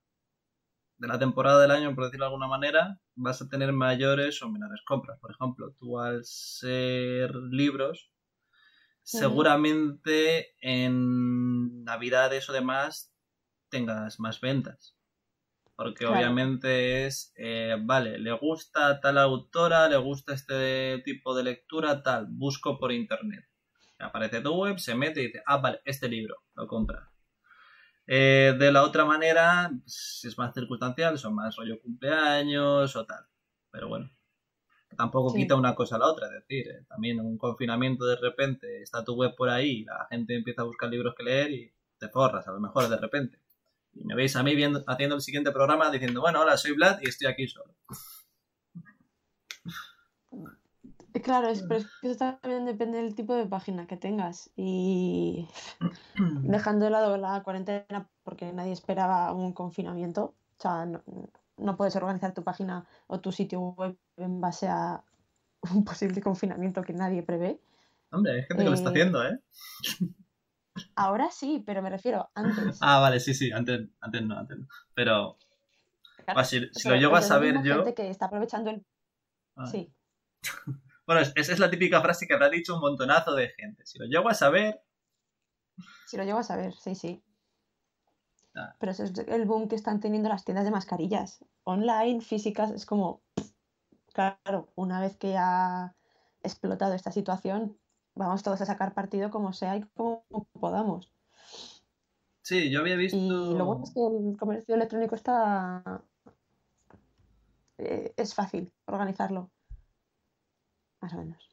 de 0.96 1.07
la 1.07 1.20
temporada 1.20 1.62
del 1.62 1.70
año, 1.70 1.94
por 1.94 2.07
decirlo 2.07 2.24
de 2.24 2.31
alguna 2.31 2.48
manera, 2.48 2.98
vas 3.14 3.40
a 3.40 3.48
tener 3.48 3.72
mayores 3.72 4.42
o 4.42 4.48
menores 4.48 4.81
compras. 4.85 5.20
Por 5.20 5.31
ejemplo, 5.31 5.72
tú 5.79 6.01
al 6.01 6.24
ser 6.24 7.33
libros, 7.37 8.11
seguramente 9.05 10.57
en 10.61 11.85
Navidades 11.85 12.51
o 12.51 12.53
demás 12.53 13.14
tengas 13.68 14.18
más 14.18 14.40
ventas. 14.40 14.97
Porque 15.78 16.06
obviamente 16.06 17.06
es, 17.06 17.32
eh, 17.36 17.76
vale, 17.80 18.18
le 18.18 18.32
gusta 18.32 18.98
tal 18.98 19.16
autora, 19.16 19.88
le 19.88 19.96
gusta 19.96 20.34
este 20.34 20.98
tipo 21.04 21.36
de 21.36 21.44
lectura, 21.44 22.02
tal, 22.02 22.26
busco 22.28 22.80
por 22.80 22.90
internet. 22.90 23.44
Aparece 24.00 24.40
tu 24.40 24.52
web, 24.56 24.80
se 24.80 24.96
mete 24.96 25.22
y 25.22 25.26
dice, 25.26 25.40
ah, 25.46 25.58
vale, 25.58 25.80
este 25.84 26.08
libro, 26.08 26.42
lo 26.56 26.66
compra. 26.66 27.12
Eh, 28.08 28.56
de 28.58 28.72
la 28.72 28.82
otra 28.82 29.04
manera, 29.04 29.70
pues, 29.84 30.22
es 30.24 30.36
más 30.36 30.52
circunstancial, 30.52 31.16
son 31.16 31.36
más 31.36 31.54
rollo 31.54 31.80
cumpleaños 31.80 32.96
o 32.96 33.06
tal. 33.06 33.24
Pero 33.70 33.86
bueno, 33.86 34.10
tampoco 34.96 35.32
quita 35.32 35.55
una 35.55 35.76
cosa 35.76 35.94
a 35.94 36.00
la 36.00 36.07
otra, 36.07 36.26
es 36.26 36.32
decir, 36.32 36.66
eh, 36.72 36.86
también 36.88 37.20
un 37.20 37.38
confinamiento 37.38 38.05
de 38.05 38.16
repente, 38.16 38.82
está 38.82 39.05
tu 39.05 39.14
web 39.14 39.36
por 39.36 39.48
ahí, 39.48 39.84
la 39.84 40.09
gente 40.11 40.34
empieza 40.34 40.62
a 40.62 40.64
buscar 40.64 40.90
libros 40.90 41.14
que 41.16 41.22
leer 41.22 41.53
y 41.53 41.72
te 41.98 42.09
forras, 42.09 42.48
a 42.48 42.50
lo 42.50 42.59
mejor 42.59 42.88
de 42.88 42.96
repente. 42.96 43.38
Y 43.95 44.05
me 44.05 44.14
veis 44.14 44.36
a 44.36 44.43
mí 44.43 44.55
viendo, 44.55 44.84
haciendo 44.86 45.16
el 45.16 45.22
siguiente 45.22 45.51
programa 45.51 45.91
diciendo, 45.91 46.20
bueno, 46.20 46.41
hola, 46.41 46.57
soy 46.57 46.72
Vlad 46.72 47.01
y 47.03 47.09
estoy 47.09 47.26
aquí 47.26 47.49
solo. 47.49 47.74
Claro, 51.22 51.49
es, 51.49 51.62
pero 51.62 51.84
eso 52.03 52.16
también 52.16 52.64
depende 52.64 52.99
del 52.99 53.14
tipo 53.14 53.34
de 53.34 53.47
página 53.47 53.86
que 53.86 53.97
tengas. 53.97 54.51
Y 54.57 55.49
dejando 56.43 56.84
de 56.84 56.91
lado 56.91 57.16
la 57.16 57.43
cuarentena, 57.43 58.09
porque 58.22 58.53
nadie 58.53 58.72
esperaba 58.72 59.32
un 59.32 59.53
confinamiento, 59.53 60.36
o 60.59 60.62
sea, 60.62 60.86
no 60.86 61.76
puedes 61.76 61.97
organizar 61.97 62.34
tu 62.34 62.45
página 62.45 62.86
o 63.07 63.20
tu 63.20 63.32
sitio 63.32 63.61
web 63.61 63.97
en 64.16 64.41
base 64.41 64.68
a 64.68 65.05
un 65.74 65.84
posible 65.84 66.20
confinamiento 66.20 66.82
que 66.82 66.93
nadie 66.93 67.22
prevé. 67.22 67.61
Hombre, 68.11 68.32
hay 68.32 68.43
gente 68.43 68.64
que 68.64 68.70
lo 68.70 68.74
está 68.74 68.91
eh, 68.91 68.93
haciendo, 68.93 69.24
¿eh? 69.24 69.39
Ahora 70.97 71.31
sí, 71.31 71.62
pero 71.66 71.83
me 71.83 71.91
refiero 71.91 72.31
antes. 72.35 72.79
Ah, 72.81 73.01
vale, 73.01 73.20
sí, 73.20 73.35
sí, 73.35 73.51
antes, 73.53 73.89
antes 74.01 74.22
no, 74.22 74.39
antes 74.39 74.59
no. 74.59 74.66
Pero 74.95 75.37
si, 76.45 76.61
lo 76.61 76.97
llego 76.97 77.16
a 77.16 77.22
saber 77.22 77.62
yo... 77.62 77.76
gente 77.76 77.95
que 77.95 78.11
está 78.11 78.26
aprovechando 78.26 78.70
el... 78.70 78.85
Ah. 79.57 79.66
Sí. 79.66 79.93
Bueno, 81.07 81.22
es- 81.22 81.33
esa 81.37 81.55
es 81.55 81.59
la 81.59 81.70
típica 81.70 82.03
frase 82.03 82.26
que 82.26 82.35
habrá 82.35 82.51
dicho 82.51 82.74
un 82.74 82.81
montonazo 82.83 83.35
de 83.35 83.49
gente. 83.57 83.87
Si 83.87 83.99
lo 83.99 84.05
llego 84.05 84.29
a 84.29 84.35
saber, 84.35 84.83
Si 86.07 86.18
lo 86.18 86.24
llego 86.24 86.37
a 86.39 86.43
saber, 86.43 86.74
sí, 86.74 86.95
sí. 86.95 87.22
Ah. 88.55 88.74
Pero 88.79 88.93
ese 88.93 89.05
es 89.05 89.18
el 89.18 89.47
boom 89.47 89.68
que 89.68 89.74
están 89.76 90.01
teniendo 90.01 90.29
las 90.29 90.45
tiendas 90.45 90.66
de 90.66 90.70
mascarillas. 90.70 91.43
Online, 91.64 92.20
físicas, 92.20 92.70
es 92.72 92.85
como, 92.85 93.22
claro, 94.12 94.68
una 94.74 95.01
vez 95.01 95.16
que 95.16 95.35
ha 95.39 95.95
explotado 96.43 96.93
esta 96.93 97.11
situación, 97.11 97.79
vamos 98.18 98.42
todos 98.42 98.60
a 98.60 98.66
sacar 98.66 98.92
partido 98.94 99.30
como 99.30 99.52
sea 99.52 99.76
y 99.76 99.82
como 99.96 100.24
podamos. 100.60 101.10
sí, 102.42 102.70
yo 102.70 102.80
había 102.80 102.96
visto... 102.96 103.16
Y 103.16 103.56
lo 103.56 103.64
bueno 103.66 103.84
es 103.84 103.92
que 103.94 104.00
el 104.00 104.36
comercio 104.36 104.74
electrónico 104.74 105.14
está... 105.14 106.02
eh, 107.78 108.12
es 108.16 108.34
fácil 108.34 108.72
organizarlo. 108.86 109.50
Más 111.00 111.12
o 111.14 111.18
menos. 111.18 111.48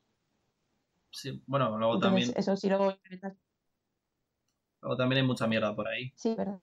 Sí, 1.11 1.41
bueno, 1.47 1.78
luego 1.78 1.95
Entonces, 1.95 2.34
también, 2.34 2.39
eso 2.39 2.55
sí 2.57 2.68
implementas. 2.68 3.34
luego 4.82 4.97
también 4.97 5.22
hay 5.22 5.28
mucha 5.28 5.47
mierda 5.47 5.76
por 5.76 5.88
ahí. 5.88 6.11
Sí, 6.16 6.36
¿verdad? 6.36 6.59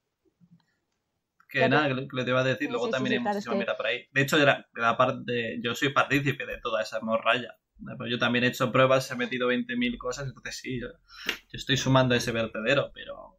Que 1.48 1.58
Claro. 1.58 1.74
nada, 1.74 1.88
que 1.88 1.94
lo 1.94 2.08
que 2.08 2.24
te 2.24 2.30
iba 2.30 2.40
a 2.40 2.44
decir, 2.44 2.66
Sí, 2.66 2.72
luego 2.72 2.86
sí, 2.86 2.92
también 2.92 3.12
sí, 3.12 3.16
hay 3.16 3.22
claro, 3.22 3.38
es 3.38 3.44
muchísima 3.46 3.52
que- 3.54 3.58
mierda 3.58 3.76
por 3.76 3.86
ahí. 3.86 4.06
De 4.12 4.22
hecho, 4.22 4.36
era, 4.38 4.66
era 4.76 4.96
parte, 4.96 5.60
yo 5.62 5.74
soy 5.74 5.90
partícipe 5.92 6.46
de 6.46 6.58
toda 6.58 6.82
esa 6.82 7.00
morralla. 7.00 7.56
Pero 7.84 8.06
yo 8.08 8.18
también 8.18 8.44
he 8.44 8.48
hecho 8.48 8.70
pruebas, 8.72 9.10
he 9.10 9.16
metido 9.16 9.48
20.000 9.48 9.98
cosas, 9.98 10.26
entonces 10.28 10.56
sí, 10.56 10.80
yo, 10.80 10.88
yo 11.26 11.34
estoy 11.52 11.76
sumando 11.76 12.14
ese 12.14 12.32
vertedero, 12.32 12.90
pero, 12.94 13.38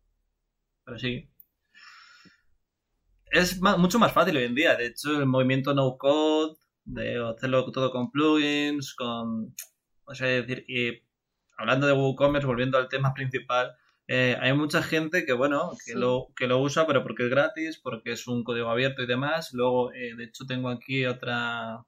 pero 0.84 1.00
sí. 1.00 1.30
Es 3.26 3.60
mucho 3.62 4.00
más 4.00 4.14
fácil 4.14 4.38
hoy 4.38 4.44
en 4.44 4.56
día. 4.56 4.76
De 4.76 4.88
hecho, 4.88 5.18
el 5.18 5.26
movimiento 5.26 5.74
no 5.74 5.98
code, 5.98 6.56
de 6.86 7.18
hacerlo 7.26 7.72
todo 7.72 7.91
con 7.91 8.12
plugins, 8.12 8.94
con. 8.94 9.56
O 10.06 10.14
sea, 10.14 10.30
es 10.38 10.46
decir, 10.48 10.66
y 10.68 11.02
hablando 11.58 11.88
de 11.88 11.94
WooCommerce, 11.94 12.46
volviendo 12.46 12.78
al 12.78 12.89
tema 12.89 13.14
principal, 13.14 13.76
eh, 14.08 14.38
hay 14.39 14.54
mucha 14.54 14.84
gente 14.84 15.26
que, 15.26 15.34
bueno, 15.34 15.72
que, 15.86 15.94
Sí. 15.94 15.98
lo, 15.98 16.28
que 16.36 16.48
lo 16.48 16.60
usa, 16.60 16.86
pero 16.86 17.02
porque 17.04 17.24
es 17.24 17.30
gratis, 17.30 17.80
porque 17.82 18.12
es 18.12 18.28
un 18.28 18.44
código 18.44 18.70
abierto 18.70 19.02
y 19.02 19.08
demás. 19.08 19.52
Luego, 19.54 19.94
eh, 19.94 20.14
de 20.16 20.26
hecho, 20.26 20.46
tengo 20.46 20.70
aquí 20.70 21.06
otra 21.06 21.84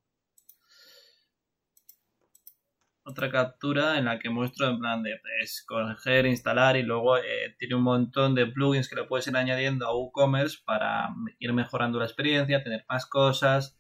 otra 3.06 3.32
captura 3.32 3.98
en 3.98 4.06
la 4.06 4.20
que 4.20 4.30
muestro 4.30 4.68
en 4.68 4.80
plan 4.80 5.04
de 5.04 5.20
escoger, 5.42 6.26
instalar 6.26 6.76
y 6.76 6.84
luego 6.84 7.18
eh, 7.18 7.56
tiene 7.60 7.76
un 7.76 7.84
montón 7.84 8.34
de 8.34 8.48
plugins 8.48 8.90
que 8.90 8.96
le 8.96 9.04
puedes 9.04 9.28
ir 9.28 9.38
añadiendo 9.38 9.86
a 9.86 9.96
WooCommerce 9.96 10.58
para 10.66 11.10
ir 11.40 11.54
mejorando 11.54 12.00
la 12.00 12.06
experiencia, 12.06 12.64
tener 12.64 12.84
más 12.90 13.06
cosas. 13.06 13.78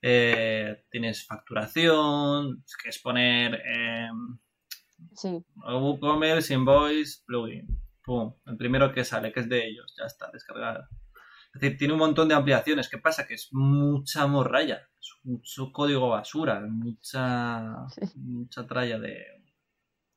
Eh, 0.00 0.84
tienes 0.90 1.26
facturación, 1.26 2.64
que 2.82 2.88
es 2.88 2.98
poner 2.98 3.62
eh, 3.66 4.08
Sí, 5.14 5.44
WooCommerce, 5.56 6.54
Invoice, 6.54 7.22
plugin. 7.26 7.66
Pum, 8.02 8.34
el 8.46 8.56
primero 8.56 8.92
que 8.92 9.04
sale, 9.04 9.32
que 9.32 9.40
es 9.40 9.48
de 9.48 9.66
ellos, 9.66 9.94
ya 9.96 10.04
está, 10.04 10.30
descargado. 10.30 10.86
Es 11.54 11.60
decir, 11.60 11.78
tiene 11.78 11.92
un 11.94 12.00
montón 12.00 12.28
de 12.28 12.34
ampliaciones. 12.34 12.88
¿Qué 12.88 12.98
pasa? 12.98 13.26
Que 13.26 13.34
es 13.34 13.48
mucha 13.52 14.26
morralla, 14.26 14.88
es 15.00 15.12
mucho 15.22 15.70
código 15.72 16.08
basura, 16.08 16.60
mucha, 16.68 17.86
Sí. 17.90 18.00
mucha 18.16 18.66
tralla 18.66 18.98
de, 18.98 19.24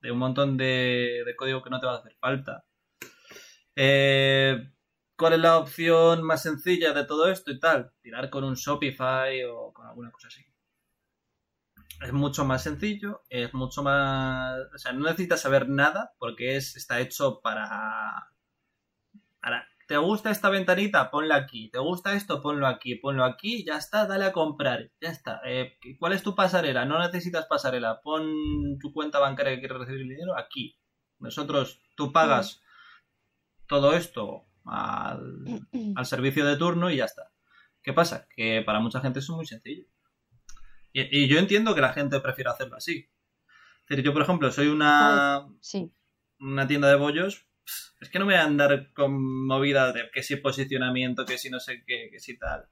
de 0.01 0.11
un 0.11 0.17
montón 0.17 0.57
de, 0.57 1.23
de 1.25 1.35
código 1.35 1.61
que 1.61 1.69
no 1.69 1.79
te 1.79 1.85
va 1.85 1.93
a 1.93 1.97
hacer 1.99 2.15
falta. 2.19 2.65
Eh, 3.75 4.71
¿Cuál 5.15 5.33
es 5.33 5.39
la 5.39 5.57
opción 5.57 6.23
más 6.23 6.43
sencilla 6.43 6.93
de 6.93 7.05
todo 7.05 7.29
esto 7.29 7.51
y 7.51 7.59
tal? 7.59 7.91
Tirar 8.01 8.29
con 8.29 8.43
un 8.43 8.55
Shopify 8.55 9.43
o 9.45 9.71
con 9.73 9.87
alguna 9.87 10.11
cosa 10.11 10.27
así. 10.27 10.43
Es 12.01 12.13
mucho 12.13 12.45
más 12.45 12.61
sencillo, 12.63 13.23
es 13.29 13.53
mucho 13.55 13.81
más... 13.81 14.59
O 14.73 14.77
sea, 14.77 14.93
no 14.93 15.05
necesitas 15.05 15.41
saber 15.41 15.67
nada 15.69 16.13
porque 16.19 16.55
es, 16.55 16.75
está 16.75 16.99
hecho 16.99 17.41
para... 17.41 18.29
para... 19.39 19.67
¿Te 19.87 19.95
gusta 19.95 20.31
esta 20.31 20.49
ventanita? 20.49 21.09
Ponla 21.09 21.35
aquí. 21.35 21.69
¿Te 21.69 21.79
gusta 21.79 22.13
esto? 22.13 22.41
Ponlo 22.41 22.67
aquí. 22.67 22.95
Ponlo 22.95 23.23
aquí. 23.23 23.63
Ya 23.65 23.77
está, 23.77 24.05
dale 24.05 24.25
a 24.25 24.33
comprar. 24.33 24.91
Ya 24.99 25.09
está. 25.09 25.39
Eh, 25.45 25.77
¿Cuál 25.97 26.11
es 26.11 26.23
tu 26.23 26.35
pasarela? 26.35 26.83
No 26.85 26.99
necesitas 26.99 27.45
pasarela. 27.45 28.01
Pon 28.01 28.77
tu 28.79 28.91
cuenta 28.91 29.19
bancaria 29.19 29.53
que 29.53 29.59
quieres 29.59 29.77
recibir 29.77 30.01
el 30.01 30.09
dinero 30.09 30.37
aquí. 30.37 30.77
Nosotros, 31.19 31.81
tú 31.95 32.11
pagas 32.11 32.61
todo 33.65 33.93
esto 33.93 34.47
al, 34.65 35.45
al 35.95 36.05
servicio 36.05 36.45
de 36.45 36.57
turno 36.57 36.91
y 36.91 36.97
ya 36.97 37.05
está. 37.05 37.31
¿Qué 37.81 37.93
pasa? 37.93 38.27
Que 38.35 38.61
para 38.65 38.81
mucha 38.81 38.99
gente 38.99 39.19
eso 39.19 39.31
es 39.33 39.37
muy 39.37 39.45
sencillo. 39.45 39.85
Y, 40.91 41.23
y 41.23 41.27
yo 41.29 41.39
entiendo 41.39 41.73
que 41.73 41.81
la 41.81 41.93
gente 41.93 42.19
prefiera 42.19 42.51
hacerlo 42.51 42.75
así. 42.75 43.09
Es 43.83 43.87
decir, 43.87 44.03
yo, 44.03 44.11
por 44.11 44.23
ejemplo, 44.23 44.51
soy 44.51 44.67
una, 44.67 45.47
sí. 45.61 45.93
una 46.39 46.67
tienda 46.67 46.89
de 46.89 46.97
bollos. 46.97 47.46
Es 47.99 48.09
que 48.09 48.19
no 48.19 48.25
me 48.25 48.33
voy 48.33 48.41
a 48.41 48.45
andar 48.45 48.93
con 48.93 49.45
movida 49.45 49.91
de 49.91 50.09
que 50.13 50.23
si 50.23 50.35
posicionamiento, 50.37 51.25
que 51.25 51.37
si 51.37 51.49
no 51.49 51.59
sé 51.59 51.83
qué, 51.85 52.09
que 52.11 52.19
si 52.19 52.37
tal. 52.37 52.69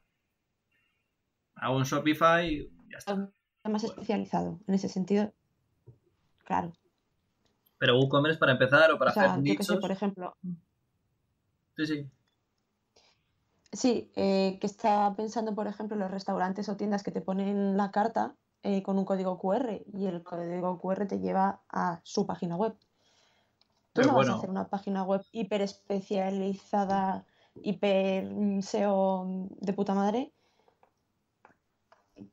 Hago 1.55 1.77
un 1.77 1.83
Shopify 1.83 2.47
y 2.47 2.69
ya 2.89 2.97
está. 2.97 3.11
Algo 3.11 3.31
más 3.63 3.83
especializado 3.83 4.59
en 4.67 4.75
ese 4.75 4.89
sentido. 4.89 5.33
Claro. 6.43 6.73
Pero 7.77 7.97
WooCommerce 7.97 8.39
para 8.39 8.53
empezar 8.53 8.91
o 8.91 8.99
para 8.99 9.11
O 9.11 9.13
sea, 9.13 9.33
hacer 9.33 9.43
yo 9.43 9.55
que 9.57 9.63
sé, 9.63 9.77
por 9.77 9.91
ejemplo, 9.91 10.37
Sí, 11.75 11.85
sí. 11.87 12.09
sí, 13.73 14.11
eh, 14.15 14.57
que 14.61 14.67
estaba 14.67 15.13
pensando, 15.15 15.53
por 15.55 15.67
ejemplo, 15.67 15.95
en 15.95 16.01
los 16.01 16.11
restaurantes 16.11 16.69
o 16.69 16.77
tiendas 16.77 17.03
que 17.03 17.11
te 17.11 17.21
ponen 17.21 17.75
la 17.75 17.91
carta 17.91 18.35
eh, 18.63 18.81
con 18.81 18.97
un 18.97 19.05
código 19.05 19.37
QR 19.37 19.81
y 19.93 20.05
el 20.05 20.23
código 20.23 20.79
QR 20.79 21.05
te 21.07 21.19
lleva 21.19 21.61
a 21.69 21.99
su 22.03 22.25
página 22.25 22.55
web. 22.55 22.77
Tú 23.95 24.01
Pero 24.01 24.07
no 24.11 24.17
vas 24.17 24.27
bueno. 24.27 24.33
a 24.33 24.37
hacer 24.39 24.49
una 24.49 24.67
página 24.67 25.03
web 25.03 25.21
hiper 25.31 25.61
especializada, 25.61 27.25
hiper 27.63 28.25
mm, 28.29 28.61
SEO 28.61 29.47
de 29.61 29.71
puta 29.71 29.93
madre, 29.93 30.33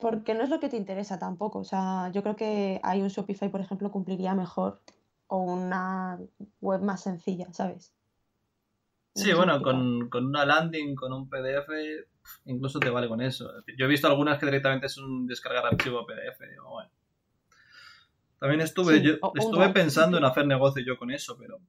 porque 0.00 0.34
no 0.34 0.42
es 0.42 0.50
lo 0.50 0.58
que 0.58 0.68
te 0.68 0.76
interesa 0.76 1.20
tampoco. 1.20 1.60
O 1.60 1.64
sea, 1.64 2.10
yo 2.10 2.24
creo 2.24 2.34
que 2.34 2.80
hay 2.82 3.00
un 3.00 3.08
Shopify, 3.08 3.48
por 3.48 3.60
ejemplo, 3.60 3.92
cumpliría 3.92 4.34
mejor 4.34 4.80
o 5.28 5.38
una 5.38 6.18
web 6.60 6.82
más 6.82 7.02
sencilla, 7.02 7.46
¿sabes? 7.52 7.94
Sí, 9.14 9.32
bueno, 9.32 9.62
con, 9.62 10.08
con 10.08 10.26
una 10.26 10.44
landing, 10.44 10.96
con 10.96 11.12
un 11.12 11.28
PDF, 11.28 11.68
incluso 12.46 12.80
te 12.80 12.90
vale 12.90 13.08
con 13.08 13.20
eso. 13.20 13.48
Yo 13.78 13.86
he 13.86 13.88
visto 13.88 14.08
algunas 14.08 14.40
que 14.40 14.46
directamente 14.46 14.86
es 14.86 14.98
un 14.98 15.28
descargar 15.28 15.64
archivo 15.64 16.04
PDF. 16.04 16.40
bueno. 16.68 16.90
También 18.42 18.60
estuve, 18.60 18.98
Sí, 18.98 19.02
yo, 19.04 19.12
estuve 19.36 19.68
pensando 19.68 20.18
en 20.18 20.24
hacer 20.24 20.48
negocio 20.48 20.82
yo 20.84 20.98
con 20.98 21.12
eso, 21.12 21.38
pero 21.38 21.60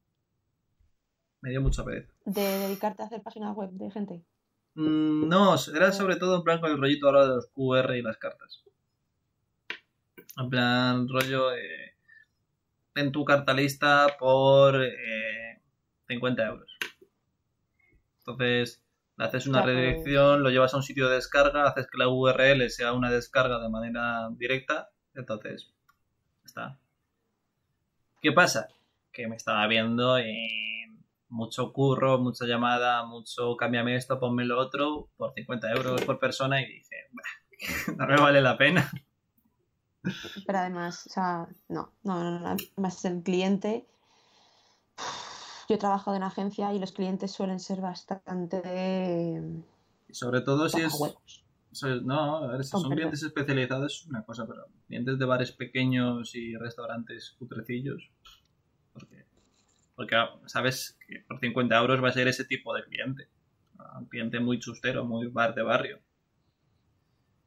me 1.41 1.51
dio 1.51 1.61
mucha 1.61 1.85
pereza. 1.85 2.11
De 2.25 2.41
dedicarte 2.41 3.03
a 3.03 3.05
hacer 3.05 3.21
páginas 3.21 3.55
web 3.55 3.69
de 3.73 3.91
gente. 3.91 4.23
Mm, 4.73 5.27
No, 5.29 5.55
era 5.71 5.91
sobre 5.91 6.15
todo 6.15 6.37
en 6.37 6.41
plan 6.41 6.59
con 6.59 6.71
el 6.71 6.79
rollito 6.79 7.05
ahora 7.05 7.27
de 7.27 7.35
los 7.35 7.47
QR 7.53 7.95
y 7.95 8.01
las 8.01 8.17
cartas. 8.17 8.63
En 10.35 10.49
plan, 10.49 11.07
rollo, 11.07 11.53
eh, 11.53 11.93
en 12.95 13.11
tu 13.11 13.23
carta 13.23 13.53
lista 13.53 14.07
por 14.17 14.83
eh, 14.83 15.61
50 16.07 16.43
euros. 16.43 16.75
Entonces, 18.17 18.83
le 19.17 19.25
haces 19.25 19.45
una 19.45 19.61
pues. 19.61 19.75
redirección, 19.75 20.41
lo 20.41 20.49
llevas 20.49 20.73
a 20.73 20.77
un 20.77 20.83
sitio 20.83 21.07
de 21.07 21.17
descarga, 21.17 21.67
haces 21.67 21.85
que 21.85 21.99
la 21.99 22.09
URL 22.09 22.67
sea 22.71 22.93
una 22.93 23.11
descarga 23.11 23.59
de 23.59 23.69
manera 23.69 24.27
directa, 24.31 24.89
entonces, 25.13 25.71
está. 26.53 26.77
¿Qué 28.21 28.31
pasa? 28.31 28.69
Que 29.11 29.27
me 29.27 29.35
estaba 29.35 29.65
viendo 29.67 30.17
en 30.17 31.03
mucho 31.29 31.73
curro, 31.73 32.19
mucha 32.19 32.45
llamada, 32.45 33.05
mucho 33.05 33.57
cámbiame 33.57 33.95
esto, 33.95 34.19
ponme 34.19 34.45
lo 34.45 34.59
otro, 34.59 35.09
por 35.17 35.33
50 35.33 35.71
euros 35.71 36.01
por 36.03 36.19
persona 36.19 36.61
y 36.61 36.67
dije, 36.67 36.95
"Bah, 37.11 37.23
no 37.97 38.07
me 38.07 38.17
vale 38.17 38.41
la 38.41 38.55
pena. 38.57 38.91
Pero 40.45 40.59
además, 40.59 41.07
o 41.07 41.09
sea, 41.09 41.47
no, 41.69 41.91
no, 42.03 42.23
no, 42.23 42.39
no, 42.39 42.47
además 42.47 43.03
el 43.05 43.23
cliente. 43.23 43.87
Yo 45.67 45.75
he 45.75 45.79
trabajado 45.79 46.15
en 46.15 46.23
agencia 46.23 46.73
y 46.73 46.79
los 46.79 46.91
clientes 46.91 47.31
suelen 47.31 47.59
ser 47.59 47.81
bastante 47.81 49.41
Y 50.07 50.13
sobre 50.13 50.41
todo 50.41 50.69
si 50.69 50.81
es... 50.81 50.93
No, 52.03 52.37
a 52.37 52.47
ver, 52.51 52.63
si 52.63 52.69
son 52.71 52.89
clientes 52.91 53.23
especializados 53.23 53.93
es 53.93 54.05
una 54.07 54.23
cosa, 54.23 54.45
pero 54.47 54.67
clientes 54.87 55.17
de 55.17 55.25
bares 55.25 55.51
pequeños 55.51 56.35
y 56.35 56.55
restaurantes 56.55 57.35
cutrecillos, 57.39 58.11
porque, 58.93 59.25
porque 59.95 60.15
sabes 60.45 60.97
que 61.07 61.19
por 61.27 61.39
50 61.39 61.77
euros 61.77 62.03
va 62.03 62.09
a 62.09 62.13
ser 62.13 62.27
ese 62.27 62.45
tipo 62.45 62.73
de 62.75 62.83
cliente, 62.83 63.27
un 63.99 64.05
cliente 64.05 64.39
muy 64.39 64.59
chustero, 64.59 65.05
muy 65.05 65.27
bar 65.27 65.53
de 65.55 65.63
barrio. 65.63 65.99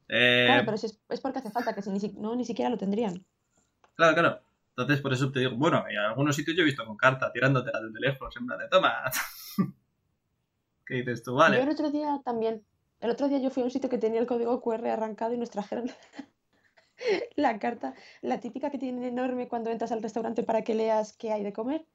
Eh, 0.09 0.45
Claro, 0.47 0.63
pero 0.65 0.77
si 0.77 0.85
es, 0.87 0.99
es 1.09 1.21
porque 1.21 1.39
hace 1.39 1.51
falta, 1.51 1.73
que 1.73 1.81
si 1.81 1.89
ni, 1.89 1.99
no, 2.17 2.35
ni 2.35 2.45
siquiera 2.45 2.69
lo 2.69 2.77
tendrían. 2.77 3.25
claro, 3.95 4.13
claro. 4.13 4.41
Entonces, 4.69 5.01
por 5.01 5.11
eso 5.11 5.31
te 5.31 5.39
digo, 5.39 5.55
bueno, 5.55 5.83
en 5.89 5.97
algunos 5.97 6.35
sitios 6.35 6.55
yo 6.55 6.61
he 6.61 6.65
visto 6.65 6.85
con 6.85 6.95
carta, 6.97 7.31
tirándotela 7.33 7.81
del 7.81 7.91
teléfono, 7.93 8.29
en 8.39 8.45
plan 8.45 8.59
de, 8.59 8.67
toma. 8.67 8.93
¿Qué 10.85 10.93
dices 10.95 11.23
tú? 11.23 11.31
Yo 11.31 11.37
Vale. 11.37 11.61
el 11.61 11.69
otro 11.69 11.89
día 11.89 12.21
también, 12.23 12.63
el 12.99 13.11
otro 13.11 13.27
día 13.27 13.39
yo 13.39 13.49
fui 13.49 13.61
a 13.61 13.65
un 13.65 13.71
sitio 13.71 13.89
que 13.89 13.97
tenía 13.97 14.19
el 14.19 14.27
código 14.27 14.61
QR 14.61 14.87
arrancado 14.89 15.33
y 15.33 15.37
nos 15.37 15.49
trajeron 15.49 15.89
la 17.35 17.59
carta, 17.59 17.93
la 18.21 18.39
típica 18.39 18.69
que 18.69 18.77
tienen 18.77 19.03
enorme 19.03 19.47
cuando 19.47 19.69
entras 19.69 19.91
al 19.91 20.01
restaurante 20.01 20.43
para 20.43 20.63
que 20.63 20.75
leas 20.75 21.13
qué 21.13 21.31
hay 21.31 21.43
de 21.43 21.53
comer. 21.53 21.85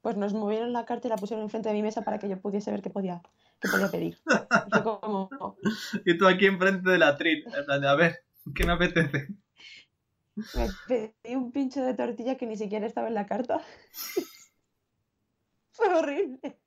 Pues 0.00 0.16
nos 0.16 0.34
movieron 0.34 0.72
la 0.72 0.84
carta 0.84 1.06
y 1.06 1.10
la 1.10 1.16
pusieron 1.16 1.44
enfrente 1.44 1.68
de 1.68 1.76
mi 1.76 1.82
mesa 1.82 2.02
para 2.02 2.18
que 2.18 2.28
yo 2.28 2.40
pudiese 2.40 2.72
ver 2.72 2.82
qué 2.82 2.90
podía, 2.90 3.22
qué 3.60 3.68
podía 3.68 3.88
pedir. 3.88 4.18
Como, 4.84 5.56
Y 6.04 6.18
tú 6.18 6.26
aquí 6.26 6.46
enfrente 6.46 6.90
de 6.90 6.98
la 6.98 7.12
de, 7.12 7.88
A 7.88 7.94
ver, 7.94 8.24
¿qué 8.54 8.66
me 8.66 8.72
apetece? 8.72 9.28
me 10.34 10.68
pedí 10.88 11.36
un 11.36 11.52
pincho 11.52 11.82
de 11.82 11.94
tortilla 11.94 12.36
que 12.36 12.46
ni 12.46 12.56
siquiera 12.56 12.86
estaba 12.86 13.06
en 13.06 13.14
la 13.14 13.26
carta. 13.26 13.60
Fue 15.72 15.94
horrible. 15.94 16.58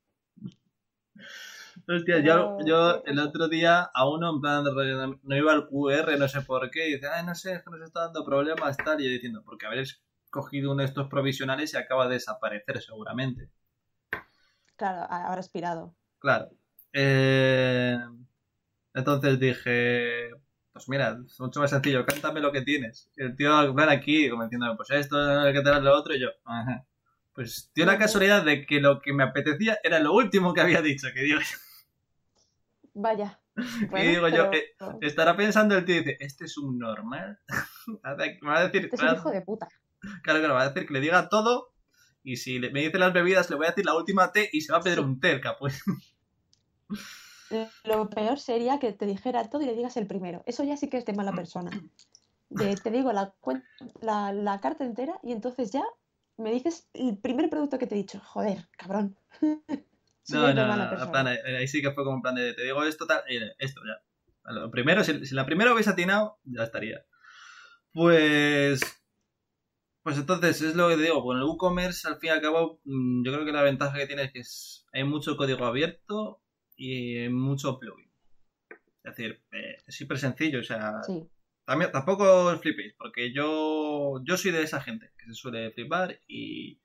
Hostia, 1.88 2.18
yo, 2.18 2.58
yo 2.64 3.02
¿qué 3.04 3.12
el 3.12 3.18
otro 3.20 3.48
día 3.48 3.82
a 3.94 4.08
uno 4.08 4.34
en 4.34 4.40
plan 4.40 4.64
no- 5.22 5.36
iba 5.36 5.52
al 5.52 5.68
QR, 5.68 6.18
no 6.18 6.26
sé 6.28 6.40
por 6.42 6.68
qué, 6.70 6.88
y 6.88 6.94
dice, 6.94 7.06
ay, 7.08 7.24
no 7.24 7.34
sé, 7.34 7.54
es 7.54 7.62
que 7.62 7.70
nos 7.70 7.80
está 7.82 8.00
dando 8.06 8.24
problemas, 8.24 8.76
tal, 8.78 9.00
y 9.00 9.04
yo 9.04 9.10
diciendo, 9.10 9.42
porque 9.44 9.66
habéis 9.66 10.02
cogido 10.30 10.72
uno 10.72 10.80
de 10.82 10.86
estos 10.88 11.08
provisionales 11.08 11.72
y 11.74 11.76
acaba 11.76 12.08
de 12.08 12.14
desaparecer 12.14 12.82
seguramente. 12.82 13.50
Claro, 14.76 15.06
ha- 15.08 15.26
habrá 15.28 15.40
expirado. 15.40 15.94
Claro. 16.18 16.50
Eh, 16.92 17.96
entonces 18.94 19.38
dije, 19.38 20.30
pues 20.72 20.88
mira, 20.88 21.18
es 21.24 21.38
mucho 21.40 21.60
más 21.60 21.70
sencillo, 21.70 22.04
cántame 22.04 22.40
lo 22.40 22.50
que 22.52 22.62
tienes. 22.62 23.10
Y 23.16 23.22
el 23.22 23.36
tío, 23.36 23.74
plan 23.74 23.88
aquí, 23.90 24.28
como 24.28 24.42
diciéndome, 24.42 24.76
pues 24.76 24.90
esto, 24.90 25.16
que 25.52 25.62
das 25.62 25.82
lo 25.82 25.94
otro, 25.96 26.14
y 26.14 26.20
yo, 26.20 26.28
ajá. 26.44 26.84
Pues 27.32 27.70
dio 27.74 27.84
la 27.84 27.98
casualidad 27.98 28.44
de 28.44 28.64
que 28.64 28.80
lo 28.80 29.00
que 29.00 29.12
me 29.12 29.22
apetecía 29.22 29.78
era 29.84 30.00
lo 30.00 30.14
último 30.14 30.54
que 30.54 30.62
había 30.62 30.80
dicho, 30.82 31.08
que 31.14 31.20
digo, 31.20 31.40
Vaya. 32.98 33.38
y 33.56 34.06
digo 34.06 34.28
yo, 34.28 34.50
eh, 34.52 34.74
estará 35.02 35.36
pensando 35.36 35.76
el 35.76 35.84
tío 35.84 35.96
y 35.96 35.98
dice, 36.00 36.16
¿este 36.20 36.46
es 36.46 36.56
un 36.56 36.78
normal? 36.78 37.38
me 38.02 38.48
va 38.48 38.58
a 38.58 38.64
decir, 38.68 38.84
Este 38.84 38.96
es 38.96 39.02
un 39.02 39.14
hijo 39.14 39.30
de 39.30 39.42
puta. 39.42 39.68
claro, 40.22 40.40
claro, 40.40 40.48
me 40.48 40.54
va 40.54 40.62
a 40.62 40.68
decir 40.70 40.86
que 40.86 40.94
le 40.94 41.00
diga 41.00 41.28
todo 41.28 41.74
y 42.22 42.36
si 42.38 42.58
me 42.58 42.80
dice 42.80 42.98
las 42.98 43.12
bebidas 43.12 43.50
le 43.50 43.56
voy 43.56 43.66
a 43.66 43.70
decir 43.70 43.84
la 43.84 43.94
última 43.96 44.32
T 44.32 44.48
y 44.52 44.62
se 44.62 44.72
va 44.72 44.78
a 44.78 44.82
pedir 44.82 44.98
Sí. 44.98 45.04
un 45.04 45.20
té, 45.20 45.32
el 45.32 45.40
capullo. 45.40 45.74
Lo 47.84 48.10
peor 48.10 48.38
sería 48.38 48.78
que 48.78 48.92
te 48.92 49.06
dijera 49.06 49.48
todo 49.48 49.62
y 49.62 49.66
le 49.66 49.74
digas 49.74 49.96
el 49.96 50.06
primero. 50.06 50.42
Eso 50.46 50.64
ya 50.64 50.76
sí 50.76 50.88
que 50.88 50.96
es 50.96 51.04
de 51.04 51.12
mala 51.12 51.32
persona. 51.32 51.70
De, 52.48 52.76
te 52.76 52.92
digo 52.92 53.12
la, 53.12 53.34
la 54.32 54.60
carta 54.60 54.84
entera 54.84 55.18
y 55.24 55.32
entonces 55.32 55.72
ya 55.72 55.82
me 56.36 56.52
dices 56.52 56.88
el 56.94 57.18
primer 57.18 57.50
producto 57.50 57.76
que 57.76 57.88
te 57.88 57.96
he 57.96 57.98
dicho. 57.98 58.20
Joder, 58.20 58.68
cabrón. 58.78 59.16
No, 60.34 60.52
no, 60.54 60.66
no, 60.76 61.10
plan, 61.12 61.26
ahí 61.28 61.68
sí 61.68 61.80
que 61.82 61.92
fue 61.92 62.04
como 62.04 62.16
en 62.16 62.22
plan 62.22 62.34
de, 62.34 62.52
te 62.54 62.62
digo 62.64 62.82
esto, 62.84 63.06
tal, 63.06 63.22
y 63.28 63.38
esto 63.58 63.80
ya. 63.86 64.02
Lo 64.52 64.70
primero, 64.70 65.02
si, 65.04 65.24
si 65.26 65.34
la 65.34 65.46
primera 65.46 65.72
hubiese 65.72 65.90
atinado, 65.90 66.38
ya 66.44 66.64
estaría. 66.64 67.04
Pues... 67.92 68.80
Pues 70.02 70.18
entonces, 70.18 70.62
es 70.62 70.76
lo 70.76 70.88
que 70.88 70.96
te 70.96 71.02
digo, 71.02 71.22
con 71.24 71.36
el 71.36 71.42
WooCommerce, 71.42 72.06
al 72.06 72.18
fin 72.20 72.28
y 72.28 72.32
al 72.32 72.40
cabo, 72.40 72.80
mm, 72.84 73.24
yo 73.24 73.32
creo 73.32 73.44
que 73.44 73.50
la 73.52 73.62
ventaja 73.62 73.98
que 73.98 74.06
tiene 74.06 74.22
es 74.24 74.32
que 74.32 74.38
es- 74.40 74.86
hay 74.92 75.02
mucho 75.02 75.36
código 75.36 75.64
abierto 75.64 76.40
y 76.76 77.28
mucho 77.28 77.76
plugin. 77.78 78.08
Es 79.02 79.16
decir, 79.16 79.42
eh, 79.50 79.78
es 79.84 79.96
súper 79.96 80.18
sencillo, 80.18 80.60
o 80.60 80.62
sea, 80.62 81.02
Sí. 81.02 81.28
también, 81.64 81.90
tampoco 81.90 82.22
os 82.44 82.60
flipéis, 82.60 82.94
porque 82.96 83.32
yo, 83.32 84.20
yo 84.24 84.36
soy 84.36 84.52
de 84.52 84.62
esa 84.62 84.80
gente 84.80 85.12
que 85.18 85.26
se 85.26 85.34
suele 85.34 85.72
flipar 85.72 86.20
y 86.28 86.80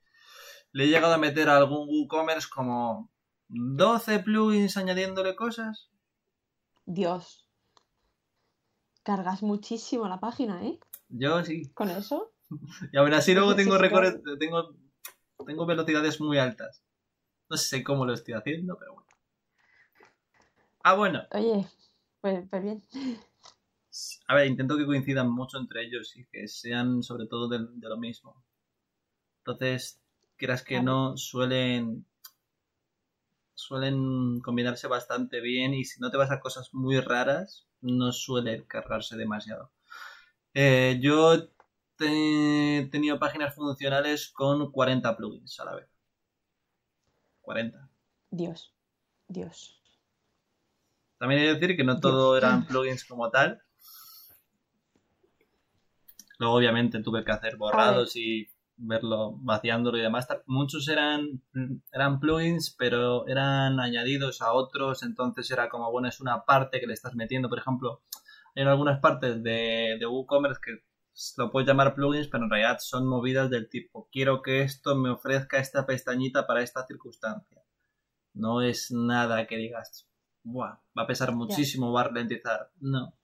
le 0.72 0.84
he 0.84 0.88
llegado 0.88 1.14
a 1.14 1.18
meter 1.18 1.48
a 1.48 1.58
algún 1.58 1.86
WooCommerce 1.88 2.48
como 2.52 3.11
12 3.52 4.20
plugins 4.20 4.76
añadiéndole 4.78 5.36
cosas. 5.36 5.90
Dios. 6.86 7.46
Cargas 9.02 9.42
muchísimo 9.42 10.08
la 10.08 10.20
página, 10.20 10.64
¿eh? 10.64 10.78
Yo 11.08 11.44
sí. 11.44 11.70
Con 11.74 11.90
eso. 11.90 12.32
Y 12.92 12.98
aún 12.98 13.14
así 13.14 13.32
luego 13.34 13.54
tengo 13.54 13.78
tengo, 14.38 14.74
tengo 15.46 15.66
velocidades 15.66 16.20
muy 16.20 16.38
altas. 16.38 16.82
No 17.48 17.56
sé 17.56 17.82
cómo 17.82 18.04
lo 18.04 18.12
estoy 18.12 18.34
haciendo, 18.34 18.76
pero 18.78 18.94
bueno. 18.94 19.08
Ah, 20.84 20.94
bueno. 20.94 21.22
Oye, 21.32 21.66
pues, 22.20 22.46
pues 22.48 22.62
bien. 22.62 22.82
A 24.28 24.34
ver, 24.34 24.46
intento 24.46 24.78
que 24.78 24.86
coincidan 24.86 25.30
mucho 25.30 25.58
entre 25.58 25.84
ellos 25.84 26.16
y 26.16 26.24
que 26.24 26.48
sean 26.48 27.02
sobre 27.02 27.26
todo 27.26 27.48
de, 27.48 27.58
de 27.58 27.88
lo 27.88 27.98
mismo. 27.98 28.42
Entonces, 29.38 30.00
quieras 30.36 30.62
que 30.62 30.80
no, 30.80 31.16
suelen 31.18 32.06
suelen 33.62 34.40
combinarse 34.40 34.86
bastante 34.88 35.40
bien 35.40 35.74
y 35.74 35.84
si 35.84 36.00
no 36.00 36.10
te 36.10 36.16
vas 36.18 36.30
a 36.30 36.40
cosas 36.40 36.74
muy 36.74 37.00
raras, 37.00 37.68
no 37.80 38.12
suelen 38.12 38.64
cargarse 38.64 39.16
demasiado. 39.16 39.72
Eh, 40.54 40.98
yo 41.02 41.48
te- 41.96 42.78
he 42.80 42.86
tenido 42.88 43.18
páginas 43.18 43.54
funcionales 43.54 44.30
con 44.32 44.72
40 44.72 45.16
plugins 45.16 45.60
a 45.60 45.64
la 45.66 45.76
vez. 45.76 45.88
40. 47.42 47.88
Dios. 48.30 48.74
Dios. 49.28 49.80
También 51.18 51.40
hay 51.40 51.46
que 51.48 51.54
decir 51.54 51.76
que 51.78 51.84
no 51.84 51.98
todo 52.00 52.36
eran 52.36 52.66
plugins 52.66 53.04
como 53.06 53.30
tal. 53.30 53.62
Luego, 56.38 56.56
obviamente, 56.56 57.02
tuve 57.02 57.24
que 57.24 57.32
hacer 57.32 57.56
borrados 57.56 58.16
y 58.16 58.46
verlo, 58.82 59.36
vaciándolo 59.38 59.98
y 59.98 60.02
demás. 60.02 60.26
Muchos 60.46 60.88
eran, 60.88 61.42
eran 61.92 62.20
plugins, 62.20 62.74
pero 62.78 63.26
eran 63.26 63.80
añadidos 63.80 64.42
a 64.42 64.52
otros. 64.52 65.02
Entonces 65.02 65.50
era 65.50 65.68
como, 65.68 65.90
bueno, 65.90 66.08
es 66.08 66.20
una 66.20 66.44
parte 66.44 66.80
que 66.80 66.86
le 66.86 66.94
estás 66.94 67.14
metiendo. 67.14 67.48
Por 67.48 67.58
ejemplo, 67.58 68.02
hay 68.54 68.64
algunas 68.64 69.00
partes 69.00 69.42
de, 69.42 69.96
de 69.98 70.06
WooCommerce 70.06 70.60
que 70.62 70.84
lo 71.36 71.50
puedes 71.50 71.68
llamar 71.68 71.94
plugins, 71.94 72.28
pero 72.28 72.44
en 72.44 72.50
realidad 72.50 72.78
son 72.80 73.06
movidas 73.06 73.50
del 73.50 73.68
tipo, 73.68 74.08
quiero 74.10 74.40
que 74.40 74.62
esto 74.62 74.96
me 74.96 75.10
ofrezca 75.10 75.58
esta 75.58 75.86
pestañita 75.86 76.46
para 76.46 76.62
esta 76.62 76.86
circunstancia. 76.86 77.62
No 78.34 78.62
es 78.62 78.90
nada 78.90 79.46
que 79.46 79.56
digas, 79.56 80.08
Buah, 80.44 80.80
va 80.98 81.02
a 81.02 81.06
pesar 81.06 81.32
muchísimo, 81.32 81.92
va 81.92 82.02
a 82.02 82.04
ralentizar. 82.04 82.70
No. 82.80 83.14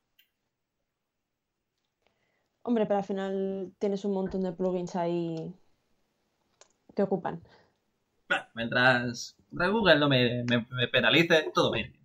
Hombre, 2.68 2.84
pero 2.84 2.98
al 2.98 3.04
final 3.04 3.72
tienes 3.78 4.04
un 4.04 4.12
montón 4.12 4.42
de 4.42 4.52
plugins 4.52 4.94
ahí 4.94 5.54
que 6.94 7.02
ocupan. 7.02 7.42
Bueno, 8.28 8.44
mientras, 8.54 9.36
Google 9.50 9.98
no 9.98 10.06
me, 10.06 10.44
me- 10.44 10.66
me 10.70 10.86
penalice, 10.88 11.50
todo 11.54 11.70
bien. 11.72 11.98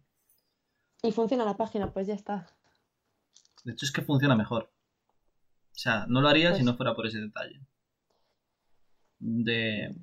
Y 1.01 1.11
funciona 1.11 1.43
la 1.43 1.57
página, 1.57 1.91
pues 1.91 2.07
ya 2.07 2.13
está. 2.13 2.47
De 3.65 3.73
hecho, 3.73 3.85
es 3.85 3.91
que 3.91 4.03
funciona 4.03 4.37
mejor. 4.37 4.71
O 5.73 5.75
sea, 5.77 6.05
no 6.07 6.21
lo 6.21 6.29
haría 6.29 6.51
si 6.51 6.59
Pues- 6.59 6.65
no 6.65 6.75
fuera 6.77 6.95
por 6.95 7.07
ese 7.07 7.19
detalle. 7.19 7.59
De. 9.19 9.93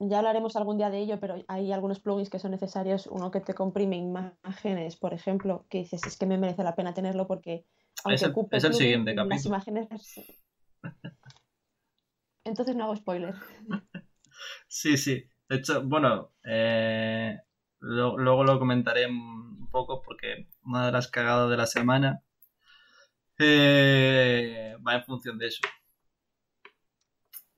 Ya 0.00 0.18
hablaremos 0.18 0.56
algún 0.56 0.78
día 0.78 0.90
de 0.90 0.98
ello, 0.98 1.20
pero 1.20 1.44
hay 1.46 1.70
algunos 1.70 2.00
plugins 2.00 2.28
que 2.28 2.40
son 2.40 2.50
necesarios. 2.50 3.06
Uno 3.06 3.30
que 3.30 3.40
te 3.40 3.54
comprime 3.54 3.94
imágenes, 3.96 4.96
por 4.96 5.14
ejemplo, 5.14 5.64
que 5.68 5.78
dices, 5.78 6.04
es 6.04 6.16
que 6.16 6.26
me 6.26 6.38
merece 6.38 6.64
la 6.64 6.74
pena 6.74 6.92
tenerlo 6.92 7.28
porque 7.28 7.64
Es 8.06 8.22
el- 8.22 8.30
ocupe 8.30 8.56
es 8.56 8.64
el 8.64 8.74
siguiente 8.74 9.14
las 9.14 9.24
capítulo. 9.26 9.48
imágenes... 9.56 9.88
Entonces 12.44 12.76
no 12.76 12.84
hago 12.84 12.96
spoiler. 12.96 13.34
Sí, 14.68 14.96
sí. 14.96 15.24
De 15.48 15.56
hecho, 15.56 15.82
bueno, 15.82 16.32
eh, 16.44 17.36
lo- 17.80 18.16
luego 18.18 18.44
lo 18.44 18.58
comentaré 18.60 19.06
un 19.06 19.68
poco 19.70 20.00
porque 20.02 20.46
una 20.62 20.86
de 20.86 20.92
las 20.92 21.08
cagadas 21.08 21.50
de 21.50 21.56
la 21.56 21.66
semana 21.66 22.22
eh, 23.38 24.76
va 24.86 24.94
en 24.96 25.04
función 25.04 25.38
de 25.38 25.46
eso. 25.48 25.60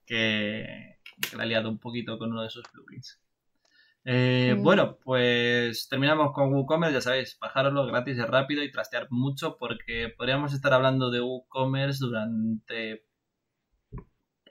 Que, 0.07 0.99
que 1.29 1.37
la 1.37 1.45
he 1.45 1.47
liado 1.49 1.69
un 1.69 1.79
poquito 1.79 2.19
con 2.19 2.31
uno 2.33 2.43
de 2.43 2.49
esos 2.49 2.65
plugins. 2.73 3.21
Eh. 4.05 4.57
Bueno, 4.59 4.97
pues 5.05 5.89
terminamos 5.89 6.33
con 6.33 6.53
WooCommerce, 6.55 6.95
ya 6.95 7.01
sabéis, 7.01 7.39
bajarlo 7.39 7.87
gratis 7.87 8.17
y 8.17 8.23
rápido 8.23 8.63
y 8.63 8.73
trastear 8.73 9.09
mucho 9.11 9.57
porque 9.59 10.13
podríamos 10.17 10.55
estar 10.55 10.73
hablando 10.73 11.11
de 11.11 11.21
WooCommerce 11.21 11.99
durante 12.01 13.05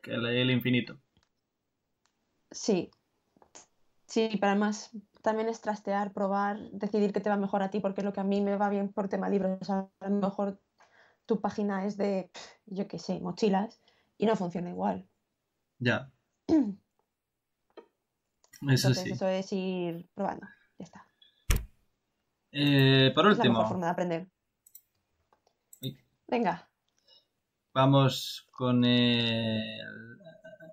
que 0.01 0.11
el, 0.11 0.25
el 0.25 0.51
infinito. 0.51 0.99
Sí. 2.51 2.91
Sí, 4.05 4.29
pero 4.39 4.51
además 4.51 4.91
también 5.21 5.49
es 5.49 5.61
trastear, 5.61 6.13
probar, 6.13 6.59
decidir 6.71 7.13
qué 7.13 7.19
te 7.19 7.29
va 7.29 7.37
mejor 7.37 7.61
a 7.61 7.69
ti, 7.69 7.79
porque 7.79 8.01
lo 8.01 8.13
que 8.13 8.21
a 8.21 8.23
mí 8.23 8.41
me 8.41 8.55
va 8.55 8.69
bien 8.69 8.91
por 8.91 9.09
tema 9.09 9.29
libros, 9.29 9.69
a 9.69 9.89
lo 10.01 10.09
mejor 10.09 10.59
tu 11.25 11.41
página 11.41 11.85
es 11.85 11.97
de, 11.97 12.31
yo 12.65 12.87
qué 12.87 12.97
sé, 12.97 13.19
mochilas 13.19 13.81
y 14.17 14.25
no 14.25 14.35
funciona 14.35 14.69
igual. 14.71 15.07
Ya. 15.79 16.11
Eso 18.61 18.89
Entonces 18.89 19.03
sí. 19.03 19.11
eso 19.11 19.27
es 19.27 19.53
ir 19.53 20.09
probando. 20.13 20.47
Ya 20.77 20.83
está. 20.83 21.05
Eh, 22.51 23.11
por 23.13 23.29
Es 23.29 23.37
la 23.37 23.43
mejor 23.43 23.57
último, 23.57 23.67
forma 23.67 23.85
de 23.85 23.91
aprender. 23.91 24.27
Uy. 25.81 25.97
Venga, 26.27 26.69
vamos 27.73 28.47
con 28.51 28.83
el... 28.83 30.17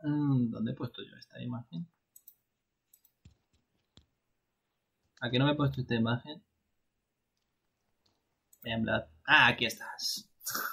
Mm, 0.02 0.50
¿Dónde 0.50 0.72
he 0.72 0.74
puesto 0.74 1.02
yo 1.02 1.16
esta 1.16 1.40
imagen? 1.40 1.86
Aquí 5.20 5.38
no 5.38 5.46
me 5.46 5.52
he 5.52 5.56
puesto 5.56 5.80
esta 5.80 5.94
imagen. 5.94 6.42
Ah, 9.26 9.48
aquí 9.48 9.66
estás. 9.66 10.28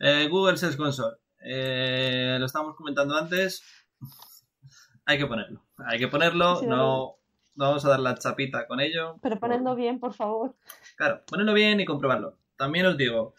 Eh, 0.00 0.28
Google 0.28 0.56
Search 0.56 0.76
Console. 0.76 1.16
Eh, 1.40 2.36
lo 2.38 2.46
estábamos 2.46 2.76
comentando 2.76 3.16
antes. 3.16 3.62
hay 5.06 5.16
que 5.16 5.26
ponerlo. 5.26 5.63
Hay 5.78 5.98
que 5.98 6.08
ponerlo. 6.08 6.56
Sí, 6.56 6.66
no, 6.66 7.16
vamos 7.54 7.84
a 7.84 7.90
dar 7.90 8.00
la 8.00 8.14
chapita 8.14 8.66
con 8.66 8.80
ello. 8.80 9.18
Pero 9.22 9.38
ponedlo 9.38 9.74
bien, 9.74 9.98
por 9.98 10.14
favor. 10.14 10.54
Claro, 10.96 11.22
ponedlo 11.26 11.54
bien 11.54 11.80
y 11.80 11.84
comprobarlo. 11.84 12.38
También 12.56 12.86
os 12.86 12.96
digo, 12.96 13.34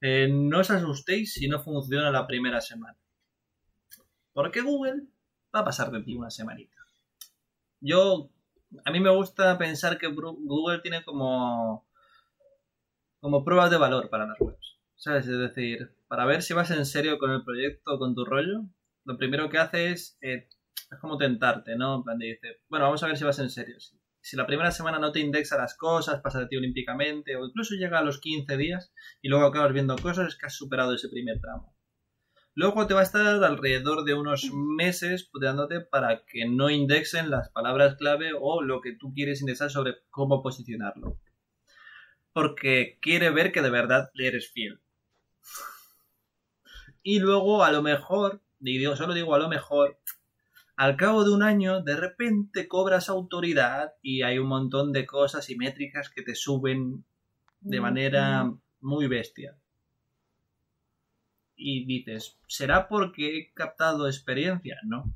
eh, 0.00 0.28
no 0.30 0.60
os 0.60 0.70
asustéis 0.70 1.34
si 1.34 1.48
no 1.48 1.60
funciona 1.60 2.10
la 2.10 2.26
primera 2.26 2.60
semana. 2.60 2.96
Porque 4.32 4.60
Google 4.60 5.04
va 5.54 5.60
a 5.60 5.64
pasar 5.64 5.90
de 5.90 6.02
ti 6.02 6.14
una 6.14 6.30
semanita. 6.30 6.76
Yo, 7.80 8.30
a 8.84 8.90
mí 8.90 9.00
me 9.00 9.10
gusta 9.10 9.58
pensar 9.58 9.98
que 9.98 10.08
Google 10.08 10.80
tiene 10.80 11.04
como, 11.04 11.86
como 13.20 13.44
pruebas 13.44 13.70
de 13.70 13.78
valor 13.78 14.08
para 14.10 14.26
las 14.26 14.40
webs. 14.40 14.78
¿Sabes? 14.94 15.26
Es 15.26 15.38
decir, 15.38 15.94
para 16.08 16.24
ver 16.24 16.42
si 16.42 16.54
vas 16.54 16.70
en 16.70 16.84
serio 16.84 17.18
con 17.18 17.30
el 17.30 17.44
proyecto 17.44 17.94
o 17.94 17.98
con 17.98 18.14
tu 18.14 18.24
rollo, 18.24 18.64
lo 19.04 19.16
primero 19.16 19.48
que 19.48 19.58
hace 19.58 19.92
es, 19.92 20.18
eh, 20.20 20.48
es 20.90 20.98
como 21.00 21.18
tentarte, 21.18 21.76
¿no? 21.76 21.96
En 21.96 22.02
plan 22.02 22.18
de 22.18 22.26
dice, 22.26 22.60
bueno, 22.68 22.86
vamos 22.86 23.02
a 23.02 23.06
ver 23.06 23.16
si 23.16 23.24
vas 23.24 23.38
en 23.38 23.50
serio. 23.50 23.78
Si, 23.80 23.98
si 24.20 24.36
la 24.36 24.46
primera 24.46 24.70
semana 24.70 24.98
no 24.98 25.12
te 25.12 25.20
indexa 25.20 25.56
las 25.56 25.76
cosas, 25.76 26.20
pasa 26.20 26.40
de 26.40 26.46
ti 26.46 26.56
olímpicamente, 26.56 27.36
o 27.36 27.46
incluso 27.46 27.74
llega 27.74 27.98
a 27.98 28.04
los 28.04 28.20
15 28.20 28.56
días 28.56 28.92
y 29.22 29.28
luego 29.28 29.46
acabas 29.46 29.72
viendo 29.72 29.96
cosas, 29.96 30.28
es 30.28 30.36
que 30.36 30.46
has 30.46 30.54
superado 30.54 30.94
ese 30.94 31.08
primer 31.08 31.40
tramo. 31.40 31.74
Luego 32.58 32.88
te 32.88 32.94
va 32.94 33.00
a 33.00 33.04
estar 33.04 33.24
alrededor 33.44 34.02
de 34.02 34.14
unos 34.14 34.50
meses 34.52 35.28
puteándote 35.30 35.80
para 35.80 36.24
que 36.26 36.44
no 36.44 36.70
indexen 36.70 37.30
las 37.30 37.50
palabras 37.50 37.94
clave 37.94 38.32
o 38.36 38.62
lo 38.62 38.80
que 38.80 38.96
tú 38.96 39.12
quieres 39.14 39.40
indexar 39.42 39.70
sobre 39.70 39.94
cómo 40.10 40.42
posicionarlo. 40.42 41.20
Porque 42.32 42.98
quiere 43.00 43.30
ver 43.30 43.52
que 43.52 43.62
de 43.62 43.70
verdad 43.70 44.10
le 44.12 44.26
eres 44.26 44.50
fiel. 44.50 44.80
Y 47.04 47.20
luego, 47.20 47.62
a 47.62 47.70
lo 47.70 47.80
mejor, 47.80 48.42
digo, 48.58 48.96
solo 48.96 49.14
digo 49.14 49.36
a 49.36 49.38
lo 49.38 49.48
mejor, 49.48 50.00
al 50.78 50.96
cabo 50.96 51.24
de 51.24 51.32
un 51.32 51.42
año, 51.42 51.82
de 51.82 51.96
repente 51.96 52.68
cobras 52.68 53.08
autoridad 53.08 53.94
y 54.00 54.22
hay 54.22 54.38
un 54.38 54.46
montón 54.46 54.92
de 54.92 55.06
cosas 55.06 55.50
y 55.50 55.56
métricas 55.56 56.08
que 56.08 56.22
te 56.22 56.36
suben 56.36 57.04
de 57.60 57.80
manera 57.80 58.48
muy 58.80 59.08
bestia. 59.08 59.56
Y 61.56 61.84
dices, 61.84 62.38
¿será 62.46 62.86
porque 62.86 63.38
he 63.38 63.52
captado 63.54 64.06
experiencia? 64.06 64.78
No. 64.84 65.12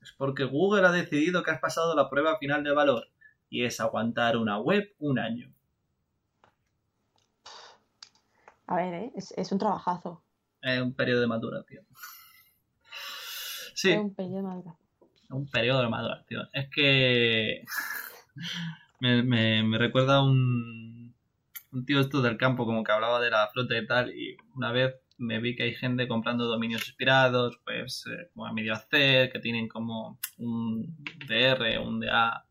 Es 0.00 0.12
porque 0.12 0.44
Google 0.44 0.86
ha 0.86 0.92
decidido 0.92 1.42
que 1.42 1.50
has 1.50 1.60
pasado 1.60 1.94
la 1.94 2.08
prueba 2.08 2.38
final 2.38 2.64
de 2.64 2.72
valor 2.72 3.06
y 3.50 3.64
es 3.64 3.80
aguantar 3.80 4.38
una 4.38 4.58
web 4.58 4.94
un 4.98 5.18
año. 5.18 5.52
A 8.66 8.76
ver, 8.76 8.94
¿eh? 8.94 9.12
es, 9.14 9.34
es 9.36 9.52
un 9.52 9.58
trabajazo. 9.58 10.22
Es 10.62 10.80
un 10.80 10.94
periodo 10.94 11.20
de 11.20 11.26
maduración. 11.26 11.84
Sí, 13.78 13.92
Es 13.92 13.98
un 13.98 14.14
periodo 14.14 14.36
de 14.36 14.42
maduración. 14.42 14.85
Un 15.30 15.48
periodo 15.48 15.82
de 15.82 15.88
maduración. 15.88 16.48
Es 16.52 16.68
que 16.70 17.64
me, 19.00 19.78
recuerda 19.78 20.16
a 20.16 20.22
un, 20.22 21.14
tío 21.86 22.00
esto 22.00 22.22
del 22.22 22.36
campo 22.36 22.64
como 22.64 22.84
que 22.84 22.92
hablaba 22.92 23.20
de 23.20 23.30
la 23.30 23.48
flota 23.52 23.76
y 23.76 23.86
tal 23.86 24.14
y 24.14 24.36
una 24.54 24.72
vez 24.72 24.94
me 25.18 25.40
vi 25.40 25.56
que 25.56 25.64
hay 25.64 25.74
gente 25.74 26.08
comprando 26.08 26.46
dominios 26.46 26.86
inspirados 26.86 27.58
pues 27.64 28.04
eh, 28.06 28.30
a 28.42 28.52
medio 28.52 28.72
hacer 28.72 29.30
que 29.30 29.40
tienen 29.40 29.68
como 29.68 30.18
un 30.38 30.96
DR 31.26 31.78
un 31.78 32.00
DA 32.00 32.46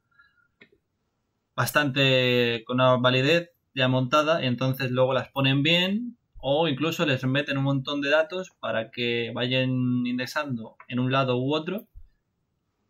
bastante 1.55 2.63
con 2.65 2.75
una 2.75 2.97
validez 2.97 3.51
ya 3.73 3.87
montada 3.87 4.43
y 4.43 4.47
entonces 4.47 4.91
luego 4.91 5.13
las 5.13 5.29
ponen 5.29 5.63
bien 5.63 6.17
o 6.37 6.67
incluso 6.67 7.05
les 7.05 7.23
meten 7.25 7.57
un 7.57 7.63
montón 7.63 8.01
de 8.01 8.11
datos 8.11 8.51
para 8.59 8.91
que 8.91 9.31
vayan 9.33 9.69
indexando 10.05 10.75
en 10.87 10.99
un 10.99 11.11
lado 11.11 11.37
u 11.37 11.55
otro 11.55 11.87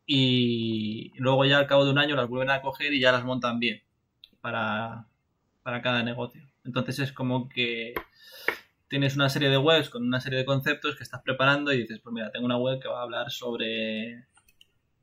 y 0.05 1.11
luego 1.17 1.45
ya 1.45 1.57
al 1.57 1.67
cabo 1.67 1.85
de 1.85 1.91
un 1.91 1.97
año 1.97 2.15
las 2.15 2.29
vuelven 2.29 2.51
a 2.51 2.61
coger 2.61 2.93
y 2.93 2.99
ya 2.99 3.11
las 3.11 3.23
montan 3.23 3.59
bien 3.59 3.81
para, 4.41 5.07
para 5.63 5.81
cada 5.81 6.03
negocio. 6.03 6.43
Entonces 6.63 6.99
es 6.99 7.11
como 7.11 7.49
que 7.49 7.93
tienes 8.87 9.15
una 9.15 9.29
serie 9.29 9.49
de 9.49 9.57
webs 9.57 9.89
con 9.89 10.03
una 10.03 10.19
serie 10.19 10.39
de 10.39 10.45
conceptos 10.45 10.95
que 10.95 11.03
estás 11.03 11.21
preparando 11.23 11.73
y 11.73 11.77
dices, 11.77 11.99
pues 11.99 12.13
mira, 12.13 12.31
tengo 12.31 12.45
una 12.45 12.57
web 12.57 12.79
que 12.79 12.87
va 12.87 12.99
a 12.99 13.03
hablar 13.03 13.31
sobre, 13.31 14.25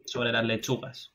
sobre 0.05 0.33
las 0.33 0.45
lechugas. 0.45 1.13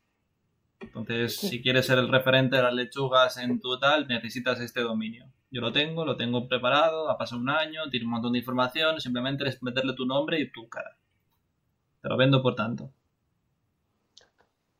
Entonces, 0.79 1.37
si 1.37 1.61
quieres 1.61 1.85
ser 1.87 1.97
el 1.97 2.09
referente 2.09 2.57
de 2.57 2.63
las 2.63 2.73
lechugas 2.73 3.37
en 3.37 3.59
tu 3.59 3.79
tal, 3.79 4.07
necesitas 4.07 4.59
este 4.59 4.81
dominio. 4.81 5.25
Yo 5.49 5.61
lo 5.61 5.71
tengo, 5.71 6.05
lo 6.05 6.17
tengo 6.17 6.47
preparado, 6.47 7.09
ha 7.09 7.17
pasado 7.17 7.41
un 7.41 7.49
año, 7.49 7.89
tiene 7.89 8.05
un 8.05 8.11
montón 8.11 8.33
de 8.33 8.39
información, 8.39 8.99
simplemente 8.99 9.47
es 9.47 9.63
meterle 9.63 9.93
tu 9.93 10.05
nombre 10.05 10.39
y 10.39 10.51
tu 10.51 10.67
cara. 10.67 10.97
Te 12.01 12.09
lo 12.09 12.17
vendo 12.17 12.43
por 12.43 12.55
tanto. 12.55 12.91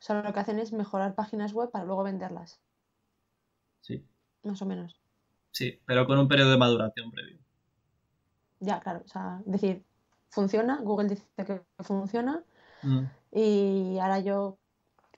Sea, 0.08 0.22
lo 0.22 0.32
que 0.34 0.40
hacen 0.40 0.58
es 0.60 0.72
mejorar 0.72 1.16
páginas 1.16 1.52
web 1.52 1.70
para 1.70 1.84
luego 1.84 2.02
venderlas, 2.04 2.62
Sí. 3.82 4.06
más 4.44 4.62
o 4.62 4.66
menos. 4.66 4.96
Sí, 5.52 5.82
pero 5.86 6.08
con 6.08 6.18
un 6.18 6.30
periodo 6.30 6.52
de 6.52 6.58
maduración 6.58 7.12
previo. 7.12 7.38
Ya, 8.62 8.80
claro. 8.80 9.02
O 9.04 9.08
sea, 9.10 9.42
decir, 9.46 9.84
funciona, 10.30 10.80
Google 10.82 11.10
dice 11.10 11.26
que 11.46 11.62
funciona 11.80 12.42
Mm. 12.84 13.04
y 13.34 13.98
ahora 14.00 14.20
yo, 14.22 14.58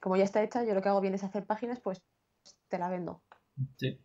como 0.00 0.16
ya 0.16 0.24
está 0.24 0.42
hecha, 0.42 0.64
yo 0.64 0.74
lo 0.74 0.82
que 0.82 0.88
hago 0.88 1.00
bien 1.00 1.14
es 1.14 1.22
hacer 1.22 1.46
páginas, 1.46 1.78
pues 1.78 2.02
te 2.68 2.78
la 2.78 2.88
vendo. 2.88 3.22
Sí. 3.76 4.00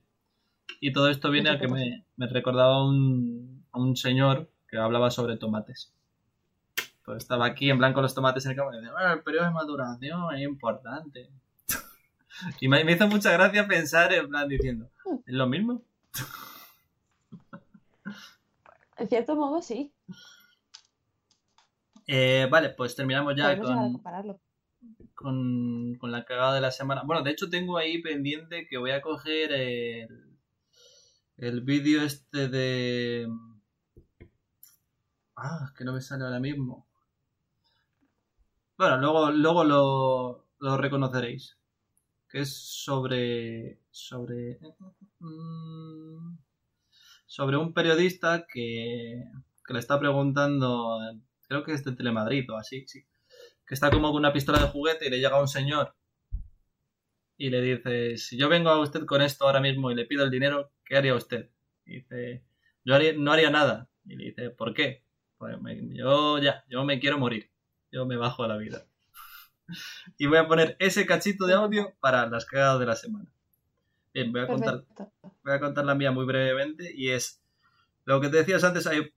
Y 0.82 0.94
todo 0.94 1.10
esto 1.10 1.32
viene 1.32 1.50
a 1.50 1.60
que 1.60 1.68
me, 1.68 2.06
me 2.16 2.28
recordaba 2.28 2.86
un, 2.86 3.66
a 3.72 3.80
un 3.80 3.96
señor 3.96 4.52
que 4.68 4.78
hablaba 4.78 5.10
sobre 5.10 5.38
tomates. 5.38 5.95
Pues 7.06 7.20
estaba 7.20 7.46
aquí 7.46 7.70
en 7.70 7.78
blanco 7.78 8.02
los 8.02 8.16
tomates 8.16 8.46
en 8.46 8.52
el 8.52 8.58
campo 8.58 8.74
y 8.74 8.78
decía, 8.78 8.92
"Bueno, 8.92 9.14
el 9.14 9.22
periodo 9.22 9.46
de 9.46 9.52
maduración 9.52 10.36
es 10.36 10.42
importante. 10.42 11.30
y 12.62 12.68
me, 12.68 12.84
me 12.84 12.94
hizo 12.94 13.08
mucha 13.08 13.32
gracia 13.32 13.68
pensar 13.68 14.12
en 14.14 14.28
plan 14.28 14.48
diciendo, 14.48 14.90
¿es 15.26 15.34
lo 15.34 15.48
mismo? 15.48 15.84
En 18.98 19.10
cierto 19.10 19.36
modo, 19.36 19.62
sí. 19.62 19.92
Eh, 22.08 22.48
vale, 22.50 22.70
pues 22.70 22.96
terminamos 22.96 23.36
ya 23.36 23.60
con, 23.60 24.02
con, 25.14 25.96
con 25.96 26.12
la 26.12 26.24
cagada 26.24 26.56
de 26.56 26.62
la 26.62 26.72
semana. 26.72 27.04
Bueno, 27.04 27.24
de 27.24 27.32
hecho 27.32 27.50
tengo 27.50 27.78
ahí 27.78 28.02
pendiente 28.02 28.68
que 28.68 28.78
voy 28.78 28.92
a 28.92 29.02
coger 29.02 29.52
el, 29.52 30.38
el 31.38 31.62
vídeo 31.62 32.04
este 32.04 32.48
de... 32.48 33.28
Ah, 35.36 35.74
que 35.78 35.84
no 35.84 35.92
me 35.92 36.00
sale 36.00 36.24
ahora 36.24 36.40
mismo. 36.40 36.88
Bueno, 38.78 38.98
luego, 38.98 39.32
luego 39.32 39.64
lo, 39.64 40.48
lo 40.60 40.78
reconoceréis. 40.78 41.58
Que 42.30 42.42
es 42.42 42.54
sobre... 42.56 43.80
sobre... 43.92 44.60
mm, 45.20 46.38
sobre 47.28 47.58
un 47.58 47.74
periodista 47.74 48.46
que, 48.52 49.24
que 49.68 49.74
le 49.74 49.80
está 49.80 50.00
preguntando... 50.00 51.00
Creo 51.48 51.64
que 51.64 51.74
es 51.74 51.84
de 51.86 51.94
Telemadrid 51.96 52.52
o 52.52 52.58
así, 52.58 52.86
sí 52.88 53.06
que 53.68 53.76
está 53.76 53.92
como 53.92 54.10
con 54.12 54.20
una 54.20 54.34
pistola 54.34 54.60
de 54.60 54.68
juguete 54.70 55.08
y 55.08 55.12
le 55.12 55.20
llega 55.20 55.42
un 55.42 55.48
señor 55.48 55.96
y 57.38 57.50
le 57.50 57.62
dice, 57.62 58.18
si 58.18 58.38
yo 58.38 58.50
vengo 58.50 58.70
a 58.70 58.80
usted 58.82 59.06
con 59.06 59.22
esto 59.22 59.46
ahora 59.46 59.60
mismo 59.60 59.92
y 59.92 59.96
le 59.96 60.06
pido 60.06 60.24
el 60.24 60.32
dinero, 60.32 60.72
¿qué 60.86 60.96
haría 60.98 61.16
usted? 61.16 61.50
Y 61.86 61.96
dice, 61.98 62.44
yo 62.86 62.96
haría- 62.96 63.14
no 63.18 63.32
haría 63.32 63.50
nada. 63.50 63.90
Y 64.06 64.16
le 64.16 64.26
dice, 64.26 64.50
¿por 64.52 64.74
qué? 64.74 65.04
Pues 65.38 65.58
yo 65.94 66.40
ya, 66.40 66.64
yo 66.70 66.84
me 66.86 67.00
quiero 67.00 67.18
morir. 67.18 67.52
Yo 67.96 68.06
me 68.06 68.18
bajo 68.18 68.44
a 68.44 68.50
la 68.50 68.58
vida. 68.58 68.86
Y 70.18 70.28
voy 70.28 70.38
a 70.38 70.48
poner 70.48 70.76
ese 70.80 71.06
cachito 71.06 71.48
de 71.48 71.54
audio 71.54 71.96
para 72.02 72.28
las 72.28 72.46
cagadas 72.46 72.80
de 72.80 72.86
la 72.86 72.96
semana. 72.96 73.26
Bien, 74.14 74.32
voy 74.32 74.42
a 74.42 74.48
contar, 74.48 74.84
voy 75.44 75.54
a 75.54 75.60
contar 75.60 75.86
la 75.86 75.96
mía 75.96 76.12
muy 76.12 76.26
brevemente 76.26 76.92
y 76.94 77.10
es 77.10 77.42
lo 78.04 78.22
que 78.22 78.30
te 78.30 78.38
decías 78.38 78.64
antes, 78.64 78.86
hay, 78.86 79.12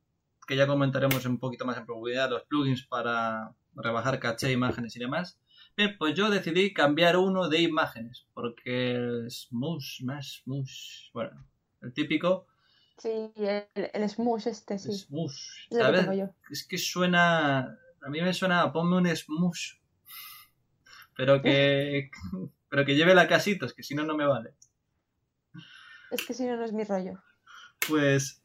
que 0.46 0.56
ya 0.56 0.66
comentaremos 0.66 1.26
un 1.26 1.38
poquito 1.38 1.66
más 1.66 1.76
en 1.76 1.84
profundidad, 1.84 2.30
los 2.30 2.44
plugins 2.44 2.86
para 2.86 3.52
rebajar 3.74 4.20
caché, 4.20 4.52
imágenes 4.52 4.96
y 4.96 5.00
demás. 5.00 5.38
Bien, 5.76 5.96
pues 5.98 6.14
yo 6.14 6.30
decidí 6.30 6.72
cambiar 6.72 7.18
uno 7.18 7.48
de 7.48 7.60
imágenes, 7.60 8.26
porque 8.32 8.92
el 8.92 9.30
Smush, 9.30 9.98
Smash, 9.98 10.42
Smush, 10.44 11.10
bueno, 11.12 11.44
el 11.82 11.92
típico 11.92 12.46
Sí, 12.98 13.32
el, 13.36 13.90
el 13.94 14.08
smush 14.10 14.48
este, 14.48 14.76
sí. 14.78 14.92
Smush. 14.92 15.68
Es 16.50 16.66
que 16.66 16.78
suena, 16.78 17.78
a 18.02 18.10
mí 18.10 18.20
me 18.20 18.32
suena, 18.32 18.72
ponme 18.72 18.96
un 18.96 19.16
Smush, 19.16 19.74
pero 21.16 21.42
que, 21.42 22.10
pero 22.68 22.84
que 22.84 22.94
lleve 22.94 23.14
la 23.14 23.28
casitos, 23.28 23.74
que 23.74 23.82
si 23.82 23.94
no, 23.94 24.04
no 24.04 24.16
me 24.16 24.26
vale. 24.26 24.54
Es 26.10 26.24
que 26.24 26.34
si 26.34 26.46
no, 26.46 26.56
no 26.56 26.64
es 26.64 26.72
mi 26.72 26.84
rollo. 26.84 27.22
Pues 27.86 28.42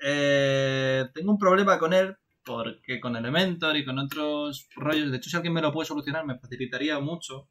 eh, 0.00 1.08
tengo 1.14 1.32
un 1.32 1.38
problema 1.38 1.78
con 1.78 1.92
él 1.92 2.16
porque 2.44 2.98
con 2.98 3.14
Elementor 3.14 3.76
y 3.76 3.84
con 3.84 3.98
otros 3.98 4.68
rollos, 4.74 5.10
de 5.10 5.18
hecho 5.18 5.28
si 5.28 5.36
alguien 5.36 5.52
me 5.52 5.60
lo 5.60 5.72
puede 5.72 5.86
solucionar 5.86 6.24
me 6.24 6.38
facilitaría 6.38 6.98
mucho. 6.98 7.48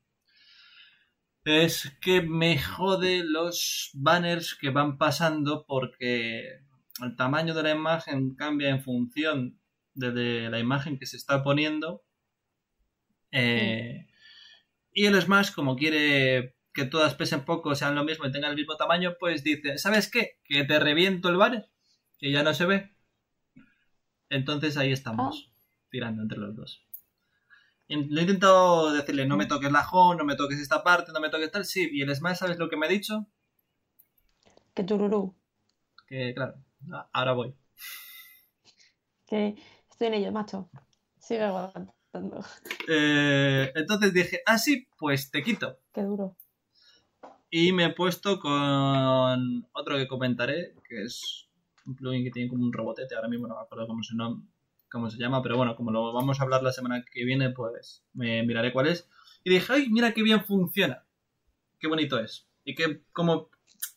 Es 1.44 1.96
que 2.02 2.22
me 2.22 2.60
jode 2.60 3.24
los 3.24 3.92
banners 3.94 4.56
que 4.56 4.70
van 4.70 4.98
pasando 4.98 5.66
porque 5.66 6.62
el 7.02 7.16
tamaño 7.16 7.54
de 7.54 7.64
la 7.64 7.72
imagen 7.72 8.36
cambia 8.36 8.70
en 8.70 8.82
función 8.82 9.60
de, 9.98 10.50
la 10.50 10.60
imagen 10.60 10.98
que 10.98 11.06
se 11.06 11.18
está 11.18 11.44
poniendo. 11.44 12.04
Eh, 13.32 14.08
y 14.94 15.06
el 15.06 15.22
Smash, 15.22 15.52
como 15.54 15.76
quiere 15.76 16.56
que 16.74 16.86
todas 16.86 17.16
pesen 17.16 17.44
poco, 17.44 17.76
sean 17.76 17.96
lo 17.96 18.04
mismo 18.04 18.26
y 18.26 18.32
tengan 18.32 18.52
el 18.52 18.58
mismo 18.58 18.78
tamaño, 18.78 19.16
pues 19.20 19.44
dice, 19.44 19.78
¿sabes 19.78 20.10
qué? 20.10 20.40
Que 20.44 20.64
te 20.64 20.80
reviento 20.80 21.30
el 21.30 21.38
banner, 21.38 21.70
que 22.20 22.32
ya 22.32 22.44
no 22.44 22.54
se 22.54 22.66
ve. 22.66 22.96
Entonces 24.30 24.78
ahí 24.78 24.92
estamos, 24.92 25.50
ah. 25.50 25.88
tirando 25.90 26.22
entre 26.22 26.38
los 26.38 26.56
dos. 26.56 26.84
Lo 27.90 28.20
he 28.20 28.24
intentado 28.24 28.92
decirle, 28.92 29.26
no 29.26 29.38
me 29.38 29.46
toques 29.46 29.72
la 29.72 29.88
home, 29.90 30.18
no 30.18 30.26
me 30.26 30.36
toques 30.36 30.60
esta 30.60 30.84
parte, 30.84 31.12
no 31.14 31.20
me 31.20 31.30
toques 31.30 31.52
tal, 31.52 31.66
sí. 31.66 31.90
Y 31.92 32.02
el 32.02 32.14
Smash, 32.16 32.38
¿sabes 32.38 32.60
lo 32.60 32.70
que 32.70 32.76
me 32.76 32.86
ha 32.86 32.90
dicho? 32.90 33.26
Que 34.74 34.84
tururú. 34.84 35.36
Que 36.08 36.34
claro, 36.36 36.56
ahora 37.14 37.34
voy. 37.34 37.56
Que 39.26 39.56
estoy 39.98 40.08
en 40.10 40.14
ello, 40.14 40.32
macho. 40.32 40.70
Sigue 41.18 41.42
aguantando. 41.42 42.46
Eh, 42.88 43.72
entonces 43.74 44.14
dije, 44.14 44.42
ah, 44.46 44.60
sí, 44.60 44.88
pues 45.00 45.32
te 45.32 45.42
quito. 45.42 45.80
Qué 45.92 46.04
duro. 46.04 46.36
Y 47.50 47.72
me 47.72 47.86
he 47.86 47.94
puesto 47.94 48.40
con 48.40 49.68
otro 49.74 49.98
que 49.98 50.08
comentaré, 50.08 50.76
que 50.88 51.02
es 51.02 51.48
un 51.88 51.96
plugin 51.96 52.24
que 52.24 52.30
tiene 52.30 52.48
como 52.48 52.64
un 52.64 52.72
robotete, 52.72 53.16
ahora 53.16 53.28
mismo 53.28 53.48
no 53.48 53.56
me 53.56 53.62
acuerdo 53.62 53.88
cómo 53.88 54.04
se, 54.04 54.14
cómo 54.92 55.10
se 55.10 55.18
llama, 55.18 55.42
pero 55.42 55.58
bueno, 55.58 55.76
como 55.76 55.92
lo 55.92 56.14
vamos 56.14 56.40
a 56.40 56.44
hablar 56.44 56.62
la 56.62 56.72
semana 56.72 57.04
que 57.04 57.26
viene, 57.26 57.50
pues 57.50 58.04
me 58.14 58.44
miraré 58.44 58.72
cuál 58.72 58.88
es. 58.88 59.10
Y 59.44 59.50
dije, 59.50 59.74
ay, 59.74 59.90
mira 59.90 60.14
qué 60.14 60.22
bien 60.22 60.46
funciona, 60.46 61.06
qué 61.80 61.88
bonito 61.88 62.20
es. 62.20 62.48
Y 62.64 62.76
que 62.76 63.02
cómo, 63.14 63.50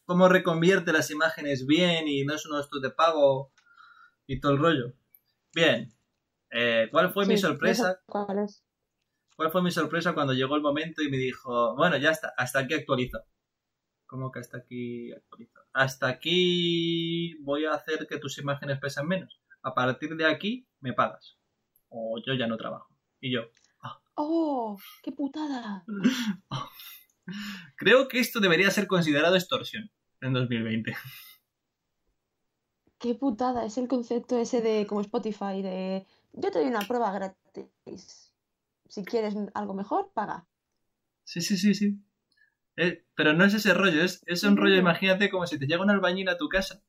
cómo 0.06 0.30
reconvierte 0.30 0.94
las 0.94 1.10
imágenes 1.10 1.66
bien 1.66 2.08
y 2.08 2.24
no 2.24 2.34
es 2.34 2.46
uno 2.46 2.56
de 2.56 2.62
estos 2.62 2.80
de 2.80 2.90
pago 2.90 3.52
y 4.26 4.40
todo 4.40 4.52
el 4.52 4.58
rollo. 4.58 4.94
Bien, 5.54 5.92
eh, 6.50 6.88
¿cuál 6.90 7.12
fue 7.12 7.26
mi 7.26 7.36
sorpresa? 7.36 8.00
¿Cuál 8.06 8.38
es? 8.40 8.64
¿Cuál 9.36 9.50
fue 9.50 9.62
mi 9.62 9.70
sorpresa 9.70 10.12
cuando 10.12 10.32
llegó 10.32 10.54
el 10.54 10.62
momento 10.62 11.02
y 11.02 11.10
me 11.10 11.16
dijo, 11.16 11.74
bueno, 11.76 11.96
ya 11.96 12.10
está, 12.10 12.32
hasta 12.36 12.60
aquí 12.60 12.74
actualizo? 12.74 13.20
¿Cómo 14.06 14.30
que 14.30 14.40
hasta 14.40 14.58
aquí 14.58 15.12
actualizo? 15.12 15.60
Hasta 15.72 16.08
aquí 16.08 17.34
voy 17.42 17.64
a 17.64 17.74
hacer 17.74 18.06
que 18.06 18.18
tus 18.18 18.38
imágenes 18.38 18.78
pesen 18.78 19.06
menos. 19.06 19.40
A 19.62 19.74
partir 19.74 20.16
de 20.16 20.26
aquí 20.26 20.68
me 20.80 20.92
pagas. 20.92 21.38
O 21.88 22.18
yo 22.24 22.34
ya 22.34 22.46
no 22.46 22.56
trabajo. 22.56 22.94
Y 23.20 23.32
yo. 23.32 23.42
Ah". 23.82 24.00
¡Oh! 24.14 24.78
¡Qué 25.02 25.12
putada! 25.12 25.84
Creo 27.76 28.08
que 28.08 28.18
esto 28.18 28.40
debería 28.40 28.70
ser 28.70 28.86
considerado 28.86 29.36
extorsión 29.36 29.90
en 30.20 30.32
2020. 30.32 30.94
¡Qué 33.00 33.14
putada! 33.14 33.64
Es 33.64 33.78
el 33.78 33.88
concepto 33.88 34.38
ese 34.38 34.60
de 34.60 34.86
como 34.86 35.00
Spotify, 35.00 35.62
de 35.62 36.06
yo 36.34 36.50
te 36.50 36.58
doy 36.58 36.68
una 36.68 36.86
prueba 36.86 37.10
gratis. 37.10 38.34
Si 38.88 39.04
quieres 39.04 39.34
algo 39.54 39.72
mejor, 39.72 40.12
paga. 40.12 40.46
Sí, 41.24 41.40
sí, 41.40 41.56
sí, 41.56 41.74
sí. 41.74 41.98
Eh, 42.76 43.06
pero 43.14 43.32
no 43.32 43.44
es 43.44 43.54
ese 43.54 43.72
rollo, 43.72 44.04
es, 44.04 44.22
es 44.26 44.44
un 44.44 44.56
rollo, 44.56 44.76
imagínate, 44.76 45.30
como 45.30 45.46
si 45.46 45.58
te 45.58 45.66
llega 45.66 45.82
un 45.82 45.90
albañil 45.90 46.28
a 46.28 46.36
tu 46.36 46.48
casa, 46.48 46.82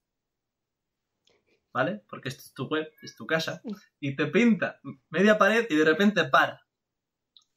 ¿vale? 1.73 2.03
Porque 2.09 2.29
esto 2.29 2.41
es 2.41 2.53
tu 2.53 2.67
web, 2.67 2.91
es 3.01 3.15
tu 3.15 3.25
casa, 3.25 3.61
y 3.99 4.15
te 4.15 4.27
pinta 4.27 4.81
media 5.09 5.37
pared 5.37 5.65
y 5.69 5.75
de 5.75 5.85
repente 5.85 6.25
para. 6.25 6.61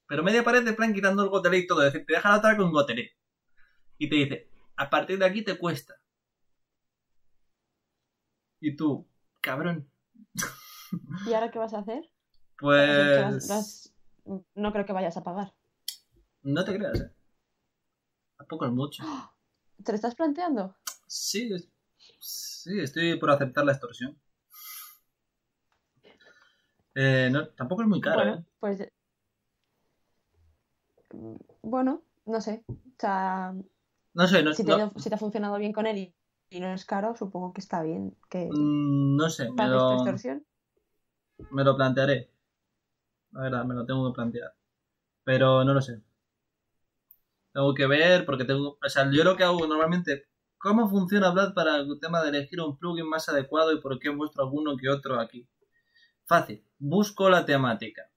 Pero 0.07 0.23
media 0.23 0.45
pared 0.45 0.65
de 0.65 0.75
plan 0.75 0.95
quitando 0.95 1.25
el 1.25 1.29
gotelé 1.29 1.59
y 1.59 1.67
todo, 1.67 1.85
es 1.85 1.93
decir, 1.93 2.07
te 2.07 2.15
deja 2.15 2.31
la 2.31 2.39
otra 2.39 2.57
con 2.57 2.71
gotelé. 2.71 3.17
Y 3.99 4.09
te 4.09 4.17
dice, 4.17 4.51
a 4.77 4.91
partir 4.91 5.19
de 5.19 5.27
aquí 5.27 5.43
te 5.43 5.59
cuesta. 5.59 5.95
Y 8.65 8.77
tú, 8.77 9.07
cabrón. 9.43 9.87
¿Y 11.27 11.35
ahora 11.35 11.51
qué 11.51 11.59
vas 11.59 11.75
a 11.75 11.81
hacer? 11.81 12.11
Pues... 12.59 13.93
No 14.55 14.73
creo 14.73 14.87
que 14.87 14.95
vayas 14.95 15.19
a 15.19 15.23
pagar. 15.23 15.53
No 16.41 16.65
te 16.65 16.75
creas, 16.75 16.99
¿eh? 16.99 17.13
Tampoco 18.39 18.65
es 18.65 18.73
mucho. 18.73 19.05
¿Te 19.85 19.93
lo 19.93 19.97
estás 19.97 20.15
planteando? 20.15 20.75
Sí, 21.07 21.51
sí, 22.21 22.81
estoy 22.81 23.19
por 23.19 23.33
aceptar 23.33 23.67
la 23.67 23.73
extorsión. 23.73 24.19
Eh, 26.95 27.29
no, 27.31 27.47
tampoco 27.49 27.83
es 27.83 27.89
muy 27.89 28.01
caro. 28.01 28.17
Bueno, 28.17 28.35
¿eh? 28.37 28.45
pues. 28.61 28.89
Bueno, 31.61 32.03
no 32.25 32.41
sé. 32.41 32.65
O 32.67 32.77
sea. 32.99 33.55
No 34.15 34.27
sé, 34.27 34.43
no, 34.43 34.55
si, 34.55 34.65
te, 34.65 34.73
si 34.97 35.11
te 35.11 35.17
ha 35.17 35.19
funcionado 35.19 35.59
bien 35.59 35.75
con 35.75 35.87
él 35.87 35.99
y, 35.99 36.15
no 36.51 36.73
es 36.73 36.85
caro, 36.85 37.17
supongo 37.17 37.53
que 37.53 37.61
está 37.61 37.83
bien. 37.83 38.17
Que 38.31 38.49
mm, 38.51 39.17
no 39.17 39.29
sé. 39.31 39.51
Me 39.51 39.69
lo, 39.69 39.95
extorsión? 39.95 40.45
me 41.51 41.65
lo 41.65 41.77
plantearé. 41.77 42.31
La 43.33 43.43
verdad, 43.43 43.65
me 43.65 43.75
lo 43.75 43.85
tengo 43.85 44.11
que 44.11 44.15
plantear. 44.15 44.55
Pero 45.25 45.65
no 45.65 45.75
lo 45.75 45.81
sé. 45.81 46.01
Tengo 47.53 47.75
que 47.75 47.87
ver, 47.87 48.25
porque 48.25 48.45
tengo. 48.45 48.79
O 48.85 48.89
sea, 48.89 49.11
yo 49.11 49.25
lo 49.25 49.37
que 49.37 49.45
hago 49.45 49.67
normalmente. 49.67 50.29
¿Cómo 50.59 50.89
funciona 50.89 51.31
Vlad 51.31 51.53
para 51.53 51.77
el 51.77 52.01
tema 52.01 52.23
de 52.23 52.31
elegir 52.31 52.59
un 52.61 52.79
plugin 52.79 53.07
más 53.07 53.29
adecuado 53.29 53.73
y 53.73 53.83
por 53.83 53.99
qué 53.99 54.11
muestro 54.11 54.45
alguno 54.45 54.79
que 54.79 54.89
otro 54.89 55.21
aquí? 55.21 55.47
Fácil. 56.25 56.65
Busco 56.79 57.29
la 57.29 57.45
temática. 57.45 58.11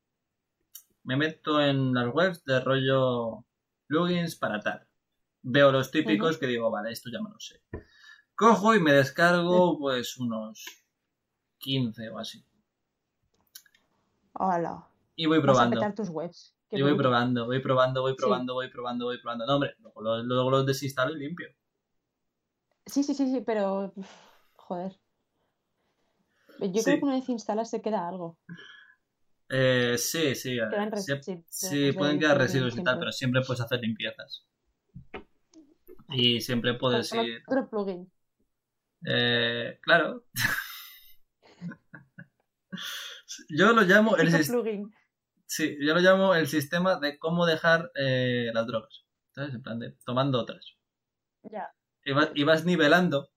Me 1.04 1.18
meto 1.18 1.62
en 1.62 1.94
las 1.94 2.08
webs 2.14 2.46
de 2.46 2.62
rollo 2.62 3.46
plugins 3.88 4.36
para 4.36 4.62
tal. 4.62 4.88
Veo 5.42 5.72
los 5.72 5.92
típicos 5.92 6.38
que 6.38 6.48
digo, 6.48 6.72
vale, 6.72 6.92
esto 6.92 7.10
ya 7.12 7.22
me 7.22 7.30
lo 7.30 7.40
sé. 7.40 7.62
Cojo 8.38 8.76
y 8.76 8.80
me 8.80 8.94
descargo 8.94 9.80
pues 9.80 10.16
unos 10.18 10.64
15 11.58 12.10
o 12.12 12.20
así. 12.20 12.46
Hola. 14.34 14.88
Y 15.16 15.26
voy 15.26 15.42
probando. 15.42 15.80
Vas 15.80 15.90
a 15.90 15.96
tus 15.96 16.10
webs. 16.10 16.54
Y 16.70 16.84
voy 16.84 16.96
probando, 16.96 17.48
voy 17.48 17.60
probando, 17.60 18.02
voy 18.04 18.16
probando, 18.16 18.54
voy 18.54 18.70
probando, 18.70 19.06
voy 19.06 19.20
probando. 19.20 19.48
No, 19.48 19.56
hombre, 19.56 19.76
luego, 20.24 20.52
los 20.52 20.68
desinstalo 20.68 21.16
y 21.16 21.20
limpio. 21.20 21.50
Sí, 22.86 23.02
sí, 23.02 23.16
sí, 23.16 23.32
sí, 23.32 23.42
pero. 23.42 23.92
Joder. 24.56 24.96
Yo 26.60 26.84
creo 26.84 27.00
que 27.00 27.06
una 27.06 27.16
vez 27.16 27.30
instalas 27.30 27.72
se 27.72 27.82
queda 27.82 28.08
algo. 28.08 28.38
Eh, 29.50 29.96
sí, 29.98 30.36
sí. 30.36 30.60
sí, 31.16 31.44
sí, 31.48 31.92
pueden 31.94 32.20
quedar 32.20 32.38
residuos 32.38 32.78
y 32.78 32.84
tal, 32.84 33.00
pero 33.00 33.12
siempre 33.12 33.42
puedes 33.42 33.62
hacer 33.62 33.80
limpiezas. 33.80 34.46
Y 36.10 36.40
siempre 36.42 36.76
puedes 36.76 37.12
ir. 37.14 37.42
Otro 37.48 37.68
plugin. 37.68 38.12
Eh, 39.06 39.80
claro. 39.82 40.26
Yo 43.50 43.74
lo 43.74 43.82
llamo 43.82 44.18
el 44.18 44.30
plugin. 44.46 44.94
Sí, 45.46 45.78
yo 45.80 45.94
lo 45.94 46.02
llamo 46.02 46.36
el 46.36 46.48
sistema 46.48 47.00
de 47.00 47.18
cómo 47.18 47.46
dejar 47.46 47.92
eh, 47.96 48.52
las 48.54 48.68
drogas. 48.68 49.06
¿Sabes? 49.32 49.54
En 49.54 49.62
plan 49.62 49.80
de 49.80 49.92
tomando 50.06 50.40
otras. 50.40 50.76
Ya. 51.44 51.72
Y 52.04 52.44
vas, 52.44 52.66
nivelando. 52.66 53.30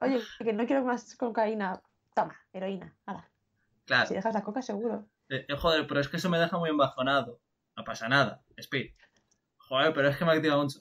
Oye, 0.00 0.20
que 0.38 0.52
no 0.52 0.66
quiero 0.66 0.84
más 0.84 1.16
cocaína. 1.16 1.80
Toma, 2.14 2.36
heroína. 2.52 2.96
Hala. 3.06 3.28
Claro. 3.86 4.06
Si 4.06 4.14
dejas 4.14 4.34
la 4.34 4.42
coca, 4.42 4.62
seguro. 4.62 5.08
Eh, 5.28 5.46
eh, 5.48 5.56
joder, 5.56 5.86
pero 5.86 6.00
es 6.00 6.08
que 6.08 6.16
eso 6.16 6.30
me 6.30 6.38
deja 6.38 6.58
muy 6.58 6.70
embajonado. 6.70 7.40
No 7.76 7.84
pasa 7.84 8.08
nada. 8.08 8.42
Speed. 8.56 8.94
Joder, 9.56 9.92
pero 9.92 10.08
es 10.08 10.16
que 10.16 10.24
me 10.24 10.32
activa 10.32 10.56
mucho. 10.56 10.80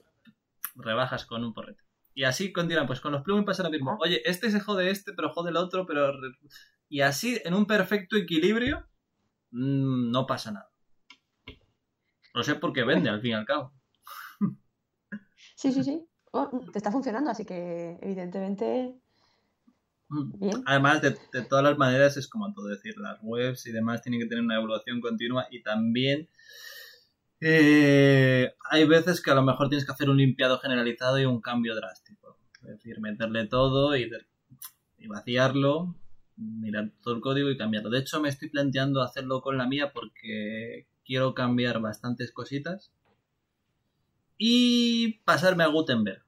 Rebajas 0.76 1.26
con 1.26 1.44
un 1.44 1.54
porrete. 1.54 1.87
Y 2.18 2.24
así 2.24 2.52
continúan. 2.52 2.88
Pues 2.88 3.00
con 3.00 3.12
los 3.12 3.22
plugins 3.22 3.46
pasa 3.46 3.64
lo 3.64 3.70
mismo. 3.70 3.98
Oye, 4.02 4.22
este 4.26 4.50
se 4.50 4.60
jode 4.60 4.90
este, 4.90 5.14
pero 5.14 5.30
jode 5.30 5.52
el 5.52 5.58
otro, 5.58 5.86
pero. 5.86 6.12
Y 6.90 7.02
así, 7.02 7.40
en 7.46 7.54
un 7.54 7.66
perfecto 7.66 8.16
equilibrio, 8.16 8.88
Mm, 9.52 10.12
no 10.12 10.26
pasa 10.28 10.52
nada. 10.52 10.70
No 12.34 12.44
sé 12.44 12.56
por 12.56 12.74
qué 12.74 12.84
vende, 12.84 13.10
al 13.10 13.22
fin 13.22 13.32
y 13.32 13.34
al 13.34 13.46
cabo. 13.46 13.74
Sí, 15.56 15.72
sí, 15.72 15.84
sí. 15.84 16.06
Oh, 16.32 16.50
te 16.72 16.78
está 16.78 16.92
funcionando, 16.92 17.32
así 17.32 17.46
que 17.46 17.98
evidentemente. 18.02 18.94
Mm. 20.10 20.40
Bien. 20.40 20.64
Además, 20.66 21.02
de, 21.02 21.18
todas 21.50 21.64
las 21.64 21.78
maneras, 21.78 22.16
es 22.18 22.28
como 22.28 22.54
todo 22.54 22.68
decir, 22.68 22.96
las 22.98 23.18
webs 23.24 23.66
y 23.66 23.72
demás 23.72 24.02
tienen 24.02 24.20
que 24.22 24.28
tener 24.28 24.44
una 24.44 24.58
evaluación 24.58 25.02
continua 25.02 25.48
y 25.50 25.64
también 25.64 26.30
eh, 27.42 28.54
hay 28.70 28.88
veces 28.88 29.22
que 29.22 29.32
a 29.32 29.36
lo 29.36 29.44
mejor 29.44 29.70
tienes 29.70 29.86
que 29.86 29.92
hacer 29.92 30.10
un 30.10 30.18
limpiado 30.18 30.60
generalizado 30.60 31.20
y 31.20 31.26
un 31.26 31.42
cambio 31.42 31.76
drástico. 31.76 32.38
Es 32.62 32.70
decir, 32.70 33.00
meterle 33.00 33.48
todo 33.48 33.96
y 33.96 34.10
vaciarlo 35.08 35.96
mirar 36.38 36.92
todo 37.04 37.16
el 37.16 37.22
código 37.22 37.50
y 37.50 37.58
cambiarlo. 37.58 37.90
De 37.90 38.00
hecho, 38.00 38.22
me 38.22 38.30
estoy 38.30 38.50
planteando 38.50 39.02
hacerlo 39.02 39.42
con 39.42 39.58
la 39.58 39.68
mía 39.68 39.92
porque 39.94 40.88
quiero 41.06 41.34
cambiar 41.34 41.82
bastantes 41.82 42.32
cositas 42.32 42.92
y 44.38 45.20
pasarme 45.26 45.64
a 45.64 45.68
Gutenberg. 45.68 46.24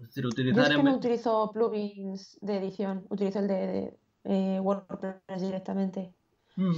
Es 0.00 0.08
decir, 0.08 0.26
utilizar 0.26 0.66
Yo 0.66 0.70
es 0.70 0.76
que 0.76 0.82
no 0.82 0.96
utilizo 0.96 1.50
plugins 1.52 2.38
de 2.40 2.56
edición, 2.56 3.06
utilizo 3.08 3.38
el 3.40 3.48
de, 3.48 3.98
eh, 4.24 4.60
WordPress 4.60 5.40
directamente. 5.40 6.12
Mm. 6.56 6.74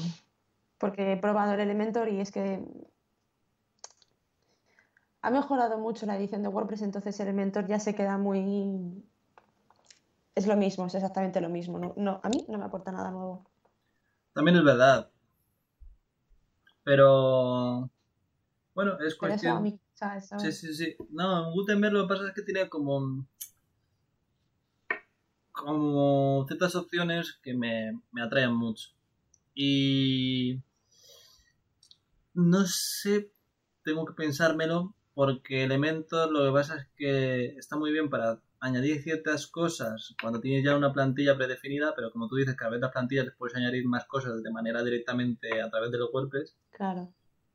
Porque 0.78 1.12
he 1.12 1.16
probado 1.16 1.54
el 1.54 1.60
Elementor 1.60 2.08
y 2.08 2.20
es 2.20 2.30
que 2.30 2.62
ha 5.26 5.30
mejorado 5.30 5.78
mucho 5.78 6.06
la 6.06 6.16
edición 6.16 6.42
de 6.42 6.48
WordPress, 6.48 6.82
entonces 6.82 7.18
Elementor 7.18 7.66
ya 7.66 7.80
se 7.80 7.96
queda 7.96 8.16
muy... 8.16 9.04
Es 10.36 10.46
lo 10.46 10.54
mismo, 10.54 10.86
es 10.86 10.94
exactamente 10.94 11.40
lo 11.40 11.48
mismo. 11.48 11.80
No, 11.80 11.94
no, 11.96 12.20
a 12.22 12.28
mí 12.28 12.44
no 12.48 12.58
me 12.58 12.64
aporta 12.64 12.92
nada 12.92 13.10
nuevo. 13.10 13.44
También 14.34 14.56
es 14.58 14.62
verdad. 14.62 15.10
Pero... 16.84 17.90
Bueno, 18.72 19.00
es 19.00 19.16
cuestión... 19.16 19.62
mí, 19.64 19.80
¿sabes? 19.94 20.28
Sí, 20.38 20.52
sí, 20.52 20.74
sí. 20.74 20.96
No, 21.10 21.50
Gutenberg 21.52 21.94
lo 21.94 22.02
que 22.02 22.14
pasa 22.14 22.28
es 22.28 22.32
que 22.34 22.42
tiene 22.42 22.68
como... 22.68 23.26
Como 25.50 26.44
ciertas 26.46 26.76
opciones 26.76 27.40
que 27.42 27.52
me, 27.52 28.00
me 28.12 28.22
atraen 28.22 28.54
mucho. 28.54 28.95
Y... 29.56 30.60
No 32.34 32.66
sé, 32.66 33.30
tengo 33.82 34.04
que 34.04 34.12
pensármelo 34.12 34.94
porque 35.14 35.64
Elementor 35.64 36.30
lo 36.30 36.44
que 36.44 36.52
pasa 36.52 36.76
es 36.76 36.86
que 36.94 37.46
está 37.56 37.76
muy 37.78 37.90
bien 37.90 38.10
para 38.10 38.38
añadir 38.60 39.02
ciertas 39.02 39.46
cosas 39.46 40.14
cuando 40.20 40.40
tienes 40.40 40.62
ya 40.62 40.76
una 40.76 40.92
plantilla 40.92 41.34
predefinida, 41.36 41.94
pero 41.96 42.12
como 42.12 42.28
tú 42.28 42.36
dices, 42.36 42.54
cada 42.54 42.72
vez 42.72 42.80
las 42.80 42.92
plantillas 42.92 43.24
les 43.24 43.34
puedes 43.34 43.56
añadir 43.56 43.86
más 43.86 44.04
cosas 44.04 44.42
de 44.42 44.50
manera 44.50 44.84
directamente 44.84 45.62
a 45.62 45.70
través 45.70 45.90
de 45.90 45.98
los 45.98 46.12
WordPress. 46.12 46.54
Claro. 46.72 47.08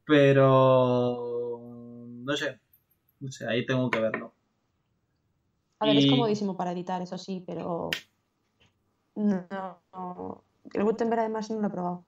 Pero 0.05 1.59
no 1.61 2.35
sé, 2.35 2.59
no 3.19 3.31
sé, 3.31 3.47
ahí 3.47 3.63
tengo 3.67 3.91
que 3.91 3.99
verlo. 3.99 4.33
A 5.79 5.85
ver, 5.85 5.95
Y- 5.95 6.05
es 6.05 6.09
comodísimo 6.09 6.57
para 6.57 6.71
editar, 6.71 7.01
eso 7.03 7.19
sí, 7.19 7.43
pero... 7.45 7.91
No, 9.15 9.45
no. 9.93 10.43
El 10.73 10.83
Gutenberg 10.83 11.21
además 11.21 11.49
no 11.49 11.59
lo 11.61 11.67
he 11.67 11.71
probado. 11.71 12.05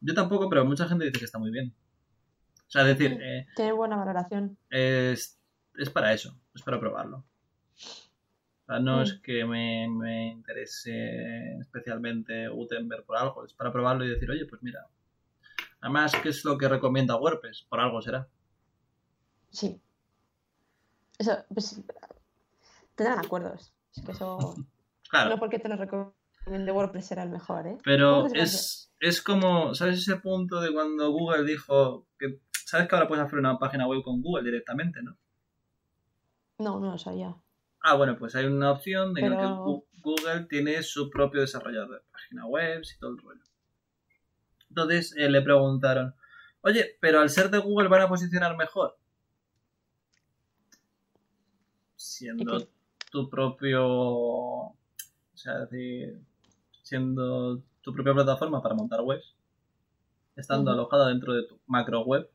Yo 0.00 0.14
tampoco, 0.14 0.48
pero 0.48 0.64
mucha 0.64 0.86
gente 0.86 1.04
dice 1.06 1.18
que 1.18 1.24
está 1.24 1.38
muy 1.38 1.50
bien. 1.50 1.74
O 2.66 2.70
sea, 2.70 2.84
decir, 2.84 3.16
Mm. 3.16 3.20
eh, 3.22 3.46
Tiene 3.56 3.72
buena 3.72 3.96
valoración. 3.96 4.56
es, 4.70 5.38
es 5.76 5.90
para 5.90 6.12
eso, 6.12 6.36
es 6.54 6.62
para 6.62 6.78
probarlo. 6.80 7.18
O 7.18 8.66
sea, 8.66 8.78
no 8.80 8.98
Mm. 8.98 9.02
es 9.02 9.14
que 9.20 9.44
me, 9.44 9.88
me 9.88 10.28
interese 10.28 11.58
especialmente 11.60 12.48
Gutenberg 12.48 13.04
por 13.04 13.16
algo, 13.16 13.44
es 13.44 13.52
para 13.52 13.72
probarlo 13.72 14.04
y 14.04 14.08
decir, 14.10 14.30
oye, 14.30 14.46
pues 14.46 14.62
mira. 14.62 14.86
Además, 15.80 16.12
¿qué 16.22 16.30
es 16.30 16.44
lo 16.44 16.56
que 16.56 16.68
recomienda 16.68 17.16
WordPress? 17.16 17.66
Por 17.68 17.78
algo 17.80 18.00
será. 18.00 18.26
Sí. 19.50 19.80
Eso, 21.18 21.44
pues... 21.52 21.80
Tendrán 22.94 23.18
acuerdos. 23.18 23.72
Es 23.96 24.02
que 24.04 24.12
eso... 24.12 24.38
Claro. 25.10 25.30
No 25.30 25.38
porque 25.38 25.58
te 25.60 25.68
lo 25.68 25.76
recomiende 26.44 26.72
WordPress 26.72 27.06
será 27.06 27.22
el 27.22 27.30
mejor, 27.30 27.66
¿eh? 27.66 27.78
Pero 27.84 28.26
es, 28.34 28.92
es 29.00 29.22
como, 29.22 29.74
¿sabes 29.74 29.98
ese 29.98 30.16
punto 30.16 30.60
de 30.60 30.72
cuando 30.72 31.10
Google 31.10 31.44
dijo 31.44 32.06
que, 32.18 32.40
¿sabes 32.66 32.86
que 32.88 32.94
ahora 32.94 33.08
puedes 33.08 33.24
hacer 33.24 33.38
una 33.38 33.58
página 33.58 33.86
web 33.86 34.02
con 34.02 34.20
Google 34.22 34.44
directamente, 34.44 35.02
no? 35.02 35.16
No, 36.58 36.78
no 36.80 36.92
lo 36.92 36.98
sabía. 36.98 37.34
Ah, 37.82 37.94
bueno, 37.96 38.16
pues 38.18 38.34
hay 38.34 38.44
una 38.46 38.70
opción 38.72 39.14
que 39.14 39.22
Pero- 39.22 39.64
Gu- 39.64 39.84
Google 40.00 40.44
tiene 40.48 40.82
su 40.82 41.08
propio 41.10 41.40
desarrollador 41.40 41.90
de 41.90 42.00
página 42.12 42.46
web 42.46 42.82
y 42.82 42.98
todo 42.98 43.10
el 43.12 43.18
rollo. 43.18 43.40
Entonces 44.68 45.14
eh, 45.16 45.30
le 45.30 45.40
preguntaron, 45.40 46.14
oye, 46.60 46.96
pero 47.00 47.20
al 47.20 47.30
ser 47.30 47.50
de 47.50 47.58
Google 47.58 47.88
van 47.88 48.02
a 48.02 48.08
posicionar 48.08 48.54
mejor. 48.56 48.98
Siendo 51.96 52.68
tu 53.10 53.30
propio, 53.30 53.86
o 53.86 54.76
sea, 55.32 55.60
decir, 55.60 56.20
siendo 56.84 57.60
tu 57.82 57.92
propia 57.92 58.14
plataforma 58.14 58.62
para 58.62 58.76
montar 58.76 59.00
webs, 59.00 59.34
estando 60.36 60.70
alojada 60.70 61.08
dentro 61.08 61.34
de 61.34 61.48
tu 61.48 61.58
macro 61.66 62.02
web, 62.02 62.30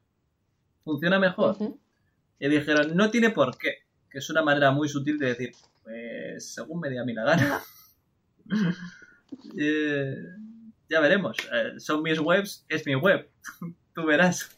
funciona 0.83 1.17
mejor. 1.17 1.55
Y 2.37 2.49
dijeron, 2.49 2.95
no 2.95 3.09
tiene 3.09 3.29
por 3.29 3.57
qué. 3.57 3.75
Que 4.09 4.17
es 4.17 4.29
una 4.29 4.41
manera 4.41 4.71
muy 4.71 4.89
sutil 4.89 5.17
de 5.17 5.27
decir, 5.27 5.51
pues 5.83 6.53
según 6.53 6.81
me 6.81 6.89
dé 6.89 6.99
a 6.99 7.05
mí 7.05 7.13
la 7.13 7.23
gana. 7.23 7.61
Eh, 9.55 10.15
ya 10.89 10.99
veremos. 10.99 11.37
Eh, 11.53 11.79
son 11.79 12.01
mis 12.01 12.19
webs, 12.19 12.65
es 12.67 12.83
mi 12.87 12.95
web. 12.95 13.29
Tú 13.93 14.05
verás. 14.05 14.49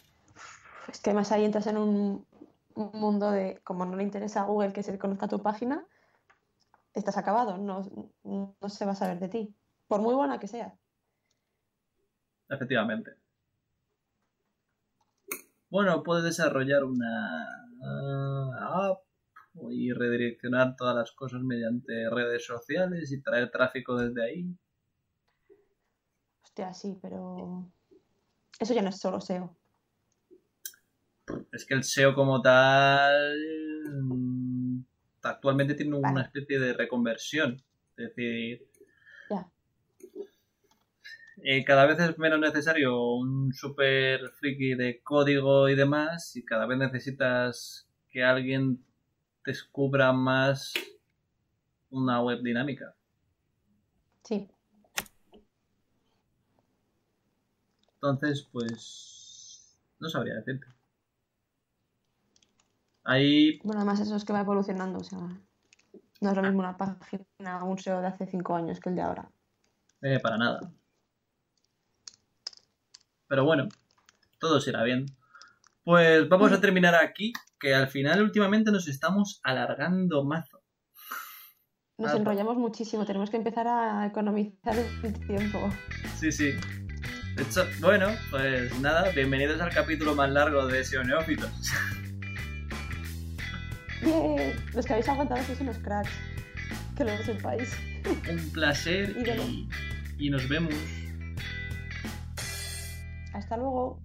Es 0.88 1.02
que 1.02 1.10
además 1.10 1.30
ahí 1.34 1.44
entras 1.44 1.68
en 1.68 1.78
un 1.78 2.26
un 2.76 2.92
mundo 2.94 3.32
de, 3.32 3.60
como 3.64 3.86
no 3.86 3.96
le 3.96 4.04
interesa 4.04 4.42
a 4.42 4.46
Google 4.46 4.74
que 4.74 4.84
se 4.84 4.98
conozca 4.98 5.28
tu 5.28 5.42
página, 5.42 5.86
estás 6.94 7.18
acabado, 7.18 7.58
no, 7.58 7.84
no 8.24 8.70
se 8.70 8.86
va 8.86 8.92
a 8.92 8.96
saber 8.96 9.20
de 9.20 9.30
ti, 9.30 9.56
por 9.92 10.00
muy 10.00 10.16
buena 10.16 10.40
que 10.40 10.48
sea. 10.48 10.74
Efectivamente. 12.48 13.12
Bueno, 15.70 16.02
puedes 16.02 16.24
desarrollar 16.24 16.86
una 16.86 17.68
ah, 17.84 18.88
app 18.88 19.02
y 19.70 19.92
redireccionar 19.92 20.78
todas 20.78 20.96
las 20.96 21.12
cosas 21.12 21.42
mediante 21.42 22.10
redes 22.10 22.46
sociales 22.46 23.12
y 23.12 23.22
traer 23.22 23.52
tráfico 23.52 23.98
desde 23.98 24.24
ahí. 24.24 24.58
Hostia, 26.42 26.74
sí, 26.74 26.98
pero 27.02 27.70
eso 28.62 28.74
ya 28.74 28.84
no 28.84 28.90
es 28.92 28.98
solo 28.98 29.20
SEO. 29.20 29.58
Es 31.52 31.66
que 31.66 31.74
el 31.74 31.84
SEO 31.84 32.16
como 32.16 32.42
tal 32.42 33.36
mm, 33.92 34.80
actualmente 35.24 35.74
tiene 35.74 35.98
una 35.98 36.22
especie 36.22 36.60
de 36.60 36.72
reconversión. 36.72 37.62
Es 37.98 38.16
decir. 38.16 38.71
Eh, 41.44 41.64
cada 41.66 41.86
vez 41.86 42.00
es 42.00 42.18
menos 42.18 42.40
necesario 42.40 43.14
un 43.14 43.54
super 43.54 44.30
friki 44.32 44.76
de 44.76 45.02
código 45.02 45.70
y 45.70 45.76
demás 45.76 46.36
y 46.36 46.46
cada 46.46 46.66
vez 46.66 46.78
necesitas 46.78 47.88
que 48.10 48.24
alguien 48.24 48.84
descubra 49.46 50.14
más 50.14 50.74
una 51.90 52.22
web 52.22 52.42
dinámica. 52.42 52.96
Sí, 54.24 54.50
Entonces, 58.02 58.50
pues 58.52 59.78
no 60.00 60.10
sabría 60.10 60.34
decirte. 60.34 60.66
Ahí 63.04 63.60
bueno, 63.64 63.82
además 63.82 64.00
eso 64.00 64.16
es 64.16 64.26
que 64.26 64.34
va 64.34 64.42
evolucionando, 64.42 65.00
o 65.00 65.04
sea, 65.04 65.20
no 65.20 66.30
es 66.30 66.36
lo 66.36 66.42
mismo 66.42 66.60
una 66.60 66.78
página, 66.78 67.64
un 67.64 67.78
SEO 67.78 68.02
de 68.02 68.08
hace 68.08 68.26
cinco 68.26 68.56
años 68.56 68.80
que 68.80 68.90
el 68.90 68.96
de 68.96 69.02
ahora. 69.02 69.32
Eh, 70.02 70.20
para 70.20 70.38
nada. 70.38 70.74
Pero 73.32 73.46
bueno, 73.46 73.70
todo 74.40 74.60
será 74.60 74.84
bien. 74.84 75.06
Pues 75.86 76.28
vamos 76.28 76.52
a 76.52 76.60
terminar 76.60 76.96
aquí, 76.96 77.32
que 77.62 77.74
al 77.74 77.88
final 77.88 78.22
últimamente 78.22 78.74
nos 78.74 78.90
estamos 78.90 79.40
alargando 79.42 80.26
mazo. 80.26 80.62
Nos 81.98 82.14
enrollamos 82.14 82.58
muchísimo, 82.58 83.06
tenemos 83.06 83.30
que 83.30 83.38
empezar 83.38 83.70
a 83.70 84.06
economizar 84.06 84.76
el 85.04 85.28
tiempo. 85.28 85.70
Sí, 86.20 86.30
sí. 86.30 86.52
De 87.38 87.44
hecho, 87.44 87.64
bueno, 87.80 88.10
pues 88.32 88.78
nada, 88.82 89.10
bienvenidos 89.12 89.62
al 89.62 89.74
capítulo 89.74 90.14
más 90.14 90.30
largo 90.30 90.68
de 90.68 90.84
SEO 90.84 91.06
Neófitos. 91.06 91.50
Bien, 94.02 94.62
los 94.74 94.86
que 94.86 94.92
habéis 94.92 95.08
aguantado 95.08 95.42
sois 95.44 95.62
unos 95.62 95.78
cracks, 95.78 96.12
que 96.98 97.06
lo 97.06 97.18
sepáis. 97.24 97.78
Un 98.30 98.52
placer 98.52 99.16
y 100.18 100.30
nos 100.30 100.50
vemos. 100.50 100.76
Hasta 103.32 103.58
luego. 103.58 104.02